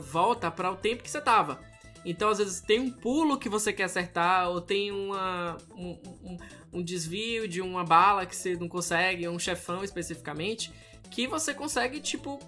volta 0.00 0.48
para 0.52 0.70
o 0.70 0.76
tempo 0.76 1.02
que 1.02 1.10
você 1.10 1.20
tava. 1.20 1.60
Então, 2.04 2.30
às 2.30 2.38
vezes, 2.38 2.60
tem 2.60 2.78
um 2.78 2.92
pulo 2.92 3.36
que 3.36 3.48
você 3.48 3.72
quer 3.72 3.84
acertar, 3.84 4.48
ou 4.48 4.60
tem 4.60 4.92
uma, 4.92 5.56
um, 5.74 5.98
um, 6.22 6.36
um 6.74 6.82
desvio 6.82 7.48
de 7.48 7.60
uma 7.60 7.82
bala 7.82 8.24
que 8.24 8.36
você 8.36 8.54
não 8.54 8.68
consegue, 8.68 9.28
um 9.28 9.38
chefão 9.38 9.82
especificamente, 9.82 10.72
que 11.10 11.26
você 11.26 11.52
consegue, 11.52 11.98
tipo, 11.98 12.38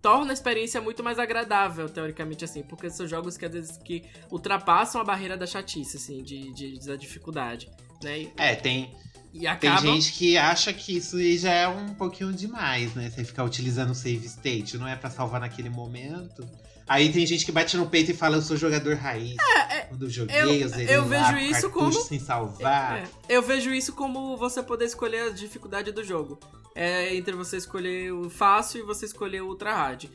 torna 0.00 0.32
a 0.32 0.34
experiência 0.34 0.80
muito 0.80 1.04
mais 1.04 1.18
agradável, 1.18 1.90
teoricamente, 1.90 2.46
assim, 2.46 2.62
porque 2.62 2.88
são 2.88 3.06
jogos 3.06 3.36
que 3.36 3.44
às 3.44 3.52
vezes 3.52 3.76
que 3.76 4.04
ultrapassam 4.30 5.02
a 5.02 5.04
barreira 5.04 5.36
da 5.36 5.46
chatice, 5.46 5.98
assim, 5.98 6.22
de, 6.22 6.50
de, 6.54 6.86
da 6.86 6.96
dificuldade, 6.96 7.70
né? 8.02 8.32
É, 8.38 8.56
tem. 8.56 8.96
E 9.32 9.46
acabam... 9.46 9.82
Tem 9.82 9.94
gente 9.94 10.12
que 10.12 10.36
acha 10.36 10.72
que 10.72 10.96
isso 10.96 11.16
aí 11.16 11.38
já 11.38 11.52
é 11.52 11.68
um 11.68 11.94
pouquinho 11.94 12.32
demais, 12.32 12.94
né? 12.94 13.10
Você 13.10 13.24
ficar 13.24 13.44
utilizando 13.44 13.90
o 13.90 13.94
save 13.94 14.26
state, 14.26 14.76
não 14.76 14.86
é 14.86 14.94
para 14.94 15.10
salvar 15.10 15.40
naquele 15.40 15.70
momento. 15.70 16.46
Aí 16.86 17.12
tem 17.12 17.24
gente 17.24 17.44
que 17.44 17.52
bate 17.52 17.76
no 17.76 17.88
peito 17.88 18.10
e 18.10 18.14
fala, 18.14 18.36
eu 18.36 18.42
sou 18.42 18.56
jogador 18.56 18.94
raiz. 18.96 19.36
É, 19.38 19.76
é, 19.76 19.80
Quando 19.82 20.04
eu 20.04 20.10
joguei, 20.10 20.36
eu, 20.36 20.48
eu, 20.48 20.80
eu 20.80 21.04
vejo 21.04 21.32
lá, 21.32 21.40
isso 21.40 21.70
como 21.70 21.92
sem 21.92 22.18
salvar. 22.18 22.98
É, 22.98 23.08
eu 23.28 23.40
vejo 23.40 23.72
isso 23.72 23.92
como 23.92 24.36
você 24.36 24.62
poder 24.62 24.84
escolher 24.84 25.28
a 25.28 25.30
dificuldade 25.30 25.90
do 25.92 26.04
jogo 26.04 26.38
é 26.74 27.14
entre 27.14 27.34
você 27.34 27.56
escolher 27.56 28.12
o 28.12 28.30
fácil 28.30 28.80
e 28.80 28.82
você 28.82 29.06
escolher 29.06 29.42
o 29.42 29.48
ultra 29.48 29.74
hard. 29.74 30.06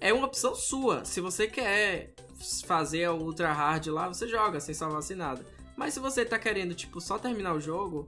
É 0.00 0.12
uma 0.12 0.26
opção 0.26 0.54
sua. 0.54 1.04
Se 1.04 1.20
você 1.20 1.46
quer 1.46 2.12
fazer 2.66 3.08
o 3.08 3.16
ultra 3.16 3.52
hard 3.52 3.86
lá, 3.86 4.08
você 4.08 4.28
joga 4.28 4.60
sem 4.60 4.74
salvar 4.74 5.02
sem 5.02 5.16
nada. 5.16 5.44
Mas 5.76 5.94
se 5.94 6.00
você 6.00 6.24
tá 6.24 6.38
querendo, 6.38 6.74
tipo, 6.74 7.00
só 7.00 7.18
terminar 7.18 7.54
o 7.54 7.60
jogo 7.60 8.06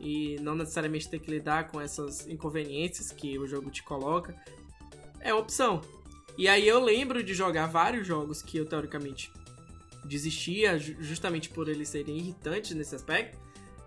e 0.00 0.36
não 0.40 0.54
necessariamente 0.54 1.08
ter 1.08 1.18
que 1.18 1.30
lidar 1.30 1.68
com 1.68 1.80
essas 1.80 2.26
inconveniências 2.26 3.12
que 3.12 3.38
o 3.38 3.46
jogo 3.46 3.70
te 3.70 3.82
coloca, 3.82 4.34
é 5.20 5.32
opção. 5.34 5.82
E 6.38 6.48
aí 6.48 6.66
eu 6.66 6.80
lembro 6.80 7.22
de 7.22 7.34
jogar 7.34 7.66
vários 7.66 8.06
jogos 8.06 8.40
que 8.42 8.56
eu 8.56 8.64
teoricamente 8.64 9.30
desistia 10.04 10.78
justamente 10.78 11.50
por 11.50 11.68
eles 11.68 11.88
serem 11.88 12.16
irritantes 12.16 12.74
nesse 12.74 12.94
aspecto. 12.94 13.38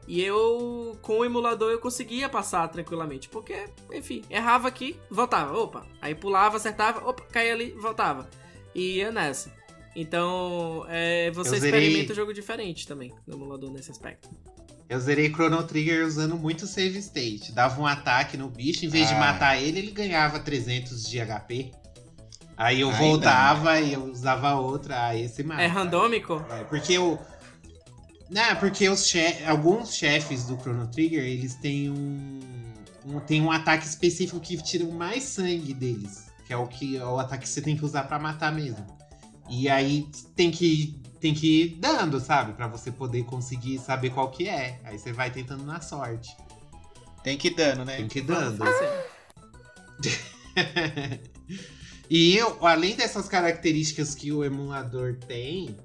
E 0.08 0.22
eu, 0.22 0.98
com 1.02 1.20
o 1.20 1.26
emulador, 1.26 1.72
eu 1.72 1.80
conseguia 1.80 2.28
passar 2.28 2.68
tranquilamente. 2.68 3.30
Porque, 3.30 3.66
enfim, 3.92 4.22
errava 4.30 4.68
aqui, 4.68 4.98
voltava, 5.10 5.58
opa. 5.58 5.88
Aí 6.02 6.14
pulava, 6.14 6.58
acertava, 6.58 7.08
opa, 7.08 7.24
caía 7.24 7.54
ali, 7.54 7.72
voltava. 7.72 8.30
E 8.76 8.98
ia 8.98 9.12
nessa. 9.12 9.52
Então, 9.96 10.86
é, 10.90 11.32
você 11.32 11.56
experimenta 11.56 12.12
um 12.12 12.16
jogo 12.16 12.34
diferente 12.34 12.88
também 12.88 13.14
no 13.26 13.36
emulador 13.36 13.72
nesse 13.72 13.92
aspecto. 13.92 14.30
Eu 14.90 15.00
zerei 15.00 15.30
Chrono 15.30 15.64
Trigger 15.64 16.06
usando 16.06 16.38
muito 16.38 16.68
save 16.68 17.00
state. 17.00 17.52
Dava 17.52 17.82
um 17.82 17.88
ataque 17.88 18.38
no 18.38 18.50
bicho, 18.50 18.86
em 18.86 18.90
vez 18.90 19.10
ah. 19.10 19.14
de 19.14 19.20
matar 19.20 19.62
ele, 19.62 19.80
ele 19.80 19.92
ganhava 19.92 20.40
300 20.40 21.10
de 21.10 21.20
HP. 21.20 21.72
Aí 22.56 22.82
eu 22.82 22.92
voltava 22.92 23.80
e 23.80 23.94
eu 23.94 24.04
usava 24.04 24.54
outra, 24.56 25.08
aí 25.08 25.24
esse 25.24 25.42
mata. 25.44 25.62
É 25.62 25.68
randômico? 25.68 26.46
É, 26.52 26.64
porque 26.66 26.94
eu 26.94 27.20
não, 28.34 28.56
porque 28.56 28.90
os 28.90 29.08
chef, 29.08 29.44
alguns 29.46 29.96
chefes 29.96 30.46
do 30.46 30.58
Chrono 30.58 30.88
Trigger, 30.88 31.24
eles 31.24 31.54
têm 31.54 31.92
um, 31.92 32.40
um, 33.06 33.20
tem 33.20 33.40
um 33.40 33.52
ataque 33.52 33.86
específico 33.86 34.40
que 34.40 34.58
tira 34.58 34.86
mais 34.86 35.24
sangue 35.24 35.72
deles. 35.72 36.32
Que 36.48 36.52
é 36.52 36.58
o 36.58 36.68
que 36.68 36.98
é 36.98 37.06
o 37.06 37.20
ataque 37.20 37.44
que 37.44 37.50
você 37.50 37.62
tem 37.62 37.78
que 37.78 37.86
usar 37.86 38.04
para 38.06 38.18
matar 38.18 38.52
mesmo. 38.52 38.86
E 39.48 39.70
aí 39.70 40.08
tem 40.36 40.50
que 40.50 41.00
tem 41.24 41.34
que 41.34 41.62
ir 41.62 41.70
dando, 41.80 42.20
sabe? 42.20 42.52
Pra 42.52 42.68
você 42.68 42.92
poder 42.92 43.24
conseguir 43.24 43.80
saber 43.80 44.10
qual 44.10 44.30
que 44.30 44.50
é. 44.50 44.82
Aí 44.84 45.00
você 45.00 45.14
vai 45.14 45.32
tentando 45.32 45.64
na 45.64 45.80
sorte. 45.80 46.36
Tem 47.24 47.38
que 47.38 47.48
ir 47.48 47.56
dando, 47.56 47.86
né? 47.86 47.96
Tem 47.96 48.10
que 48.10 48.20
ir 48.20 48.24
dando. 48.24 48.62
E 52.10 52.36
eu, 52.36 52.68
além 52.68 52.96
dessas 52.96 53.28
características 53.28 54.14
que 54.14 54.32
o 54.32 54.44
emulador 54.44 55.16
tem, 55.26 55.76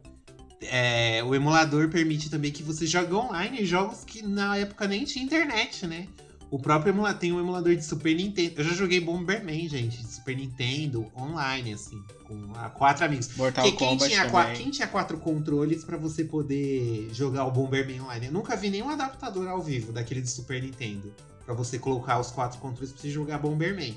é, 0.61 1.22
o 1.24 1.34
emulador 1.34 1.89
permite 1.89 2.28
também 2.28 2.51
que 2.51 2.62
você 2.62 2.86
jogue 2.86 3.14
online 3.14 3.64
jogos 3.64 4.05
que 4.05 4.20
na 4.20 4.57
época 4.57 4.86
nem 4.86 5.05
tinha 5.05 5.24
internet, 5.24 5.86
né? 5.86 6.07
O 6.51 6.59
próprio 6.59 6.91
emulador 6.93 7.19
tem 7.21 7.31
um 7.33 7.39
emulador 7.39 7.77
de 7.77 7.85
Super 7.85 8.15
Nintendo. 8.15 8.55
Eu 8.57 8.65
já 8.65 8.73
joguei 8.73 9.01
Bomberman, 9.01 9.69
gente, 9.69 9.99
de 10.03 10.07
Super 10.07 10.35
Nintendo 10.35 11.07
online, 11.15 11.75
assim, 11.75 12.03
com 12.25 12.53
a 12.55 12.71
quatro 12.71 13.05
amigos. 13.05 13.37
Mortal 13.37 13.65
Porque 13.65 13.77
quem 13.77 13.89
Kombat 13.89 14.09
tinha, 14.09 14.21
também. 14.27 14.31
qua- 14.33 14.51
quem 14.53 14.71
tinha 14.71 14.89
quatro 14.89 15.19
controles 15.19 15.85
pra 15.85 15.99
você 15.99 16.25
poder 16.25 17.11
jogar 17.13 17.45
o 17.45 17.51
Bomberman 17.51 18.01
online? 18.01 18.27
Eu 18.27 18.33
nunca 18.33 18.57
vi 18.57 18.71
nenhum 18.71 18.89
adaptador 18.89 19.47
ao 19.49 19.61
vivo 19.63 19.93
daquele 19.93 20.23
de 20.23 20.31
Super 20.31 20.63
Nintendo. 20.63 21.13
Pra 21.45 21.53
você 21.55 21.79
colocar 21.79 22.19
os 22.19 22.31
quatro 22.31 22.59
controles 22.61 22.93
pra 22.93 23.03
você 23.03 23.11
jogar 23.11 23.39
Bomberman. 23.39 23.95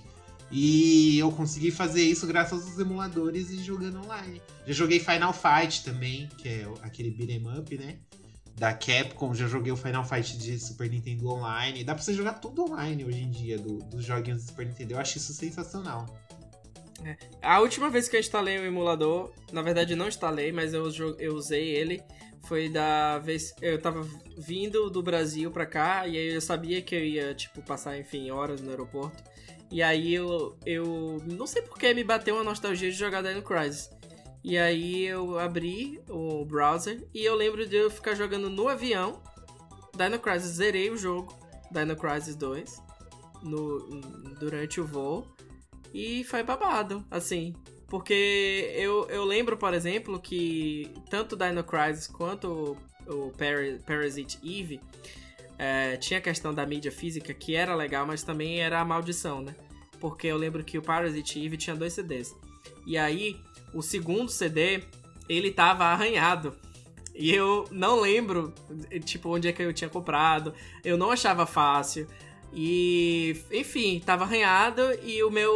E 0.51 1.17
eu 1.17 1.31
consegui 1.31 1.71
fazer 1.71 2.03
isso 2.03 2.27
graças 2.27 2.61
aos 2.67 2.77
emuladores 2.77 3.49
e 3.51 3.63
jogando 3.63 4.01
online. 4.03 4.41
Já 4.67 4.73
joguei 4.73 4.99
Final 4.99 5.31
Fight 5.31 5.85
também, 5.85 6.27
que 6.37 6.49
é 6.49 6.67
aquele 6.81 7.09
beat'em 7.11 7.41
up, 7.57 7.77
né? 7.77 7.95
Da 8.55 8.73
Capcom, 8.73 9.33
já 9.33 9.47
joguei 9.47 9.71
o 9.71 9.77
Final 9.77 10.03
Fight 10.03 10.37
de 10.37 10.59
Super 10.59 10.89
Nintendo 10.89 11.29
online. 11.29 11.83
Dá 11.83 11.95
pra 11.95 12.03
você 12.03 12.13
jogar 12.13 12.33
tudo 12.33 12.63
online 12.63 13.03
hoje 13.03 13.21
em 13.21 13.31
dia, 13.31 13.57
do- 13.57 13.79
dos 13.79 14.03
joguinhos 14.05 14.43
do 14.43 14.49
Super 14.49 14.65
Nintendo. 14.67 14.93
Eu 14.93 14.99
acho 14.99 15.17
isso 15.17 15.33
sensacional. 15.33 16.05
A 17.41 17.59
última 17.59 17.89
vez 17.89 18.07
que 18.07 18.15
eu 18.15 18.19
instalei 18.19 18.59
o 18.59 18.65
emulador, 18.65 19.31
na 19.51 19.63
verdade 19.63 19.95
não 19.95 20.07
instalei, 20.07 20.51
mas 20.51 20.71
eu, 20.73 20.87
eu 21.17 21.33
usei 21.33 21.69
ele, 21.71 22.03
foi 22.43 22.69
da 22.69 23.17
vez. 23.17 23.55
Eu 23.59 23.81
tava 23.81 24.07
vindo 24.37 24.87
do 24.91 25.01
Brasil 25.01 25.49
pra 25.49 25.65
cá, 25.65 26.07
e 26.07 26.15
aí 26.15 26.33
eu 26.35 26.41
sabia 26.41 26.79
que 26.83 26.93
eu 26.93 27.03
ia, 27.03 27.33
tipo, 27.33 27.63
passar, 27.63 27.97
enfim, 27.97 28.29
horas 28.29 28.61
no 28.61 28.69
aeroporto. 28.69 29.23
E 29.71 29.81
aí 29.81 30.13
eu. 30.13 30.55
eu 30.63 31.17
não 31.25 31.47
sei 31.47 31.63
por 31.63 31.79
que 31.79 31.91
me 31.93 32.03
bateu 32.03 32.35
uma 32.35 32.43
nostalgia 32.43 32.91
de 32.91 32.97
jogar 32.97 33.23
Dino 33.23 33.41
Crisis. 33.41 33.89
E 34.43 34.57
aí 34.57 35.05
eu 35.05 35.37
abri 35.37 36.01
o 36.09 36.43
browser 36.45 37.07
e 37.13 37.23
eu 37.23 37.35
lembro 37.35 37.67
de 37.67 37.75
eu 37.75 37.91
ficar 37.91 38.15
jogando 38.15 38.49
no 38.49 38.67
avião 38.67 39.21
Dino 39.95 40.19
Crisis. 40.19 40.55
Zerei 40.55 40.89
o 40.89 40.97
jogo, 40.97 41.33
Dino 41.71 41.95
Crisis 41.95 42.35
2, 42.35 42.81
no, 43.43 43.79
durante 44.39 44.81
o 44.81 44.85
voo. 44.85 45.27
E 45.93 46.23
foi 46.23 46.41
babado, 46.43 47.05
assim. 47.11 47.53
Porque 47.87 48.71
eu, 48.75 49.07
eu 49.09 49.25
lembro, 49.25 49.57
por 49.57 49.73
exemplo, 49.73 50.19
que 50.19 50.91
tanto 51.09 51.35
Dino 51.35 51.63
Crisis 51.63 52.07
quanto 52.07 52.77
o, 53.07 53.13
o 53.13 53.31
Para- 53.31 53.77
Parasite 53.85 54.39
Eve 54.43 54.79
é, 55.59 55.97
tinha 55.97 56.17
a 56.17 56.21
questão 56.21 56.53
da 56.53 56.65
mídia 56.65 56.91
física 56.91 57.33
que 57.33 57.55
era 57.55 57.75
legal, 57.75 58.07
mas 58.07 58.23
também 58.23 58.61
era 58.61 58.79
a 58.79 58.85
maldição, 58.85 59.41
né? 59.41 59.53
Porque 59.99 60.25
eu 60.25 60.37
lembro 60.37 60.63
que 60.63 60.77
o 60.77 60.81
Parasite 60.81 61.45
Eve 61.45 61.57
tinha 61.57 61.75
dois 61.75 61.93
CDs. 61.93 62.33
E 62.87 62.97
aí, 62.97 63.39
o 63.73 63.81
segundo 63.81 64.29
CD, 64.29 64.83
ele 65.27 65.51
tava 65.51 65.85
arranhado. 65.85 66.55
E 67.13 67.33
eu 67.33 67.67
não 67.71 67.99
lembro, 67.99 68.53
tipo, 69.03 69.29
onde 69.29 69.47
é 69.47 69.53
que 69.53 69.61
eu 69.61 69.73
tinha 69.73 69.89
comprado. 69.89 70.53
Eu 70.83 70.97
não 70.97 71.11
achava 71.11 71.45
fácil. 71.45 72.07
E, 72.53 73.41
enfim, 73.51 74.01
tava 74.05 74.23
arranhado 74.23 74.81
e 75.03 75.23
o 75.23 75.29
meu, 75.29 75.53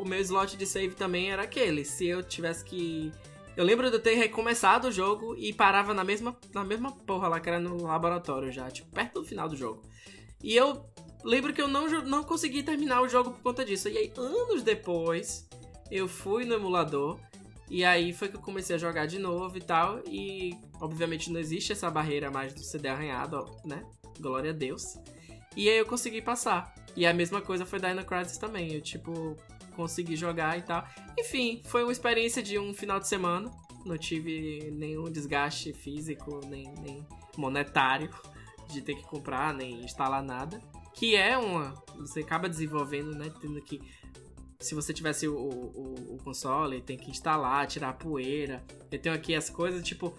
o 0.00 0.06
meu 0.06 0.20
slot 0.20 0.56
de 0.56 0.66
save 0.66 0.94
também 0.94 1.30
era 1.30 1.42
aquele. 1.42 1.84
Se 1.84 2.06
eu 2.06 2.22
tivesse 2.22 2.64
que. 2.64 3.12
Eu 3.56 3.64
lembro 3.64 3.90
de 3.90 3.96
eu 3.96 4.00
ter 4.00 4.14
recomeçado 4.14 4.88
o 4.88 4.92
jogo 4.92 5.34
e 5.36 5.52
parava 5.52 5.92
na 5.92 6.04
mesma, 6.04 6.36
na 6.54 6.62
mesma 6.64 6.92
porra 6.92 7.26
lá 7.26 7.40
que 7.40 7.48
era 7.48 7.58
no 7.58 7.82
laboratório 7.82 8.52
já, 8.52 8.70
tipo, 8.70 8.88
perto 8.90 9.20
do 9.20 9.26
final 9.26 9.48
do 9.48 9.56
jogo. 9.56 9.82
E 10.42 10.54
eu 10.54 10.84
lembro 11.24 11.52
que 11.52 11.60
eu 11.60 11.66
não, 11.66 11.88
não 12.02 12.22
consegui 12.22 12.62
terminar 12.62 13.00
o 13.02 13.08
jogo 13.08 13.32
por 13.32 13.40
conta 13.40 13.64
disso. 13.64 13.88
E 13.88 13.98
aí, 13.98 14.12
anos 14.16 14.62
depois, 14.62 15.48
eu 15.90 16.06
fui 16.06 16.44
no 16.44 16.54
emulador. 16.54 17.18
E 17.70 17.84
aí 17.84 18.12
foi 18.12 18.28
que 18.28 18.36
eu 18.36 18.40
comecei 18.40 18.76
a 18.76 18.78
jogar 18.78 19.06
de 19.06 19.18
novo 19.18 19.56
e 19.56 19.60
tal. 19.60 20.00
E 20.06 20.56
obviamente 20.80 21.30
não 21.30 21.38
existe 21.38 21.72
essa 21.72 21.90
barreira 21.90 22.30
mais 22.30 22.54
do 22.54 22.60
CD 22.60 22.88
arranhado, 22.88 23.44
né? 23.64 23.84
Glória 24.18 24.50
a 24.50 24.54
Deus. 24.54 24.98
E 25.56 25.68
aí 25.68 25.78
eu 25.78 25.86
consegui 25.86 26.22
passar. 26.22 26.74
E 26.96 27.06
a 27.06 27.12
mesma 27.12 27.40
coisa 27.40 27.66
foi 27.66 27.78
Dino 27.78 28.04
Crisis 28.04 28.38
também. 28.38 28.72
Eu, 28.74 28.80
tipo, 28.80 29.36
consegui 29.74 30.16
jogar 30.16 30.58
e 30.58 30.62
tal. 30.62 30.86
Enfim, 31.18 31.62
foi 31.64 31.82
uma 31.82 31.92
experiência 31.92 32.42
de 32.42 32.58
um 32.58 32.72
final 32.74 32.98
de 32.98 33.08
semana. 33.08 33.50
Não 33.84 33.96
tive 33.96 34.70
nenhum 34.72 35.04
desgaste 35.04 35.72
físico, 35.72 36.40
nem, 36.46 36.72
nem 36.80 37.06
monetário 37.36 38.10
de 38.68 38.82
ter 38.82 38.94
que 38.94 39.02
comprar, 39.04 39.54
nem 39.54 39.84
instalar 39.84 40.22
nada. 40.22 40.60
Que 40.94 41.14
é 41.14 41.38
uma. 41.38 41.74
Você 41.96 42.20
acaba 42.20 42.48
desenvolvendo, 42.48 43.14
né? 43.14 43.32
Tendo 43.40 43.60
que. 43.62 43.80
Se 44.60 44.74
você 44.74 44.92
tivesse 44.92 45.28
o, 45.28 45.34
o, 45.36 46.14
o 46.16 46.18
console, 46.24 46.80
tem 46.82 46.96
que 46.96 47.10
instalar, 47.12 47.64
tirar 47.68 47.90
a 47.90 47.92
poeira. 47.92 48.60
Eu 48.90 48.98
tenho 48.98 49.14
aqui 49.14 49.34
as 49.36 49.48
coisas, 49.48 49.86
tipo. 49.86 50.12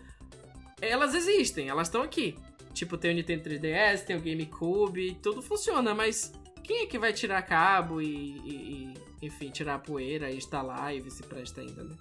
Elas 0.81 1.13
existem, 1.13 1.67
elas 1.67 1.89
estão 1.89 2.01
aqui. 2.01 2.37
Tipo, 2.73 2.97
tem 2.97 3.11
o 3.11 3.15
Nintendo 3.15 3.43
3DS, 3.49 4.05
tem 4.05 4.15
o 4.15 4.21
GameCube, 4.21 5.15
tudo 5.21 5.41
funciona, 5.41 5.93
mas 5.93 6.31
quem 6.63 6.83
é 6.83 6.85
que 6.85 6.97
vai 6.97 7.11
tirar 7.11 7.41
cabo 7.41 8.01
e, 8.01 8.07
e- 8.07 8.93
e, 9.21 9.25
enfim, 9.27 9.49
tirar 9.49 9.75
a 9.75 9.79
poeira 9.79 10.31
e 10.31 10.37
instalar 10.37 10.95
e 10.95 11.01
ver 11.01 11.09
se 11.09 11.21
presta 11.23 11.59
ainda, 11.59 11.83
né? 11.83 11.95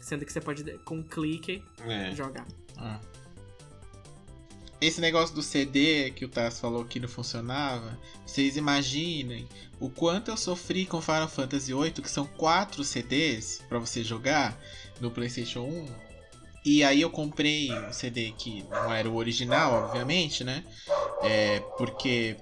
Sendo 0.00 0.24
que 0.24 0.32
você 0.32 0.40
pode, 0.40 0.64
com 0.78 0.96
um 0.96 1.02
clique, 1.02 1.62
É. 1.86 2.10
jogar. 2.14 2.46
Ah. 2.78 2.98
Esse 4.80 5.00
negócio 5.00 5.34
do 5.34 5.42
CD 5.42 6.10
que 6.10 6.24
o 6.24 6.28
Tass 6.28 6.60
falou 6.60 6.84
que 6.84 7.00
não 7.00 7.08
funcionava, 7.08 7.98
vocês 8.26 8.56
imaginem 8.56 9.48
o 9.80 9.88
quanto 9.88 10.30
eu 10.30 10.36
sofri 10.36 10.84
com 10.84 11.00
Final 11.00 11.28
Fantasy 11.28 11.72
VIII, 11.72 11.92
que 11.92 12.10
são 12.10 12.26
quatro 12.26 12.84
CDs 12.84 13.62
pra 13.68 13.78
você 13.78 14.04
jogar 14.04 14.58
no 15.00 15.10
PlayStation 15.10 15.60
1. 15.60 15.86
E 16.64 16.84
aí 16.84 17.00
eu 17.00 17.10
comprei 17.10 17.72
um 17.72 17.92
CD 17.92 18.34
que 18.36 18.64
não 18.70 18.92
era 18.92 19.08
o 19.08 19.16
original, 19.16 19.84
obviamente, 19.84 20.44
né? 20.44 20.64
É, 21.22 21.60
porque 21.78 22.36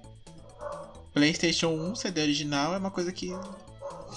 PlayStation 1.13 1.69
1 1.69 1.95
CD 1.95 2.23
original 2.23 2.75
é 2.75 2.79
uma 2.79 2.91
coisa 2.91 3.13
que 3.13 3.31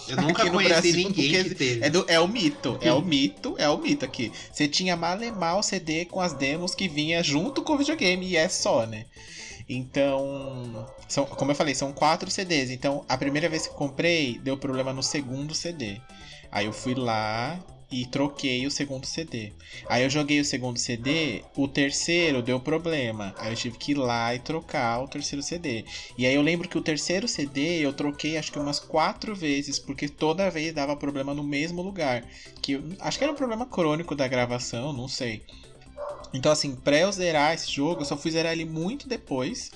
Eu 0.10 0.18
nunca 0.22 0.49
conheci 0.49 0.74
Brasil, 0.74 0.93
ninguém 0.95 1.43
que 1.43 1.55
teve. 1.55 1.84
é, 1.86 1.89
do- 1.89 2.05
é 2.08 2.20
o 2.20 2.28
mito, 2.28 2.78
é 2.82 2.91
o 2.93 3.01
mito, 3.01 3.55
é 3.58 3.70
o 3.70 3.78
mito 3.78 4.05
aqui. 4.05 4.32
Você 4.51 4.68
tinha 4.68 4.95
malemar 4.95 5.58
o 5.58 5.64
CD 5.64 6.05
com 6.05 6.20
as 6.22 6.34
demos 6.34 6.74
que 6.76 6.88
vinha 6.88 7.22
junto 7.24 7.62
com 7.62 7.74
o 7.74 7.78
videogame 7.78 8.26
e 8.28 8.36
é 8.38 8.47
só, 8.47 8.86
né? 8.86 9.05
Então, 9.70 10.88
são, 11.08 11.26
como 11.26 11.51
eu 11.51 11.55
falei, 11.55 11.76
são 11.76 11.91
quatro 11.91 12.32
CDs. 12.32 12.70
Então, 12.72 13.03
a 13.08 13.18
primeira 13.18 13.49
vez 13.49 13.64
que 13.68 13.70
eu 13.74 13.78
comprei, 13.78 14.39
deu 14.39 14.58
problema 14.58 14.93
no 14.93 15.03
segundo 15.03 15.53
CD. 15.53 15.99
Aí 16.51 16.66
eu 16.66 16.74
fui 16.74 16.95
lá 16.95 17.60
e 17.90 18.06
troquei 18.06 18.66
o 18.66 18.72
segundo 18.72 19.06
CD. 19.06 19.54
Aí 19.88 20.04
eu 20.04 20.10
joguei 20.10 20.40
o 20.40 20.46
segundo 20.46 20.78
CD, 20.78 21.44
o 21.56 21.68
terceiro 21.68 22.42
deu 22.42 22.60
problema. 22.60 23.34
Aí 23.38 23.52
eu 23.52 23.56
tive 23.56 23.78
que 23.78 23.94
ir 23.94 23.96
lá 23.96 24.36
e 24.36 24.40
trocar 24.40 25.02
o 25.02 25.08
terceiro 25.08 25.42
CD. 25.42 25.86
E 26.18 26.26
aí 26.26 26.36
eu 26.36 26.42
lembro 26.42 26.68
que 26.68 26.78
o 26.78 26.82
terceiro 26.82 27.28
CD 27.28 27.80
eu 27.80 27.94
troquei 27.94 28.38
acho 28.38 28.52
que 28.52 28.60
umas 28.60 28.80
quatro 28.80 29.34
vezes, 29.34 29.80
porque 29.80 30.10
toda 30.10 30.52
vez 30.52 30.74
dava 30.74 30.96
problema 30.96 31.34
no 31.34 31.44
mesmo 31.44 31.82
lugar. 31.82 32.26
Que 32.62 32.82
acho 33.00 33.18
que 33.18 33.24
era 33.24 33.34
um 33.34 33.38
problema 33.38 33.66
crônico 33.66 34.16
da 34.16 34.28
gravação, 34.28 34.92
não 34.92 35.08
sei. 35.08 35.44
Então 36.34 36.52
assim, 36.52 36.76
pra 36.76 36.98
eu 36.98 37.12
zerar 37.12 37.54
esse 37.54 37.72
jogo, 37.72 38.02
eu 38.02 38.06
só 38.06 38.18
fui 38.18 38.32
zerar 38.32 38.52
ele 38.52 38.66
muito 38.66 39.08
depois 39.08 39.72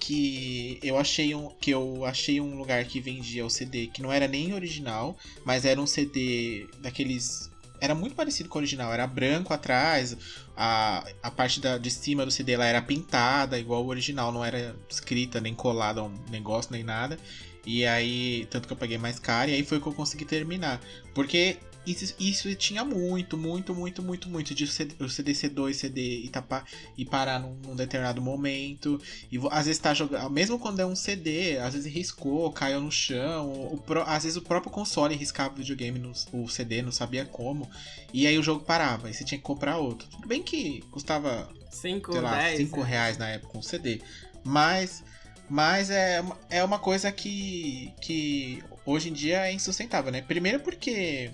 que 0.00 0.80
eu 0.82 0.96
achei 0.96 1.34
um 1.34 1.50
que 1.60 1.70
eu 1.70 2.06
achei 2.06 2.40
um 2.40 2.56
lugar 2.56 2.82
que 2.86 3.00
vendia 3.00 3.44
o 3.44 3.50
CD 3.50 3.86
que 3.86 4.00
não 4.00 4.10
era 4.10 4.26
nem 4.26 4.54
original, 4.54 5.14
mas 5.44 5.66
era 5.66 5.78
um 5.78 5.86
CD 5.86 6.66
daqueles 6.80 7.49
era 7.80 7.94
muito 7.94 8.14
parecido 8.14 8.48
com 8.48 8.58
o 8.58 8.60
original, 8.60 8.92
era 8.92 9.06
branco 9.06 9.52
atrás, 9.52 10.16
a, 10.56 11.04
a 11.22 11.30
parte 11.30 11.60
da, 11.60 11.78
de 11.78 11.90
cima 11.90 12.24
do 12.24 12.30
CD 12.30 12.52
ela 12.52 12.66
era 12.66 12.82
pintada, 12.82 13.58
igual 13.58 13.84
o 13.84 13.88
original, 13.88 14.30
não 14.30 14.44
era 14.44 14.76
escrita 14.88 15.40
nem 15.40 15.54
colada 15.54 16.02
um 16.02 16.14
negócio 16.30 16.72
nem 16.72 16.84
nada. 16.84 17.18
E 17.66 17.84
aí, 17.86 18.46
tanto 18.50 18.66
que 18.66 18.72
eu 18.72 18.76
paguei 18.76 18.98
mais 18.98 19.18
caro, 19.18 19.50
e 19.50 19.54
aí 19.54 19.64
foi 19.64 19.80
que 19.80 19.86
eu 19.86 19.92
consegui 19.92 20.24
terminar. 20.24 20.80
Porque 21.14 21.58
isso, 21.86 22.14
isso 22.20 22.54
tinha 22.54 22.84
muito, 22.84 23.36
muito, 23.38 23.74
muito, 23.74 24.02
muito, 24.02 24.28
muito 24.28 24.54
de 24.54 24.64
o 24.64 25.08
CD 25.08 25.34
ser 25.34 25.48
2, 25.48 25.76
CD 25.76 26.20
e, 26.24 26.28
tapar, 26.28 26.64
e 26.96 27.04
parar 27.04 27.40
num, 27.40 27.54
num 27.66 27.74
determinado 27.74 28.20
momento. 28.20 29.00
E 29.32 29.38
às 29.50 29.66
vezes 29.66 29.80
tá 29.80 29.94
jogando. 29.94 30.30
Mesmo 30.30 30.58
quando 30.58 30.80
é 30.80 30.86
um 30.86 30.94
CD, 30.94 31.58
às 31.58 31.74
vezes 31.74 31.92
riscou, 31.92 32.52
caiu 32.52 32.80
no 32.80 32.90
chão. 32.92 33.50
O, 33.50 33.82
às 34.06 34.24
vezes 34.24 34.36
o 34.36 34.42
próprio 34.42 34.70
console 34.70 35.14
riscava 35.16 35.54
o 35.54 35.56
videogame, 35.56 35.98
no, 35.98 36.12
o 36.32 36.48
CD, 36.48 36.82
não 36.82 36.92
sabia 36.92 37.24
como. 37.24 37.68
E 38.12 38.26
aí 38.26 38.38
o 38.38 38.42
jogo 38.42 38.64
parava, 38.64 39.08
e 39.08 39.14
você 39.14 39.24
tinha 39.24 39.38
que 39.38 39.44
comprar 39.44 39.78
outro. 39.78 40.08
Tudo 40.08 40.28
bem 40.28 40.42
que 40.42 40.82
custava 40.90 41.48
5, 41.70 42.12
sei 42.12 42.20
lá, 42.20 42.36
10. 42.36 42.56
5 42.58 42.82
reais 42.82 43.16
na 43.18 43.28
época 43.28 43.56
um 43.58 43.62
CD. 43.62 44.00
Mas, 44.44 45.02
mas 45.48 45.90
é, 45.90 46.20
uma- 46.20 46.38
é 46.50 46.62
uma 46.62 46.78
coisa 46.78 47.10
que, 47.10 47.92
que 48.00 48.62
hoje 48.84 49.08
em 49.08 49.12
dia 49.12 49.46
é 49.46 49.52
insustentável, 49.52 50.12
né? 50.12 50.20
Primeiro 50.22 50.60
porque. 50.60 51.30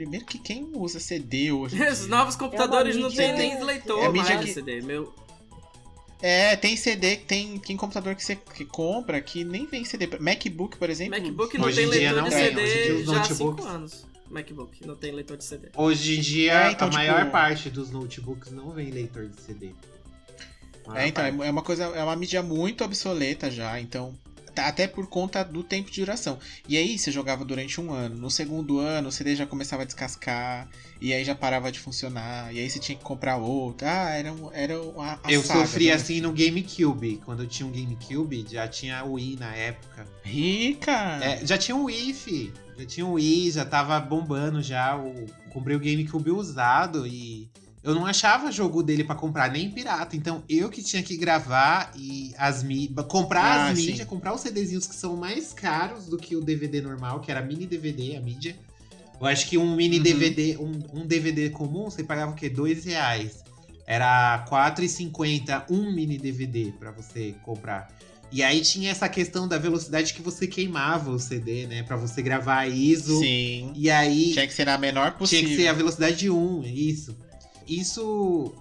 Primeiro 0.00 0.24
que 0.24 0.38
quem 0.38 0.70
usa 0.74 0.98
CD 0.98 1.52
hoje? 1.52 1.76
em 1.76 1.84
Os 1.92 1.98
dia? 1.98 2.08
novos 2.08 2.34
computadores 2.36 2.96
não 2.96 3.08
mídia- 3.10 3.34
tem 3.34 3.36
nem 3.36 3.62
leitor 3.64 4.02
é 4.02 4.08
mídia 4.08 4.34
mais 4.36 4.46
que- 4.46 4.54
CD. 4.54 4.80
Meu, 4.80 5.12
É, 6.22 6.56
tem 6.56 6.74
CD, 6.76 7.16
tem, 7.18 7.58
tem 7.58 7.76
computador 7.76 8.14
que 8.14 8.24
você 8.24 8.34
que 8.36 8.64
compra 8.64 9.20
que 9.20 9.44
nem 9.44 9.66
vem 9.66 9.84
CD. 9.84 10.06
MacBook, 10.18 10.78
por 10.78 10.88
exemplo. 10.88 11.18
MacBook 11.18 11.58
não 11.58 11.70
tem 11.72 11.84
leitor 11.86 12.16
não 12.16 12.24
de 12.24 12.30
tem, 12.30 12.44
CD 12.46 12.62
hoje 12.62 12.72
em 12.78 12.82
dia 12.84 12.94
os 12.94 13.04
já 13.04 13.12
há 13.12 13.18
notebooks- 13.18 13.64
5 13.64 13.74
anos. 13.74 14.06
MacBook 14.30 14.86
não 14.86 14.96
tem 14.96 15.12
leitor 15.12 15.36
de 15.36 15.44
CD. 15.44 15.68
Hoje 15.76 16.18
em 16.18 16.20
dia, 16.20 16.52
É, 16.68 16.70
então, 16.72 16.88
a 16.88 16.90
tipo- 16.90 17.02
maior 17.02 17.30
parte 17.30 17.68
dos 17.68 17.90
notebooks 17.90 18.50
não 18.52 18.70
vem 18.70 18.90
leitor 18.90 19.28
de 19.28 19.38
CD. 19.40 19.70
É, 20.94 21.06
então, 21.08 21.24
parte. 21.24 21.42
é 21.42 21.46
é 21.46 21.50
uma 21.50 21.62
coisa, 21.62 21.84
é 21.84 22.02
uma 22.02 22.16
mídia 22.16 22.42
muito 22.42 22.82
obsoleta 22.84 23.50
já, 23.50 23.78
então. 23.80 24.14
Tá- 24.54 24.66
Até 24.68 24.86
por 24.86 25.06
conta 25.08 25.42
do 25.42 25.62
tempo 25.62 25.90
de 25.90 26.00
duração. 26.00 26.38
E 26.68 26.76
aí 26.76 26.98
você 26.98 27.10
jogava 27.10 27.44
durante 27.44 27.80
um 27.80 27.92
ano. 27.92 28.16
No 28.16 28.30
segundo 28.30 28.78
ano, 28.78 29.08
o 29.08 29.12
CD 29.12 29.34
já 29.36 29.46
começava 29.46 29.82
a 29.82 29.84
descascar. 29.84 30.68
E 31.00 31.12
aí 31.12 31.24
já 31.24 31.34
parava 31.34 31.72
de 31.72 31.78
funcionar. 31.78 32.54
E 32.54 32.58
aí 32.58 32.68
você 32.68 32.78
tinha 32.78 32.96
que 32.96 33.02
comprar 33.04 33.36
outro. 33.38 33.86
Ah, 33.86 34.10
era, 34.10 34.32
um- 34.32 34.50
era 34.52 34.74
a, 34.98 35.18
a 35.24 35.32
Eu 35.32 35.42
saga, 35.42 35.60
sofri 35.66 35.86
né? 35.86 35.92
assim 35.94 36.20
no 36.20 36.32
GameCube. 36.32 37.20
Quando 37.24 37.42
eu 37.42 37.48
tinha 37.48 37.66
um 37.66 37.72
GameCube, 37.72 38.46
já 38.50 38.68
tinha 38.68 39.02
o 39.04 39.12
Wii 39.14 39.36
na 39.40 39.54
época. 39.54 40.06
Rica! 40.22 40.92
É, 41.22 41.46
já 41.46 41.56
tinha 41.56 41.76
o 41.76 41.84
Wii, 41.84 42.12
fi. 42.14 42.52
Já 42.78 42.86
tinha 42.86 43.06
o 43.06 43.12
Wii, 43.12 43.50
já 43.50 43.64
tava 43.64 43.98
bombando 44.00 44.62
já. 44.62 44.96
O... 44.96 45.26
Comprei 45.50 45.76
o 45.76 45.80
GameCube 45.80 46.30
usado 46.30 47.06
e 47.06 47.50
eu 47.82 47.94
não 47.94 48.04
achava 48.06 48.52
jogo 48.52 48.82
dele 48.82 49.02
pra 49.04 49.14
comprar 49.14 49.50
nem 49.50 49.70
pirata. 49.70 50.14
Então 50.16 50.42
eu 50.48 50.68
que 50.68 50.82
tinha 50.82 51.02
que 51.02 51.16
gravar 51.16 51.90
e 51.96 52.32
as 52.36 52.62
mídias. 52.62 53.06
Comprar 53.06 53.42
Ah, 53.44 53.70
as 53.70 53.78
mídias, 53.78 54.06
comprar 54.06 54.34
os 54.34 54.40
CDzinhos 54.42 54.86
que 54.86 54.94
são 54.94 55.16
mais 55.16 55.52
caros 55.52 56.06
do 56.06 56.16
que 56.18 56.36
o 56.36 56.40
DVD 56.40 56.80
normal, 56.80 57.20
que 57.20 57.30
era 57.30 57.40
mini 57.40 57.66
DVD, 57.66 58.16
a 58.16 58.20
mídia. 58.20 58.56
Eu 59.20 59.26
acho 59.26 59.46
que 59.48 59.58
um 59.58 59.74
mini 59.76 59.98
Uhum. 59.98 60.02
DVD, 60.02 60.56
um, 60.58 61.00
um 61.00 61.06
DVD 61.06 61.50
comum, 61.50 61.84
você 61.84 62.02
pagava 62.02 62.32
o 62.32 62.34
quê? 62.34 62.48
Dois 62.48 62.84
reais. 62.84 63.44
Era 63.86 64.36
R$4,50 64.48 65.64
um 65.70 65.92
mini 65.92 66.16
DVD 66.18 66.72
pra 66.78 66.90
você 66.90 67.34
comprar. 67.42 67.90
E 68.32 68.42
aí 68.42 68.60
tinha 68.60 68.90
essa 68.92 69.08
questão 69.08 69.48
da 69.48 69.58
velocidade 69.58 70.14
que 70.14 70.22
você 70.22 70.46
queimava 70.46 71.10
o 71.10 71.18
CD, 71.18 71.66
né? 71.66 71.82
Pra 71.82 71.96
você 71.96 72.22
gravar 72.22 72.66
ISO. 72.68 73.18
Sim. 73.18 73.72
E 73.74 73.90
aí 73.90 74.32
Tinha 74.32 74.46
que 74.46 74.54
ser 74.54 74.64
na 74.66 74.78
menor 74.78 75.12
possível. 75.12 75.44
tinha 75.46 75.56
que 75.56 75.62
ser 75.62 75.68
a 75.68 75.72
velocidade 75.72 76.16
de 76.16 76.30
1, 76.30 76.62
isso. 76.64 77.16
Isso 77.70 78.52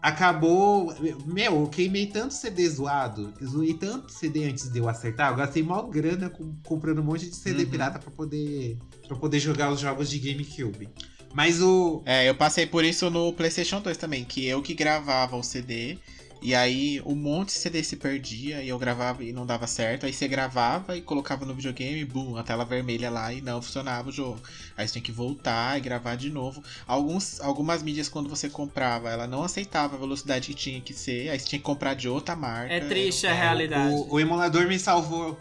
acabou. 0.00 0.94
Meu, 1.26 1.60
eu 1.60 1.66
queimei 1.68 2.06
tanto 2.06 2.34
CD 2.34 2.68
zoado, 2.68 3.32
zoei 3.44 3.74
tanto 3.74 4.12
CD 4.12 4.44
antes 4.44 4.70
de 4.70 4.78
eu 4.78 4.88
acertar. 4.88 5.30
Eu 5.30 5.36
gastei 5.36 5.62
mó 5.62 5.82
grana 5.82 6.28
com- 6.30 6.54
comprando 6.64 7.00
um 7.00 7.04
monte 7.04 7.28
de 7.28 7.36
CD 7.36 7.64
Uhum. 7.64 7.70
pirata 7.70 7.98
pra 7.98 8.10
poder, 8.10 8.78
pra 9.06 9.16
poder 9.16 9.38
jogar 9.40 9.70
os 9.72 9.80
jogos 9.80 10.10
de 10.10 10.18
GameCube. 10.18 10.88
Mas 11.34 11.62
o. 11.62 12.02
É, 12.04 12.28
eu 12.28 12.34
passei 12.34 12.66
por 12.66 12.84
isso 12.84 13.08
no 13.08 13.32
PlayStation 13.32 13.80
2 13.80 13.96
também, 13.96 14.22
que 14.24 14.44
eu 14.44 14.60
que 14.60 14.74
gravava 14.74 15.34
o 15.36 15.42
CD. 15.42 15.98
E 16.42 16.56
aí 16.56 17.00
um 17.06 17.14
monte 17.14 17.48
de 17.48 17.54
CD 17.54 17.84
se 17.84 17.96
perdia 17.96 18.60
e 18.62 18.68
eu 18.68 18.76
gravava 18.76 19.22
e 19.22 19.32
não 19.32 19.46
dava 19.46 19.68
certo. 19.68 20.06
Aí 20.06 20.12
você 20.12 20.26
gravava 20.26 20.96
e 20.96 21.00
colocava 21.00 21.46
no 21.46 21.54
videogame, 21.54 22.04
bum, 22.04 22.36
a 22.36 22.42
tela 22.42 22.64
vermelha 22.64 23.08
lá 23.08 23.32
e 23.32 23.40
não 23.40 23.62
funcionava 23.62 24.08
o 24.08 24.12
jogo. 24.12 24.40
Aí 24.76 24.86
você 24.86 24.94
tinha 24.94 25.02
que 25.02 25.12
voltar 25.12 25.78
e 25.78 25.80
gravar 25.80 26.16
de 26.16 26.30
novo. 26.30 26.62
Alguns, 26.84 27.40
algumas 27.40 27.80
mídias, 27.80 28.08
quando 28.08 28.28
você 28.28 28.48
comprava, 28.48 29.08
ela 29.08 29.28
não 29.28 29.44
aceitava 29.44 29.94
a 29.94 29.98
velocidade 29.98 30.48
que 30.48 30.54
tinha 30.54 30.80
que 30.80 30.92
ser. 30.92 31.30
Aí 31.30 31.38
você 31.38 31.46
tinha 31.46 31.60
que 31.60 31.64
comprar 31.64 31.94
de 31.94 32.08
outra 32.08 32.34
marca. 32.34 32.74
É 32.74 32.80
triste 32.80 33.24
a 33.28 33.32
realidade. 33.32 33.94
O, 33.94 34.14
o 34.14 34.20
emulador 34.20 34.66
me 34.66 34.80
salvou. 34.80 35.38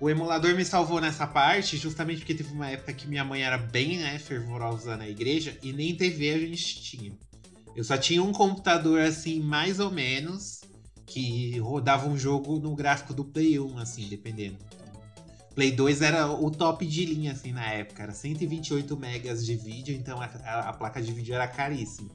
O 0.00 0.08
emulador 0.08 0.54
me 0.54 0.64
salvou 0.64 0.98
nessa 0.98 1.26
parte, 1.26 1.76
justamente 1.76 2.20
porque 2.20 2.34
teve 2.34 2.50
uma 2.50 2.70
época 2.70 2.94
que 2.94 3.06
minha 3.06 3.22
mãe 3.22 3.42
era 3.42 3.58
bem 3.58 3.98
né, 3.98 4.18
fervorosa 4.18 4.96
na 4.96 5.06
igreja 5.06 5.58
e 5.62 5.74
nem 5.74 5.94
TV 5.94 6.30
a 6.30 6.38
gente 6.38 6.82
tinha. 6.82 7.12
Eu 7.74 7.84
só 7.84 7.96
tinha 7.96 8.22
um 8.22 8.32
computador 8.32 9.00
assim, 9.00 9.40
mais 9.40 9.78
ou 9.80 9.90
menos, 9.90 10.60
que 11.06 11.58
rodava 11.58 12.08
um 12.08 12.16
jogo 12.18 12.58
no 12.58 12.74
gráfico 12.74 13.14
do 13.14 13.24
Play 13.24 13.58
1, 13.58 13.78
assim, 13.78 14.06
dependendo. 14.08 14.58
Play 15.54 15.70
2 15.72 16.00
era 16.02 16.30
o 16.30 16.50
top 16.50 16.86
de 16.86 17.04
linha, 17.04 17.32
assim, 17.32 17.52
na 17.52 17.66
época. 17.66 18.02
Era 18.02 18.12
128 18.12 18.96
megas 18.96 19.44
de 19.44 19.56
vídeo, 19.56 19.94
então 19.94 20.20
a, 20.20 20.24
a- 20.44 20.68
a 20.68 20.72
placa 20.72 21.00
de 21.02 21.12
vídeo 21.12 21.34
era 21.34 21.46
caríssima. 21.48 22.10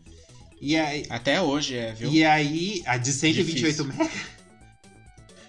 E 0.61 0.75
aí, 0.77 1.05
Até 1.09 1.41
hoje 1.41 1.75
é, 1.75 1.93
viu? 1.93 2.09
e 2.09 2.23
aí 2.23 2.81
a 2.85 2.97
de 2.97 3.11
128 3.11 3.83
Difícil. 3.83 3.85
megas. 3.85 4.34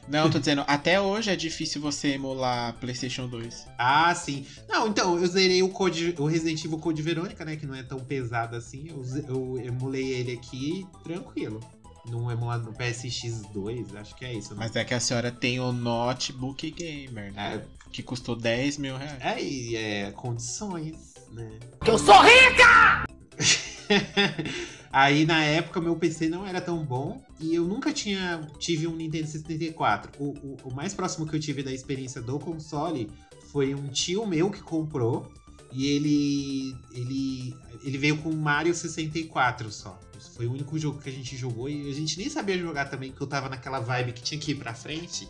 Não, 0.08 0.30
tô 0.30 0.38
dizendo, 0.38 0.64
até 0.66 1.00
hoje 1.00 1.30
é 1.30 1.36
difícil 1.36 1.80
você 1.80 2.08
emular 2.12 2.74
PlayStation 2.74 3.26
2. 3.28 3.66
Ah, 3.76 4.14
sim. 4.14 4.46
Não, 4.68 4.86
então, 4.88 5.18
eu 5.18 5.26
zerei 5.26 5.62
o, 5.62 5.68
Code, 5.68 6.14
o 6.18 6.26
Resident 6.26 6.64
Evil 6.64 6.78
Code 6.78 7.02
Verônica, 7.02 7.44
né? 7.44 7.56
Que 7.56 7.66
não 7.66 7.74
é 7.74 7.82
tão 7.82 7.98
pesado 7.98 8.54
assim. 8.56 8.88
Eu, 8.88 9.04
eu 9.28 9.58
emulei 9.66 10.06
ele 10.12 10.32
aqui 10.32 10.86
tranquilo. 11.02 11.60
Num 12.08 12.30
emulador 12.30 12.66
no 12.66 12.72
PSX2, 12.78 13.96
acho 13.96 14.14
que 14.14 14.24
é 14.24 14.32
isso. 14.32 14.50
né? 14.50 14.56
Mas 14.60 14.76
é 14.76 14.84
que 14.84 14.94
a 14.94 15.00
senhora 15.00 15.32
tem 15.32 15.58
o 15.58 15.72
notebook 15.72 16.70
gamer, 16.70 17.32
né? 17.32 17.64
Que 17.90 18.00
custou 18.00 18.36
10 18.36 18.78
mil 18.78 18.96
reais. 18.96 19.18
É, 19.20 19.42
e 19.42 19.74
é 19.74 20.12
condições, 20.12 21.14
né? 21.32 21.50
Que 21.82 21.90
eu 21.90 21.98
sou 21.98 22.14
rica! 22.22 23.06
Aí 24.92 25.26
na 25.26 25.42
época 25.42 25.80
meu 25.80 25.96
PC 25.96 26.28
não 26.28 26.46
era 26.46 26.60
tão 26.60 26.84
bom 26.84 27.20
e 27.40 27.54
eu 27.54 27.64
nunca 27.64 27.92
tinha 27.92 28.46
tive 28.58 28.86
um 28.86 28.96
Nintendo 28.96 29.26
64. 29.26 30.10
O, 30.18 30.30
o, 30.30 30.56
o 30.64 30.74
mais 30.74 30.94
próximo 30.94 31.26
que 31.26 31.34
eu 31.36 31.40
tive 31.40 31.62
da 31.62 31.72
experiência 31.72 32.20
do 32.20 32.38
console 32.38 33.10
foi 33.52 33.74
um 33.74 33.88
tio 33.88 34.26
meu 34.26 34.50
que 34.50 34.60
comprou 34.62 35.30
e 35.72 35.86
ele 35.86 36.76
ele 36.92 37.54
ele 37.84 37.98
veio 37.98 38.18
com 38.18 38.32
Mario 38.32 38.74
64 38.74 39.70
só. 39.70 39.98
Foi 40.34 40.46
o 40.46 40.52
único 40.52 40.78
jogo 40.78 40.98
que 41.00 41.08
a 41.08 41.12
gente 41.12 41.36
jogou 41.36 41.68
e 41.68 41.90
a 41.90 41.94
gente 41.94 42.18
nem 42.18 42.28
sabia 42.28 42.58
jogar 42.58 42.86
também, 42.86 43.10
porque 43.10 43.22
eu 43.22 43.26
tava 43.26 43.48
naquela 43.48 43.80
vibe 43.80 44.12
que 44.12 44.22
tinha 44.22 44.40
que 44.40 44.52
ir 44.52 44.54
pra 44.56 44.74
frente. 44.74 45.28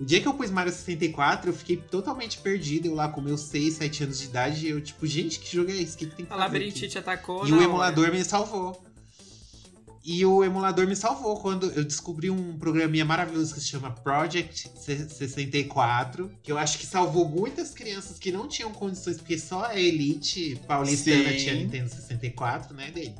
O 0.00 0.04
dia 0.04 0.20
que 0.20 0.26
eu 0.26 0.34
pus 0.34 0.50
Mario 0.50 0.72
64, 0.72 1.50
eu 1.50 1.54
fiquei 1.54 1.76
totalmente 1.76 2.38
perdido. 2.38 2.86
Eu 2.86 2.94
lá 2.94 3.08
com 3.08 3.20
meus 3.20 3.42
6, 3.42 3.74
7 3.74 4.04
anos 4.04 4.18
de 4.18 4.24
idade, 4.26 4.66
eu 4.68 4.80
tipo, 4.80 5.06
gente, 5.06 5.38
que 5.38 5.54
jogo 5.54 5.70
é 5.70 5.76
esse? 5.76 5.94
O 5.94 5.98
que, 5.98 6.06
que 6.06 6.16
tem 6.16 6.26
que 6.26 6.32
A 6.32 6.36
fazer? 6.36 6.44
labirintite 6.44 6.98
atacou. 6.98 7.46
E 7.46 7.52
o 7.52 7.56
hora. 7.56 7.64
emulador 7.64 8.10
me 8.10 8.24
salvou. 8.24 8.82
E 10.04 10.26
o 10.26 10.42
emulador 10.42 10.86
me 10.88 10.96
salvou 10.96 11.36
quando 11.38 11.70
eu 11.70 11.84
descobri 11.84 12.28
um 12.28 12.58
programinha 12.58 13.04
maravilhoso 13.04 13.54
que 13.54 13.60
se 13.60 13.68
chama 13.68 13.92
Project 13.92 14.68
C- 14.74 15.08
64, 15.08 16.28
que 16.42 16.50
eu 16.50 16.58
acho 16.58 16.78
que 16.78 16.86
salvou 16.86 17.28
muitas 17.28 17.70
crianças 17.70 18.18
que 18.18 18.32
não 18.32 18.48
tinham 18.48 18.72
condições, 18.72 19.16
porque 19.18 19.38
só 19.38 19.64
a 19.66 19.78
elite 19.78 20.60
paulistana 20.66 21.30
Sim. 21.30 21.36
tinha 21.36 21.54
Nintendo 21.54 21.88
64, 21.88 22.74
né, 22.74 22.90
dele. 22.90 23.14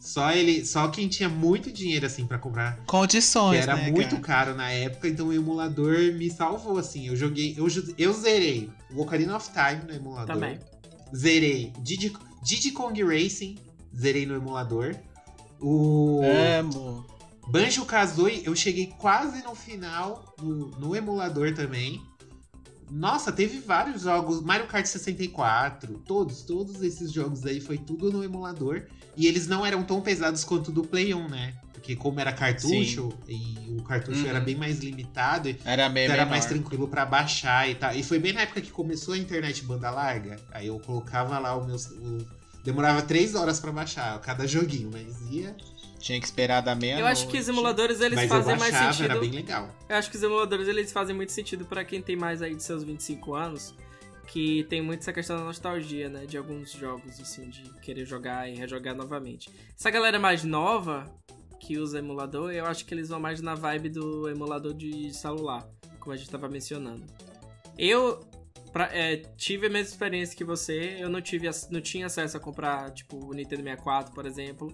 Só 0.00 0.30
ele, 0.32 0.64
só 0.64 0.88
quem 0.88 1.08
tinha 1.08 1.28
muito 1.28 1.70
dinheiro 1.70 2.06
assim 2.06 2.26
pra 2.26 2.38
comprar, 2.38 2.76
que 2.76 2.86
Condições, 2.86 3.58
era 3.60 3.74
né, 3.76 3.90
muito 3.90 4.10
cara? 4.20 4.22
caro 4.22 4.54
na 4.54 4.70
época, 4.70 5.08
então 5.08 5.26
o 5.26 5.32
emulador 5.32 5.98
me 6.14 6.30
salvou 6.30 6.78
assim. 6.78 7.08
Eu 7.08 7.16
joguei, 7.16 7.54
eu, 7.58 7.66
eu 7.98 8.12
zerei 8.14 8.70
o 8.92 9.02
Ocarina 9.02 9.36
of 9.36 9.50
Time 9.50 9.82
no 9.86 9.92
emulador. 9.92 10.26
Também. 10.34 10.58
Zerei 11.14 11.72
Diddy, 11.80 12.16
Diddy 12.42 12.70
Kong 12.70 13.02
Racing, 13.02 13.56
zerei 13.94 14.24
no 14.24 14.34
emulador. 14.36 14.94
O 15.60 16.20
Amo. 16.58 17.04
Banjo 17.48 17.84
Kazooie, 17.84 18.42
eu 18.44 18.54
cheguei 18.56 18.86
quase 18.98 19.42
no 19.44 19.54
final 19.54 20.34
no, 20.42 20.66
no 20.78 20.96
emulador 20.96 21.54
também. 21.54 22.02
Nossa, 22.90 23.32
teve 23.32 23.58
vários 23.58 24.02
jogos, 24.02 24.40
Mario 24.40 24.66
Kart 24.66 24.86
64, 24.86 25.98
todos, 26.06 26.42
todos 26.42 26.82
esses 26.82 27.12
jogos 27.12 27.44
aí 27.44 27.60
foi 27.60 27.78
tudo 27.78 28.10
no 28.12 28.22
emulador. 28.22 28.82
E 29.16 29.26
eles 29.26 29.46
não 29.48 29.64
eram 29.66 29.82
tão 29.82 30.00
pesados 30.00 30.44
quanto 30.44 30.68
o 30.68 30.72
do 30.72 30.82
Play 30.84 31.12
1, 31.14 31.28
né? 31.28 31.54
Porque 31.72 31.96
como 31.96 32.18
era 32.20 32.32
cartucho, 32.32 33.12
e 33.28 33.74
o 33.78 33.82
cartucho 33.82 34.22
Uhum. 34.22 34.28
era 34.28 34.40
bem 34.40 34.54
mais 34.56 34.78
limitado, 34.80 35.48
Era 35.64 35.88
meio 35.88 36.04
então 36.04 36.14
era 36.14 36.24
menor. 36.24 36.30
mais 36.30 36.46
tranquilo 36.46 36.86
pra 36.88 37.04
baixar 37.06 37.68
e 37.68 37.74
tal. 37.76 37.92
E 37.94 38.02
foi 38.02 38.18
bem 38.18 38.32
na 38.32 38.42
época 38.42 38.60
que 38.60 38.70
começou 38.70 39.14
a 39.14 39.18
internet 39.18 39.64
banda 39.64 39.90
larga. 39.90 40.36
Aí 40.52 40.66
eu 40.68 40.78
colocava 40.80 41.38
lá 41.38 41.56
o 41.56 41.64
meu. 41.64 41.76
o- 41.76 42.35
Demorava 42.66 43.00
três 43.00 43.36
horas 43.36 43.60
pra 43.60 43.70
baixar 43.70 44.20
cada 44.20 44.44
joguinho, 44.44 44.90
mas 44.92 45.20
ia. 45.30 45.56
Tinha 46.00 46.18
que 46.20 46.26
esperar 46.26 46.60
da 46.60 46.74
meia 46.74 46.98
Eu 46.98 47.06
acho 47.06 47.28
que 47.28 47.38
os 47.38 47.48
emuladores 47.48 48.00
eles 48.00 48.16
mas 48.16 48.24
eu 48.24 48.28
fazem 48.28 48.58
mais 48.58 48.72
baixava, 48.72 48.92
sentido. 48.92 49.10
era 49.12 49.20
bem 49.20 49.30
legal. 49.30 49.70
Eu 49.88 49.96
acho 49.96 50.10
que 50.10 50.16
os 50.16 50.22
emuladores 50.22 50.66
eles 50.66 50.92
fazem 50.92 51.14
muito 51.14 51.30
sentido 51.30 51.64
pra 51.64 51.84
quem 51.84 52.02
tem 52.02 52.16
mais 52.16 52.42
aí 52.42 52.56
de 52.56 52.62
seus 52.62 52.82
25 52.82 53.34
anos, 53.34 53.72
que 54.26 54.64
tem 54.64 54.82
muito 54.82 55.00
essa 55.00 55.12
questão 55.12 55.36
da 55.36 55.44
nostalgia, 55.44 56.08
né, 56.08 56.26
de 56.26 56.36
alguns 56.36 56.72
jogos 56.72 57.20
assim, 57.20 57.48
de 57.48 57.62
querer 57.80 58.04
jogar 58.04 58.50
e 58.50 58.56
rejogar 58.56 58.96
novamente. 58.96 59.48
Essa 59.78 59.90
galera 59.90 60.18
mais 60.18 60.42
nova 60.42 61.08
que 61.60 61.78
usa 61.78 62.00
emulador, 62.00 62.52
eu 62.52 62.66
acho 62.66 62.84
que 62.84 62.92
eles 62.92 63.08
vão 63.08 63.20
mais 63.20 63.40
na 63.40 63.54
vibe 63.54 63.90
do 63.90 64.28
emulador 64.28 64.74
de 64.74 65.14
celular, 65.14 65.66
como 66.00 66.12
a 66.12 66.16
gente 66.16 66.30
tava 66.30 66.48
mencionando. 66.48 67.04
Eu 67.78 68.20
pra- 68.76 68.90
é, 68.94 69.16
tive 69.38 69.68
a 69.68 69.70
mesma 69.70 69.88
experiência 69.90 70.36
que 70.36 70.44
você, 70.44 70.98
eu 71.00 71.08
não 71.08 71.22
tive 71.22 71.48
não 71.70 71.80
tinha 71.80 72.04
acesso 72.04 72.36
a 72.36 72.40
comprar 72.40 72.90
tipo 72.90 73.16
o 73.16 73.32
Nintendo 73.32 73.62
64, 73.62 74.12
por 74.12 74.26
exemplo. 74.26 74.70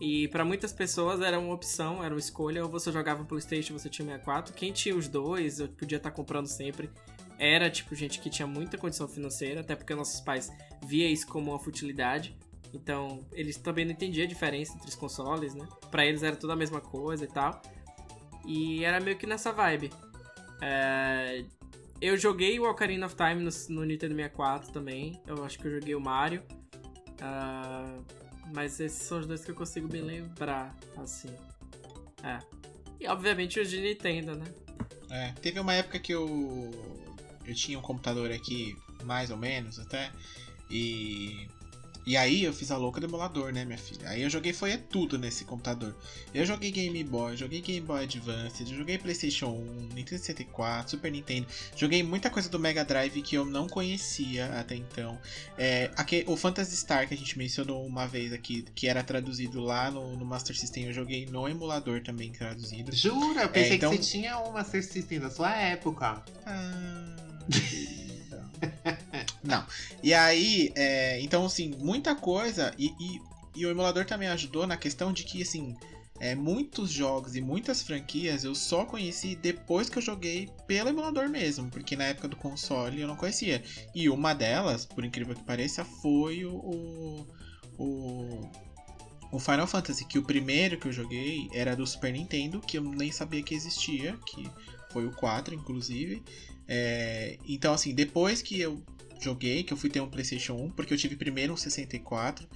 E 0.00 0.26
pra 0.28 0.44
muitas 0.44 0.72
pessoas 0.72 1.20
era 1.20 1.38
uma 1.38 1.54
opção, 1.54 2.02
era 2.02 2.12
uma 2.12 2.18
escolha, 2.18 2.64
ou 2.64 2.68
você 2.68 2.90
jogava 2.90 3.24
PlayStation, 3.24 3.72
você 3.78 3.88
tinha 3.88 4.04
64. 4.04 4.52
Quem 4.52 4.72
tinha 4.72 4.96
os 4.96 5.06
dois, 5.06 5.60
eu 5.60 5.68
podia 5.68 5.98
estar 5.98 6.10
comprando 6.10 6.48
sempre. 6.48 6.90
era, 7.38 7.70
tipo, 7.70 7.94
gente 7.94 8.18
que 8.18 8.28
tinha 8.28 8.48
muita 8.48 8.76
condição 8.76 9.06
financeira, 9.06 9.60
até 9.60 9.76
porque 9.76 9.94
nossos 9.94 10.20
pais 10.20 10.50
via 10.84 11.08
isso 11.08 11.26
como 11.28 11.52
uma 11.52 11.58
futilidade. 11.60 12.36
Então, 12.74 13.24
eles 13.32 13.56
também 13.56 13.84
não 13.84 13.92
entendiam 13.92 14.24
a 14.24 14.28
diferença 14.28 14.74
entre 14.74 14.88
os 14.88 14.94
consoles, 14.96 15.54
né? 15.54 15.66
Pra 15.90 16.04
eles 16.04 16.22
era 16.24 16.34
tudo 16.34 16.52
a 16.52 16.56
mesma 16.56 16.80
coisa 16.80 17.24
e 17.24 17.28
tal. 17.28 17.62
E 18.44 18.84
era 18.84 18.98
meio 19.00 19.16
que 19.16 19.26
nessa 19.26 19.52
vibe. 19.52 19.90
É, 20.60 21.44
Eu 22.00 22.16
joguei 22.16 22.58
o 22.58 22.68
Ocarina 22.68 23.06
of 23.06 23.14
Time 23.14 23.42
no, 23.42 23.50
no 23.74 23.84
Nintendo 23.84 24.14
64 24.14 24.72
também. 24.72 25.20
Eu 25.26 25.44
acho 25.44 25.58
que 25.58 25.66
eu 25.66 25.72
joguei 25.72 25.94
o 25.94 26.00
Mario. 26.00 26.42
Ah, 27.20 27.98
mas 28.54 28.80
esses 28.80 29.02
são 29.02 29.18
os 29.18 29.26
dois 29.26 29.44
que 29.44 29.50
eu 29.50 29.54
consigo 29.54 29.86
me 29.86 30.00
lembrar, 30.00 30.74
assim. 30.96 31.34
É. 32.22 32.38
E 32.98 33.06
obviamente 33.06 33.60
os 33.60 33.68
de 33.68 33.80
Nintendo, 33.80 34.34
né? 34.34 34.46
É, 35.10 35.32
teve 35.42 35.60
uma 35.60 35.74
época 35.74 35.98
que 35.98 36.12
eu 36.12 36.70
eu 37.44 37.54
tinha 37.54 37.78
um 37.78 37.82
computador 37.82 38.30
aqui, 38.30 38.76
mais 39.04 39.30
ou 39.30 39.36
menos 39.36 39.78
até, 39.78 40.12
e 40.70 41.48
e 42.06 42.16
aí 42.16 42.44
eu 42.44 42.52
fiz 42.52 42.70
a 42.70 42.76
louca 42.76 43.00
do 43.00 43.06
emulador, 43.06 43.52
né, 43.52 43.64
minha 43.64 43.78
filha? 43.78 44.08
Aí 44.08 44.22
eu 44.22 44.30
joguei 44.30 44.52
foi 44.52 44.72
é 44.72 44.76
tudo 44.76 45.18
nesse 45.18 45.44
computador. 45.44 45.94
Eu 46.34 46.44
joguei 46.46 46.70
Game 46.70 47.02
Boy, 47.04 47.36
joguei 47.36 47.60
Game 47.60 47.84
Boy 47.86 48.04
Advance, 48.04 48.64
joguei 48.66 48.98
PlayStation 48.98 49.48
1, 49.48 49.94
Nintendo 49.94 50.20
64, 50.20 50.90
Super 50.90 51.10
Nintendo. 51.12 51.46
Joguei 51.76 52.02
muita 52.02 52.30
coisa 52.30 52.48
do 52.48 52.58
Mega 52.58 52.84
Drive 52.84 53.20
que 53.22 53.36
eu 53.36 53.44
não 53.44 53.68
conhecia 53.68 54.46
até 54.58 54.74
então. 54.74 55.18
É, 55.58 55.90
aqui, 55.96 56.24
o 56.26 56.36
Phantasy 56.36 56.76
Star 56.76 57.06
que 57.08 57.14
a 57.14 57.16
gente 57.16 57.36
mencionou 57.38 57.84
uma 57.86 58.06
vez 58.06 58.32
aqui, 58.32 58.64
que 58.74 58.86
era 58.88 59.02
traduzido 59.02 59.60
lá 59.60 59.90
no, 59.90 60.16
no 60.16 60.24
Master 60.24 60.56
System, 60.56 60.84
eu 60.86 60.92
joguei 60.92 61.26
no 61.26 61.48
emulador 61.48 62.02
também 62.02 62.30
traduzido. 62.32 62.94
Jura? 62.94 63.42
Eu 63.42 63.48
pensei 63.48 63.72
É, 63.72 63.74
então- 63.76 63.90
que 63.90 63.96
você 63.98 64.10
tinha 64.10 64.38
um 64.40 64.52
Master 64.52 64.84
System 64.84 65.20
da 65.20 65.30
sua 65.30 65.54
época. 65.54 66.22
Ah, 66.46 67.16
Não. 69.42 69.64
E 70.02 70.12
aí, 70.12 70.72
é, 70.74 71.20
então, 71.20 71.44
assim, 71.44 71.74
muita 71.78 72.14
coisa. 72.14 72.74
E, 72.78 72.94
e, 73.00 73.20
e 73.56 73.66
o 73.66 73.70
emulador 73.70 74.04
também 74.04 74.28
ajudou 74.28 74.66
na 74.66 74.76
questão 74.76 75.12
de 75.12 75.24
que, 75.24 75.42
assim, 75.42 75.74
é, 76.20 76.34
muitos 76.34 76.90
jogos 76.90 77.34
e 77.34 77.40
muitas 77.40 77.82
franquias 77.82 78.44
eu 78.44 78.54
só 78.54 78.84
conheci 78.84 79.34
depois 79.34 79.88
que 79.88 79.96
eu 79.96 80.02
joguei 80.02 80.50
pelo 80.66 80.90
emulador 80.90 81.28
mesmo. 81.28 81.70
Porque 81.70 81.96
na 81.96 82.04
época 82.04 82.28
do 82.28 82.36
console 82.36 83.00
eu 83.00 83.08
não 83.08 83.16
conhecia. 83.16 83.62
E 83.94 84.08
uma 84.10 84.34
delas, 84.34 84.84
por 84.84 85.04
incrível 85.04 85.34
que 85.34 85.42
pareça, 85.42 85.84
foi 85.84 86.44
o. 86.44 87.26
o, 87.78 88.50
o 89.32 89.38
Final 89.38 89.66
Fantasy, 89.66 90.04
que 90.04 90.18
o 90.18 90.22
primeiro 90.22 90.78
que 90.78 90.88
eu 90.88 90.92
joguei 90.92 91.48
era 91.52 91.74
do 91.74 91.86
Super 91.86 92.12
Nintendo, 92.12 92.60
que 92.60 92.76
eu 92.76 92.82
nem 92.82 93.10
sabia 93.10 93.42
que 93.42 93.54
existia, 93.54 94.18
que 94.26 94.50
foi 94.92 95.06
o 95.06 95.12
4, 95.12 95.54
inclusive. 95.54 96.22
É, 96.68 97.38
então, 97.48 97.72
assim, 97.72 97.94
depois 97.94 98.42
que 98.42 98.60
eu 98.60 98.82
joguei, 99.20 99.62
que 99.62 99.72
eu 99.72 99.76
fui 99.76 99.90
ter 99.90 100.00
um 100.00 100.08
PlayStation 100.08 100.54
1, 100.54 100.70
porque 100.70 100.92
eu 100.94 100.98
tive 100.98 101.16
primeiro 101.16 101.52
um 101.52 101.56
64. 101.56 102.46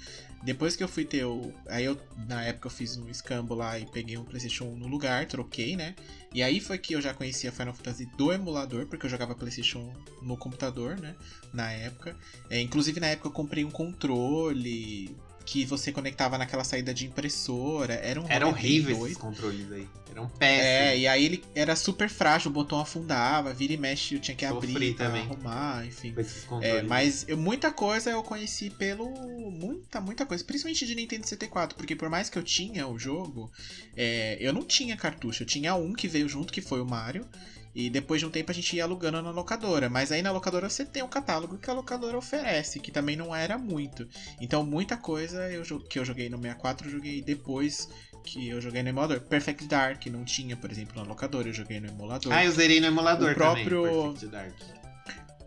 Depois 0.42 0.76
que 0.76 0.84
eu 0.84 0.88
fui 0.88 1.04
ter 1.04 1.24
o. 1.24 1.52
Aí 1.66 1.84
eu, 1.84 1.98
na 2.28 2.42
época, 2.42 2.66
eu 2.66 2.70
fiz 2.70 2.96
um 2.96 3.08
escambo 3.08 3.54
lá 3.54 3.78
e 3.78 3.86
peguei 3.86 4.18
um 4.18 4.24
PlayStation 4.24 4.64
1 4.64 4.76
no 4.76 4.86
lugar, 4.86 5.26
troquei, 5.26 5.76
né? 5.76 5.94
E 6.32 6.42
aí 6.42 6.60
foi 6.60 6.76
que 6.78 6.94
eu 6.94 7.00
já 7.00 7.14
conhecia 7.14 7.50
Final 7.50 7.72
Fantasy 7.72 8.06
do 8.16 8.32
emulador, 8.32 8.86
porque 8.86 9.06
eu 9.06 9.10
jogava 9.10 9.34
PlayStation 9.34 9.92
no 10.20 10.36
computador, 10.36 11.00
né? 11.00 11.14
Na 11.52 11.70
época. 11.72 12.16
É, 12.50 12.60
inclusive, 12.60 13.00
na 13.00 13.06
época, 13.06 13.28
eu 13.28 13.32
comprei 13.32 13.64
um 13.64 13.70
controle 13.70 15.16
que 15.44 15.64
você 15.64 15.92
conectava 15.92 16.38
naquela 16.38 16.64
saída 16.64 16.92
de 16.94 17.06
impressora. 17.06 17.94
Era 17.94 18.20
um 18.20 18.28
Eram 18.28 18.48
horríveis 18.48 18.98
esses 19.02 19.16
controles 19.16 19.70
aí. 19.70 19.86
Eram 20.10 20.24
É, 20.38 20.86
péssimos. 20.90 21.02
e 21.02 21.06
aí 21.08 21.24
ele 21.24 21.44
era 21.54 21.74
super 21.74 22.08
frágil, 22.08 22.50
o 22.50 22.54
botão 22.54 22.78
afundava, 22.78 23.52
vira 23.52 23.72
e 23.72 23.76
mexe, 23.76 24.14
eu 24.14 24.20
tinha 24.20 24.36
que 24.36 24.46
Sofri 24.46 24.70
abrir 24.70 24.94
também. 24.94 25.22
arrumar, 25.22 25.84
enfim. 25.84 26.14
É, 26.62 26.82
mas 26.82 27.24
eu- 27.28 27.36
muita 27.36 27.72
coisa 27.72 28.10
eu 28.10 28.22
conheci 28.22 28.70
pelo. 28.70 29.10
Muita, 29.50 30.00
muita 30.00 30.24
coisa. 30.24 30.44
Principalmente 30.44 30.86
de 30.86 30.94
Nintendo 30.94 31.24
64. 31.26 31.76
Porque 31.76 31.96
por 31.96 32.08
mais 32.08 32.30
que 32.30 32.38
eu 32.38 32.42
tinha 32.42 32.86
o 32.86 32.98
jogo, 32.98 33.50
é, 33.96 34.36
eu 34.40 34.52
não 34.52 34.62
tinha 34.62 34.96
cartucho. 34.96 35.42
Eu 35.42 35.46
tinha 35.46 35.74
um 35.74 35.92
que 35.92 36.06
veio 36.08 36.28
junto, 36.28 36.52
que 36.52 36.60
foi 36.60 36.80
o 36.80 36.86
Mario. 36.86 37.26
E 37.74 37.90
depois 37.90 38.20
de 38.20 38.26
um 38.26 38.30
tempo 38.30 38.50
a 38.50 38.54
gente 38.54 38.76
ia 38.76 38.84
alugando 38.84 39.20
na 39.20 39.30
locadora. 39.30 39.88
Mas 39.90 40.12
aí 40.12 40.22
na 40.22 40.30
locadora 40.30 40.68
você 40.70 40.84
tem 40.84 41.02
o 41.02 41.08
catálogo 41.08 41.58
que 41.58 41.68
a 41.68 41.72
locadora 41.72 42.16
oferece, 42.16 42.78
que 42.78 42.92
também 42.92 43.16
não 43.16 43.34
era 43.34 43.58
muito. 43.58 44.06
Então 44.40 44.64
muita 44.64 44.96
coisa 44.96 45.50
eu, 45.50 45.62
que 45.80 45.98
eu 45.98 46.04
joguei 46.04 46.28
no 46.28 46.36
64 46.36 46.86
eu 46.86 46.92
joguei 46.92 47.20
depois 47.20 47.88
que 48.22 48.48
eu 48.48 48.60
joguei 48.60 48.82
no 48.82 48.88
emulador. 48.90 49.20
Perfect 49.20 49.66
Dark 49.66 50.06
não 50.06 50.24
tinha, 50.24 50.56
por 50.56 50.70
exemplo, 50.70 50.94
na 51.00 51.06
locadora, 51.06 51.48
eu 51.48 51.52
joguei 51.52 51.80
no 51.80 51.88
emulador. 51.88 52.32
Ah, 52.32 52.44
eu 52.44 52.52
zerei 52.52 52.80
no 52.80 52.86
emulador 52.86 53.32
O 53.32 53.34
próprio- 53.34 53.82
também. 53.82 54.12
Perfect 54.12 54.26
Dark. 54.28 54.83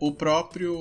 O 0.00 0.12
próprio 0.12 0.76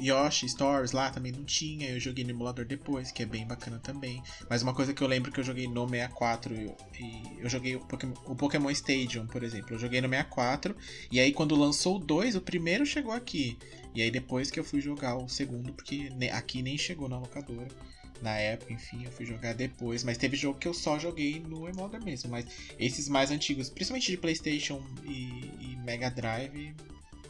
Yoshi 0.00 0.48
Stories 0.48 0.92
lá 0.92 1.10
também 1.10 1.30
não 1.30 1.44
tinha, 1.44 1.90
eu 1.90 2.00
joguei 2.00 2.24
no 2.24 2.30
emulador 2.30 2.64
depois, 2.64 3.12
que 3.12 3.22
é 3.22 3.26
bem 3.26 3.46
bacana 3.46 3.78
também. 3.78 4.22
Mas 4.48 4.62
uma 4.62 4.72
coisa 4.72 4.94
que 4.94 5.02
eu 5.02 5.06
lembro 5.06 5.30
que 5.30 5.40
eu 5.40 5.44
joguei 5.44 5.68
no 5.68 5.86
64 5.86 6.54
e 6.54 6.74
eu 7.38 7.50
joguei 7.50 7.76
o 7.76 7.80
Pokémon, 7.80 8.14
o 8.24 8.34
Pokémon 8.34 8.70
Stadium, 8.70 9.26
por 9.26 9.42
exemplo. 9.42 9.74
Eu 9.74 9.78
joguei 9.78 10.00
no 10.00 10.08
64 10.08 10.74
e 11.12 11.20
aí 11.20 11.32
quando 11.32 11.54
lançou 11.54 11.96
o 11.96 11.98
2, 11.98 12.36
o 12.36 12.40
primeiro 12.40 12.86
chegou 12.86 13.12
aqui. 13.12 13.58
E 13.94 14.00
aí 14.00 14.10
depois 14.10 14.50
que 14.50 14.58
eu 14.58 14.64
fui 14.64 14.80
jogar 14.80 15.16
o 15.16 15.28
segundo, 15.28 15.72
porque 15.74 16.08
aqui 16.32 16.62
nem 16.62 16.78
chegou 16.78 17.08
na 17.10 17.18
locadora. 17.18 17.68
Na 18.22 18.36
época, 18.36 18.72
enfim, 18.72 19.04
eu 19.04 19.12
fui 19.12 19.24
jogar 19.26 19.54
depois. 19.54 20.02
Mas 20.02 20.16
teve 20.16 20.36
jogo 20.36 20.58
que 20.58 20.66
eu 20.66 20.74
só 20.74 20.98
joguei 20.98 21.40
no 21.40 21.68
emulador 21.68 22.02
mesmo. 22.02 22.30
Mas 22.30 22.46
esses 22.78 23.08
mais 23.08 23.30
antigos, 23.30 23.68
principalmente 23.68 24.10
de 24.10 24.16
PlayStation 24.16 24.82
e, 25.04 25.50
e 25.60 25.76
Mega 25.84 26.10
Drive, 26.10 26.74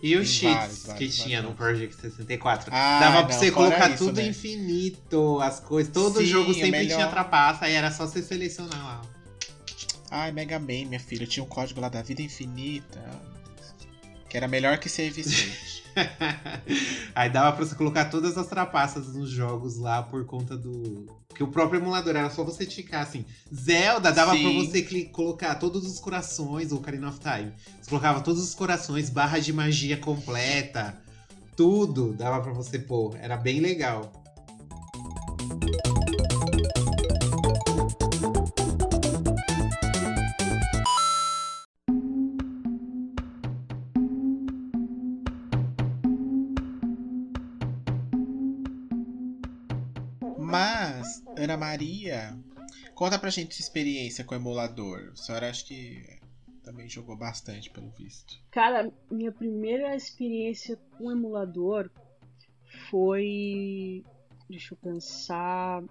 E 0.00 0.16
os 0.16 0.28
cheats 0.28 0.56
vários, 0.56 0.78
que 0.82 0.88
vários, 0.88 1.16
tinha 1.16 1.42
no 1.42 1.52
vários. 1.54 1.78
Project 1.88 2.00
64. 2.00 2.70
Ah, 2.72 3.00
Dava 3.00 3.20
não, 3.20 3.26
pra 3.26 3.36
você 3.36 3.50
colocar 3.50 3.90
isso, 3.90 4.06
tudo 4.06 4.20
né? 4.20 4.28
infinito, 4.28 5.40
as 5.40 5.60
coisas. 5.60 5.92
Todo 5.92 6.20
Sim, 6.20 6.26
jogo 6.26 6.50
é 6.52 6.54
sempre 6.54 6.70
melhor. 6.70 6.96
tinha 6.96 7.08
trapaça, 7.08 7.64
aí 7.64 7.74
era 7.74 7.90
só 7.90 8.06
você 8.06 8.22
selecionar 8.22 8.78
lá. 8.84 9.02
Ai, 10.10 10.32
Mega 10.32 10.58
Man, 10.58 10.86
minha 10.86 11.00
filha, 11.00 11.26
tinha 11.26 11.42
um 11.42 11.48
código 11.48 11.80
lá 11.80 11.88
da 11.88 12.00
vida 12.00 12.22
infinita. 12.22 13.00
Que 14.28 14.36
era 14.36 14.46
melhor 14.48 14.78
que 14.78 14.88
ser 14.88 15.10
Vicente. 15.10 15.84
aí 17.14 17.30
dava 17.30 17.56
pra 17.56 17.64
você 17.64 17.74
colocar 17.74 18.06
todas 18.06 18.36
as 18.36 18.46
trapaças 18.46 19.14
nos 19.14 19.30
jogos 19.30 19.78
lá 19.78 20.02
por 20.02 20.24
conta 20.26 20.56
do. 20.56 21.06
Porque 21.28 21.42
o 21.42 21.48
próprio 21.48 21.80
emulador 21.80 22.14
era 22.16 22.30
só 22.30 22.44
você 22.44 22.66
ticar 22.66 23.02
assim. 23.02 23.24
Zelda 23.54 24.12
dava 24.12 24.32
Sim. 24.32 24.42
pra 24.42 24.52
você 24.52 24.82
cli- 24.82 25.06
colocar 25.06 25.54
todos 25.56 25.86
os 25.86 25.98
corações, 25.98 26.72
ou 26.72 26.78
Ocarina 26.78 27.08
of 27.08 27.18
Time. 27.20 27.52
Você 27.80 27.88
colocava 27.88 28.20
todos 28.20 28.42
os 28.42 28.54
corações, 28.54 29.08
barra 29.10 29.38
de 29.38 29.52
magia 29.52 29.96
completa. 29.96 30.96
Tudo 31.56 32.12
dava 32.12 32.40
pra 32.40 32.52
você 32.52 32.78
pôr. 32.78 33.16
Era 33.20 33.36
bem 33.36 33.60
legal. 33.60 34.12
Maria, 51.68 52.34
conta 52.94 53.18
pra 53.18 53.28
gente 53.28 53.54
sua 53.54 53.62
experiência 53.62 54.24
com 54.24 54.34
o 54.34 54.38
emulador. 54.38 55.10
A 55.12 55.16
senhora 55.16 55.50
acho 55.50 55.66
que 55.66 56.02
também 56.64 56.88
jogou 56.88 57.14
bastante, 57.14 57.68
pelo 57.68 57.90
visto. 57.90 58.40
Cara, 58.50 58.90
minha 59.10 59.30
primeira 59.30 59.94
experiência 59.94 60.78
com 60.96 61.12
emulador 61.12 61.90
foi. 62.88 64.02
Deixa 64.48 64.72
eu 64.72 64.78
pensar. 64.78 65.82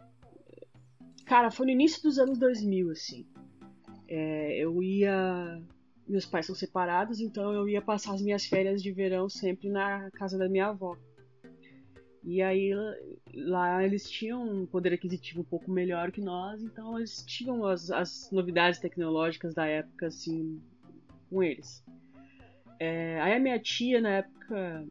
Cara, 1.26 1.52
foi 1.52 1.68
no 1.68 1.72
início 1.74 2.02
dos 2.02 2.18
anos 2.18 2.40
2000, 2.40 2.90
assim. 2.90 3.28
É, 4.08 4.58
eu 4.58 4.82
ia. 4.82 5.62
Meus 6.08 6.26
pais 6.26 6.48
são 6.48 6.56
separados, 6.56 7.20
então 7.20 7.52
eu 7.54 7.68
ia 7.70 7.82
passar 7.82 8.14
as 8.14 8.22
minhas 8.22 8.46
férias 8.46 8.82
de 8.82 8.92
verão 8.92 9.30
sempre 9.30 9.70
na 9.70 10.10
casa 10.12 10.38
da 10.40 10.50
minha 10.50 10.68
avó. 10.68 10.98
E 12.24 12.42
aí 12.42 12.72
lá 13.34 13.84
eles 13.84 14.10
tinham 14.10 14.44
um 14.44 14.66
poder 14.66 14.94
aquisitivo 14.94 15.42
um 15.42 15.46
pouco 15.46 15.72
melhor 15.72 16.12
que 16.12 16.20
nós, 16.22 16.62
então 16.62 16.98
eles 16.98 17.24
tinham 17.26 17.66
as, 17.66 17.90
as 17.90 18.30
novidades 18.32 18.80
tecnológicas 18.80 19.54
da 19.54 19.66
época, 19.66 20.08
assim, 20.08 20.62
com 21.30 21.42
eles. 21.42 21.84
É, 22.80 23.20
aí 23.22 23.34
a 23.34 23.40
minha 23.40 23.60
tia, 23.60 24.02
na 24.02 24.10
época, 24.10 24.86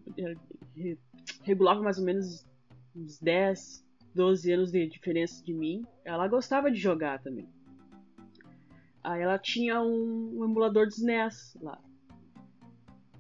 re- 0.75 0.99
regulava 1.43 1.83
mais 1.83 1.99
ou 1.99 2.05
menos 2.05 2.47
uns 2.95 3.19
10, 3.19 3.85
12 4.15 4.53
anos 4.53 4.73
de 4.73 4.87
diferença 4.89 5.45
de 5.45 5.53
mim. 5.53 5.85
Ela 6.05 6.27
gostava 6.29 6.71
de 6.71 6.79
jogar 6.79 7.23
também. 7.23 7.47
Aí 9.05 9.23
ela 9.23 9.39
tinha 9.39 9.81
um, 9.83 10.39
um 10.41 10.45
emulador 10.45 10.87
de 10.87 10.95
SNES 10.95 11.57
lá. 11.61 11.79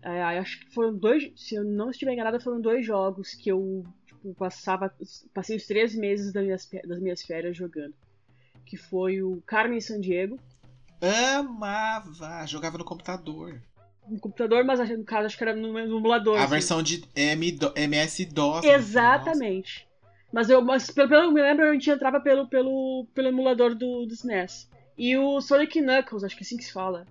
É, 0.07 0.22
acho 0.38 0.61
que 0.61 0.72
foram 0.72 0.96
dois, 0.96 1.32
se 1.34 1.57
eu 1.57 1.64
não 1.64 1.90
estiver 1.90 2.12
enganada, 2.12 2.38
foram 2.38 2.61
dois 2.61 2.86
jogos 2.86 3.34
que 3.34 3.50
eu 3.50 3.84
tipo, 4.07 4.32
passava, 4.36 4.94
passei 5.34 5.57
os 5.57 5.66
três 5.66 5.96
meses 5.96 6.32
das 6.32 6.44
minhas, 6.44 6.70
das 6.86 7.00
minhas 7.00 7.22
férias 7.22 7.57
jogando. 7.57 7.92
Que 8.64 8.76
foi 8.76 9.20
o 9.20 9.42
Carmen 9.44 9.80
San 9.80 10.00
Diego. 10.00 10.38
Amava! 11.00 12.46
Jogava 12.46 12.78
no 12.78 12.84
computador. 12.84 13.61
no 14.09 14.20
computador, 14.20 14.64
mas 14.64 14.78
no 14.88 15.04
caso 15.04 15.26
acho 15.26 15.36
que 15.36 15.42
era 15.42 15.57
no, 15.57 15.72
no 15.72 15.98
emulador. 15.98 16.38
A 16.38 16.44
assim. 16.44 16.52
versão 16.52 16.82
de 16.84 17.04
M 17.16 17.59
MS-DOS. 17.74 18.64
né? 18.64 18.74
Exatamente. 18.74 19.88
Mas 20.32 20.48
eu, 20.48 20.62
mas 20.62 20.88
pelo, 20.88 21.09
pelo 21.09 21.22
que 21.22 21.28
eu 21.28 21.32
me 21.32 21.42
lembro, 21.42 21.68
a 21.68 21.72
gente 21.72 21.90
entrava 21.90 22.20
pelo, 22.20 22.46
pelo, 22.46 23.09
pelo 23.12 23.26
emulador 23.26 23.74
do, 23.74 24.07
do 24.07 24.14
SNES. 24.14 24.70
E 24.96 25.16
o 25.16 25.40
Sonic 25.40 25.80
Knuckles, 25.80 26.22
acho 26.22 26.36
que 26.36 26.44
é 26.44 26.46
assim 26.46 26.57
que 26.57 26.64
se 26.64 26.72
fala. 26.72 27.07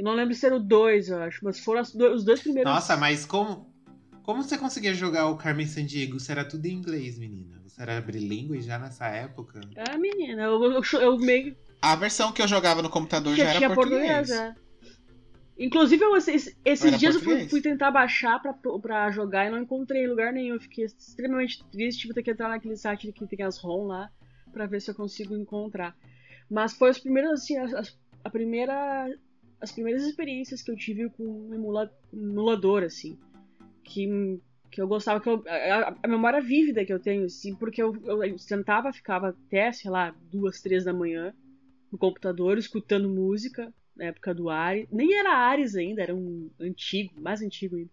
Eu 0.00 0.04
não 0.04 0.14
lembro 0.14 0.34
se 0.34 0.46
era 0.46 0.56
o 0.56 0.60
2, 0.60 1.08
eu 1.10 1.18
acho, 1.22 1.44
mas 1.44 1.60
foram 1.60 1.82
do- 1.94 2.14
os 2.14 2.24
dois 2.24 2.40
primeiros. 2.40 2.72
Nossa, 2.72 2.96
mas 2.96 3.26
como, 3.26 3.70
como 4.22 4.42
você 4.42 4.56
conseguia 4.56 4.94
jogar 4.94 5.26
o 5.28 5.36
Carmen 5.36 5.66
Sandiego? 5.66 6.18
Você 6.18 6.32
era 6.32 6.42
tudo 6.42 6.64
em 6.64 6.72
inglês, 6.72 7.18
menina. 7.18 7.60
Você 7.66 7.82
era 7.82 8.00
bilíngue 8.00 8.62
já 8.62 8.78
nessa 8.78 9.08
época? 9.08 9.60
Ah, 9.76 9.98
menina, 9.98 10.44
eu, 10.44 10.64
eu, 10.72 10.82
eu 11.00 11.18
meio 11.18 11.54
A 11.82 11.94
versão 11.96 12.32
que 12.32 12.40
eu 12.40 12.48
jogava 12.48 12.80
no 12.80 12.88
computador 12.88 13.34
que 13.34 13.42
já 13.42 13.50
era 13.50 13.58
tinha 13.58 13.74
português. 13.74 14.28
português, 14.28 14.30
é. 14.30 14.54
Inclusive, 15.58 16.02
eu, 16.02 16.16
esses, 16.16 16.56
esses 16.64 16.98
dias 16.98 17.14
eu 17.16 17.20
fui, 17.20 17.46
fui 17.46 17.60
tentar 17.60 17.90
baixar 17.90 18.40
pra, 18.40 18.54
pra 18.80 19.10
jogar 19.10 19.46
e 19.46 19.50
não 19.50 19.58
encontrei 19.58 20.04
em 20.04 20.08
lugar 20.08 20.32
nenhum. 20.32 20.54
Eu 20.54 20.60
fiquei 20.60 20.86
extremamente 20.86 21.62
triste, 21.70 22.08
tive 22.08 22.22
que 22.22 22.30
entrar 22.30 22.48
naquele 22.48 22.76
site 22.76 23.12
que 23.12 23.26
tem 23.26 23.44
as 23.44 23.58
ROM 23.58 23.86
lá 23.86 24.08
pra 24.50 24.64
ver 24.64 24.80
se 24.80 24.90
eu 24.90 24.94
consigo 24.94 25.36
encontrar. 25.36 25.94
Mas 26.50 26.72
foi 26.72 26.88
as 26.88 26.98
primeiras, 26.98 27.42
assim, 27.42 27.58
as, 27.58 27.74
as- 27.74 27.98
a 28.24 28.30
primeira, 28.30 29.06
as 29.60 29.72
primeiras 29.72 30.02
experiências 30.02 30.62
que 30.62 30.70
eu 30.70 30.76
tive 30.76 31.10
com 31.10 31.24
um 31.24 31.54
emula, 31.54 31.92
emulador, 32.12 32.82
assim. 32.82 33.18
Que, 33.84 34.40
que 34.70 34.80
eu 34.80 34.88
gostava, 34.88 35.20
que 35.20 35.28
eu, 35.28 35.42
a, 35.46 35.96
a 36.02 36.08
memória 36.08 36.40
vívida 36.40 36.84
que 36.84 36.92
eu 36.92 37.00
tenho, 37.00 37.24
assim, 37.24 37.54
porque 37.54 37.82
eu, 37.82 37.94
eu 38.04 38.38
sentava, 38.38 38.92
ficava 38.92 39.28
até, 39.30 39.72
sei 39.72 39.90
lá, 39.90 40.14
duas, 40.30 40.60
três 40.60 40.84
da 40.84 40.92
manhã 40.92 41.34
no 41.90 41.98
computador, 41.98 42.56
escutando 42.56 43.08
música, 43.08 43.72
na 43.96 44.06
época 44.06 44.34
do 44.34 44.48
Ares. 44.48 44.86
Nem 44.90 45.14
era 45.18 45.36
Ares 45.36 45.74
ainda, 45.74 46.02
era 46.02 46.14
um 46.14 46.50
antigo, 46.60 47.12
mais 47.20 47.42
antigo 47.42 47.76
ainda. 47.76 47.90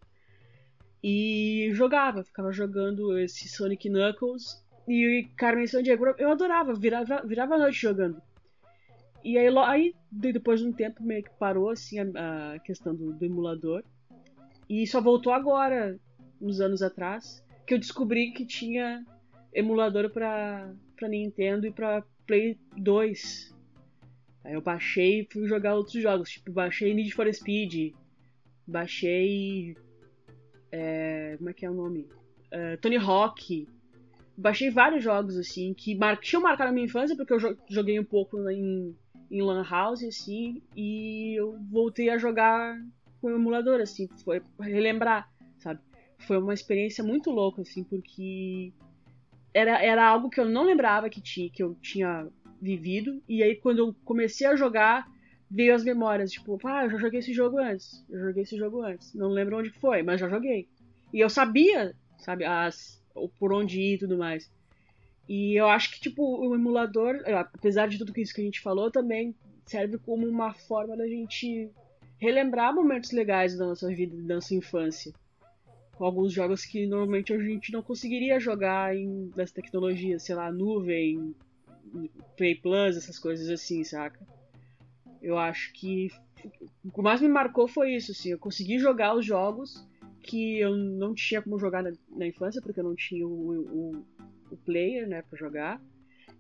E 1.03 1.69
jogava, 1.73 2.23
ficava 2.23 2.51
jogando 2.51 3.17
esse 3.17 3.47
Sonic 3.47 3.89
Knuckles 3.89 4.63
e 4.87 5.27
Carmen 5.35 5.67
Sandiego. 5.67 6.05
Eu 6.17 6.31
adorava, 6.31 6.73
virava, 6.73 7.21
virava 7.25 7.55
a 7.55 7.59
noite 7.59 7.81
jogando. 7.81 8.21
E 9.23 9.37
aí, 9.37 9.47
aí, 9.57 9.95
de- 10.11 10.33
depois 10.33 10.59
de 10.61 10.67
um 10.67 10.71
tempo, 10.73 11.03
meio 11.03 11.23
que 11.23 11.29
parou 11.37 11.69
assim 11.69 11.99
a, 11.99 12.53
a 12.53 12.59
questão 12.59 12.95
do, 12.95 13.13
do 13.13 13.25
emulador. 13.25 13.83
E 14.69 14.85
só 14.87 15.01
voltou 15.01 15.33
agora, 15.33 15.99
uns 16.41 16.59
anos 16.59 16.81
atrás, 16.81 17.43
que 17.65 17.73
eu 17.73 17.79
descobri 17.79 18.31
que 18.31 18.45
tinha 18.45 19.05
emulador 19.53 20.09
pra, 20.11 20.73
pra 20.95 21.07
Nintendo 21.09 21.65
e 21.67 21.71
pra 21.71 22.03
Play 22.25 22.57
2. 22.77 23.53
Aí 24.43 24.53
eu 24.53 24.61
baixei 24.61 25.21
e 25.21 25.27
fui 25.31 25.47
jogar 25.47 25.75
outros 25.75 26.01
jogos. 26.01 26.29
Tipo, 26.29 26.51
baixei 26.51 26.93
Need 26.93 27.13
for 27.13 27.33
Speed. 27.33 27.93
Baixei. 28.65 29.75
é, 30.71 31.35
como 31.37 31.49
é 31.49 31.53
que 31.53 31.65
é 31.65 31.69
o 31.69 31.73
nome? 31.73 32.07
É, 32.51 32.77
Tony 32.77 32.97
Hawk. 32.97 33.67
Baixei 34.37 34.69
vários 34.69 35.03
jogos, 35.03 35.35
assim, 35.35 35.73
que 35.73 35.97
tinham 36.21 36.43
marcado 36.43 36.69
a 36.69 36.73
minha 36.73 36.85
infância, 36.85 37.15
porque 37.15 37.33
eu 37.33 37.39
jo- 37.39 37.57
joguei 37.67 37.99
um 37.99 38.03
pouco 38.05 38.37
em, 38.51 38.95
em 39.29 39.41
Lan 39.41 39.63
House, 39.63 40.03
assim, 40.03 40.61
e 40.75 41.39
eu 41.39 41.57
voltei 41.69 42.09
a 42.09 42.17
jogar 42.17 42.77
com 43.21 43.27
o 43.27 43.35
emulador, 43.35 43.81
assim, 43.81 44.07
foi 44.23 44.41
relembrar, 44.59 45.29
sabe? 45.57 45.79
Foi 46.19 46.37
uma 46.37 46.53
experiência 46.53 47.03
muito 47.03 47.29
louca, 47.29 47.61
assim, 47.61 47.83
porque 47.83 48.71
era, 49.53 49.83
era 49.83 50.07
algo 50.07 50.29
que 50.29 50.39
eu 50.39 50.45
não 50.45 50.63
lembrava 50.63 51.09
que, 51.09 51.21
tinha, 51.21 51.49
que 51.49 51.61
eu 51.61 51.75
tinha 51.81 52.27
vivido, 52.61 53.21
e 53.27 53.43
aí 53.43 53.55
quando 53.55 53.79
eu 53.79 53.95
comecei 54.05 54.47
a 54.47 54.55
jogar, 54.55 55.07
veio 55.49 55.73
as 55.73 55.83
memórias, 55.83 56.31
tipo, 56.31 56.59
ah, 56.65 56.85
eu 56.85 56.91
já 56.91 56.97
joguei 56.97 57.19
esse 57.19 57.33
jogo 57.33 57.57
antes, 57.57 58.05
eu 58.09 58.19
joguei 58.19 58.43
esse 58.43 58.57
jogo 58.57 58.81
antes, 58.81 59.13
não 59.13 59.29
lembro 59.29 59.57
onde 59.57 59.69
foi, 59.69 60.03
mas 60.03 60.19
já 60.19 60.27
joguei. 60.27 60.67
E 61.13 61.19
eu 61.19 61.29
sabia, 61.29 61.95
sabe, 62.17 62.43
as, 62.43 63.01
por 63.39 63.53
onde 63.53 63.79
ir 63.79 63.95
e 63.95 63.97
tudo 63.99 64.17
mais. 64.17 64.51
E 65.27 65.59
eu 65.59 65.67
acho 65.67 65.91
que, 65.91 65.99
tipo, 65.99 66.23
o 66.23 66.55
emulador, 66.55 67.21
eh, 67.25 67.33
apesar 67.33 67.87
de 67.87 67.97
tudo 67.97 68.17
isso 68.17 68.33
que 68.33 68.41
a 68.41 68.43
gente 68.43 68.61
falou, 68.61 68.89
também 68.89 69.35
serve 69.65 69.97
como 69.97 70.25
uma 70.25 70.53
forma 70.53 70.95
da 70.95 71.07
gente 71.07 71.69
relembrar 72.17 72.73
momentos 72.73 73.11
legais 73.11 73.57
da 73.57 73.65
nossa 73.65 73.87
vida, 73.89 74.15
da 74.15 74.35
nossa 74.35 74.55
infância. 74.55 75.13
Com 75.97 76.05
alguns 76.05 76.31
jogos 76.31 76.63
que 76.63 76.85
normalmente 76.85 77.33
a 77.33 77.39
gente 77.39 77.71
não 77.71 77.81
conseguiria 77.81 78.39
jogar 78.39 78.95
em 78.95 79.29
das 79.35 79.51
tecnologias, 79.51 80.23
sei 80.23 80.35
lá, 80.35 80.51
nuvem, 80.51 81.35
Play 82.37 82.55
Plus, 82.55 82.95
essas 82.95 83.19
coisas 83.19 83.49
assim, 83.49 83.83
saca? 83.83 84.25
Eu 85.21 85.37
acho 85.37 85.73
que 85.73 86.09
o 86.85 86.91
que 86.91 87.01
mais 87.01 87.19
me 87.19 87.27
marcou 87.27 87.67
foi 87.67 87.95
isso, 87.95 88.11
assim, 88.11 88.29
eu 88.31 88.39
consegui 88.39 88.77
jogar 88.79 89.15
os 89.15 89.25
jogos 89.25 89.85
que 90.21 90.59
eu 90.59 90.75
não 90.75 91.13
tinha 91.13 91.41
como 91.41 91.57
jogar 91.57 91.83
na, 91.83 91.91
na 92.09 92.27
infância, 92.27 92.61
porque 92.61 92.79
eu 92.79 92.83
não 92.83 92.95
tinha 92.95 93.25
o, 93.25 93.31
o 93.31 94.05
player, 94.57 95.07
né, 95.07 95.21
pra 95.21 95.37
jogar. 95.37 95.81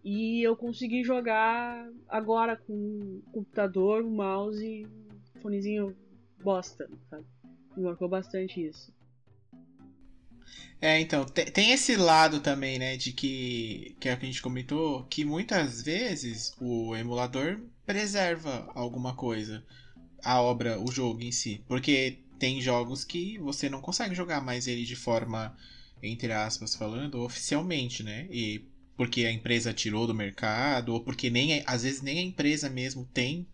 E 0.03 0.41
eu 0.41 0.55
consegui 0.55 1.03
jogar 1.03 1.89
agora 2.07 2.55
com 2.55 3.21
computador, 3.31 4.03
um 4.03 4.09
mouse 4.11 4.65
e 4.65 4.85
um 4.85 5.41
fonezinho 5.41 5.95
bosta, 6.43 6.89
sabe? 7.09 7.25
Me 7.75 7.83
marcou 7.83 8.07
bastante 8.07 8.65
isso. 8.65 8.91
É, 10.79 10.99
então, 10.99 11.25
te- 11.25 11.45
tem 11.45 11.71
esse 11.71 11.95
lado 11.95 12.39
também, 12.39 12.77
né, 12.77 12.95
de 12.97 13.11
que, 13.11 13.95
que 13.99 14.07
é 14.07 14.13
o 14.13 14.17
que 14.17 14.25
a 14.25 14.29
gente 14.29 14.41
comentou, 14.41 15.03
que 15.05 15.25
muitas 15.25 15.81
vezes 15.81 16.53
o 16.61 16.95
emulador 16.95 17.59
preserva 17.85 18.69
alguma 18.75 19.15
coisa, 19.15 19.63
a 20.23 20.39
obra, 20.41 20.79
o 20.79 20.91
jogo 20.91 21.21
em 21.21 21.31
si, 21.31 21.63
porque 21.67 22.19
tem 22.37 22.61
jogos 22.61 23.03
que 23.03 23.39
você 23.39 23.67
não 23.69 23.81
consegue 23.81 24.13
jogar 24.13 24.39
mais 24.39 24.67
ele 24.67 24.83
de 24.83 24.95
forma, 24.95 25.55
entre 26.01 26.31
aspas, 26.31 26.75
falando, 26.75 27.21
oficialmente, 27.21 28.03
né, 28.03 28.27
e 28.31 28.61
porque 28.95 29.25
a 29.25 29.31
empresa 29.31 29.73
tirou 29.73 30.07
do 30.07 30.13
mercado, 30.13 30.93
ou 30.93 31.01
porque 31.01 31.29
nem, 31.29 31.61
às 31.65 31.83
vezes 31.83 32.01
nem 32.01 32.19
a 32.19 32.23
empresa 32.23 32.69
mesmo 32.69 33.05
tem 33.13 33.47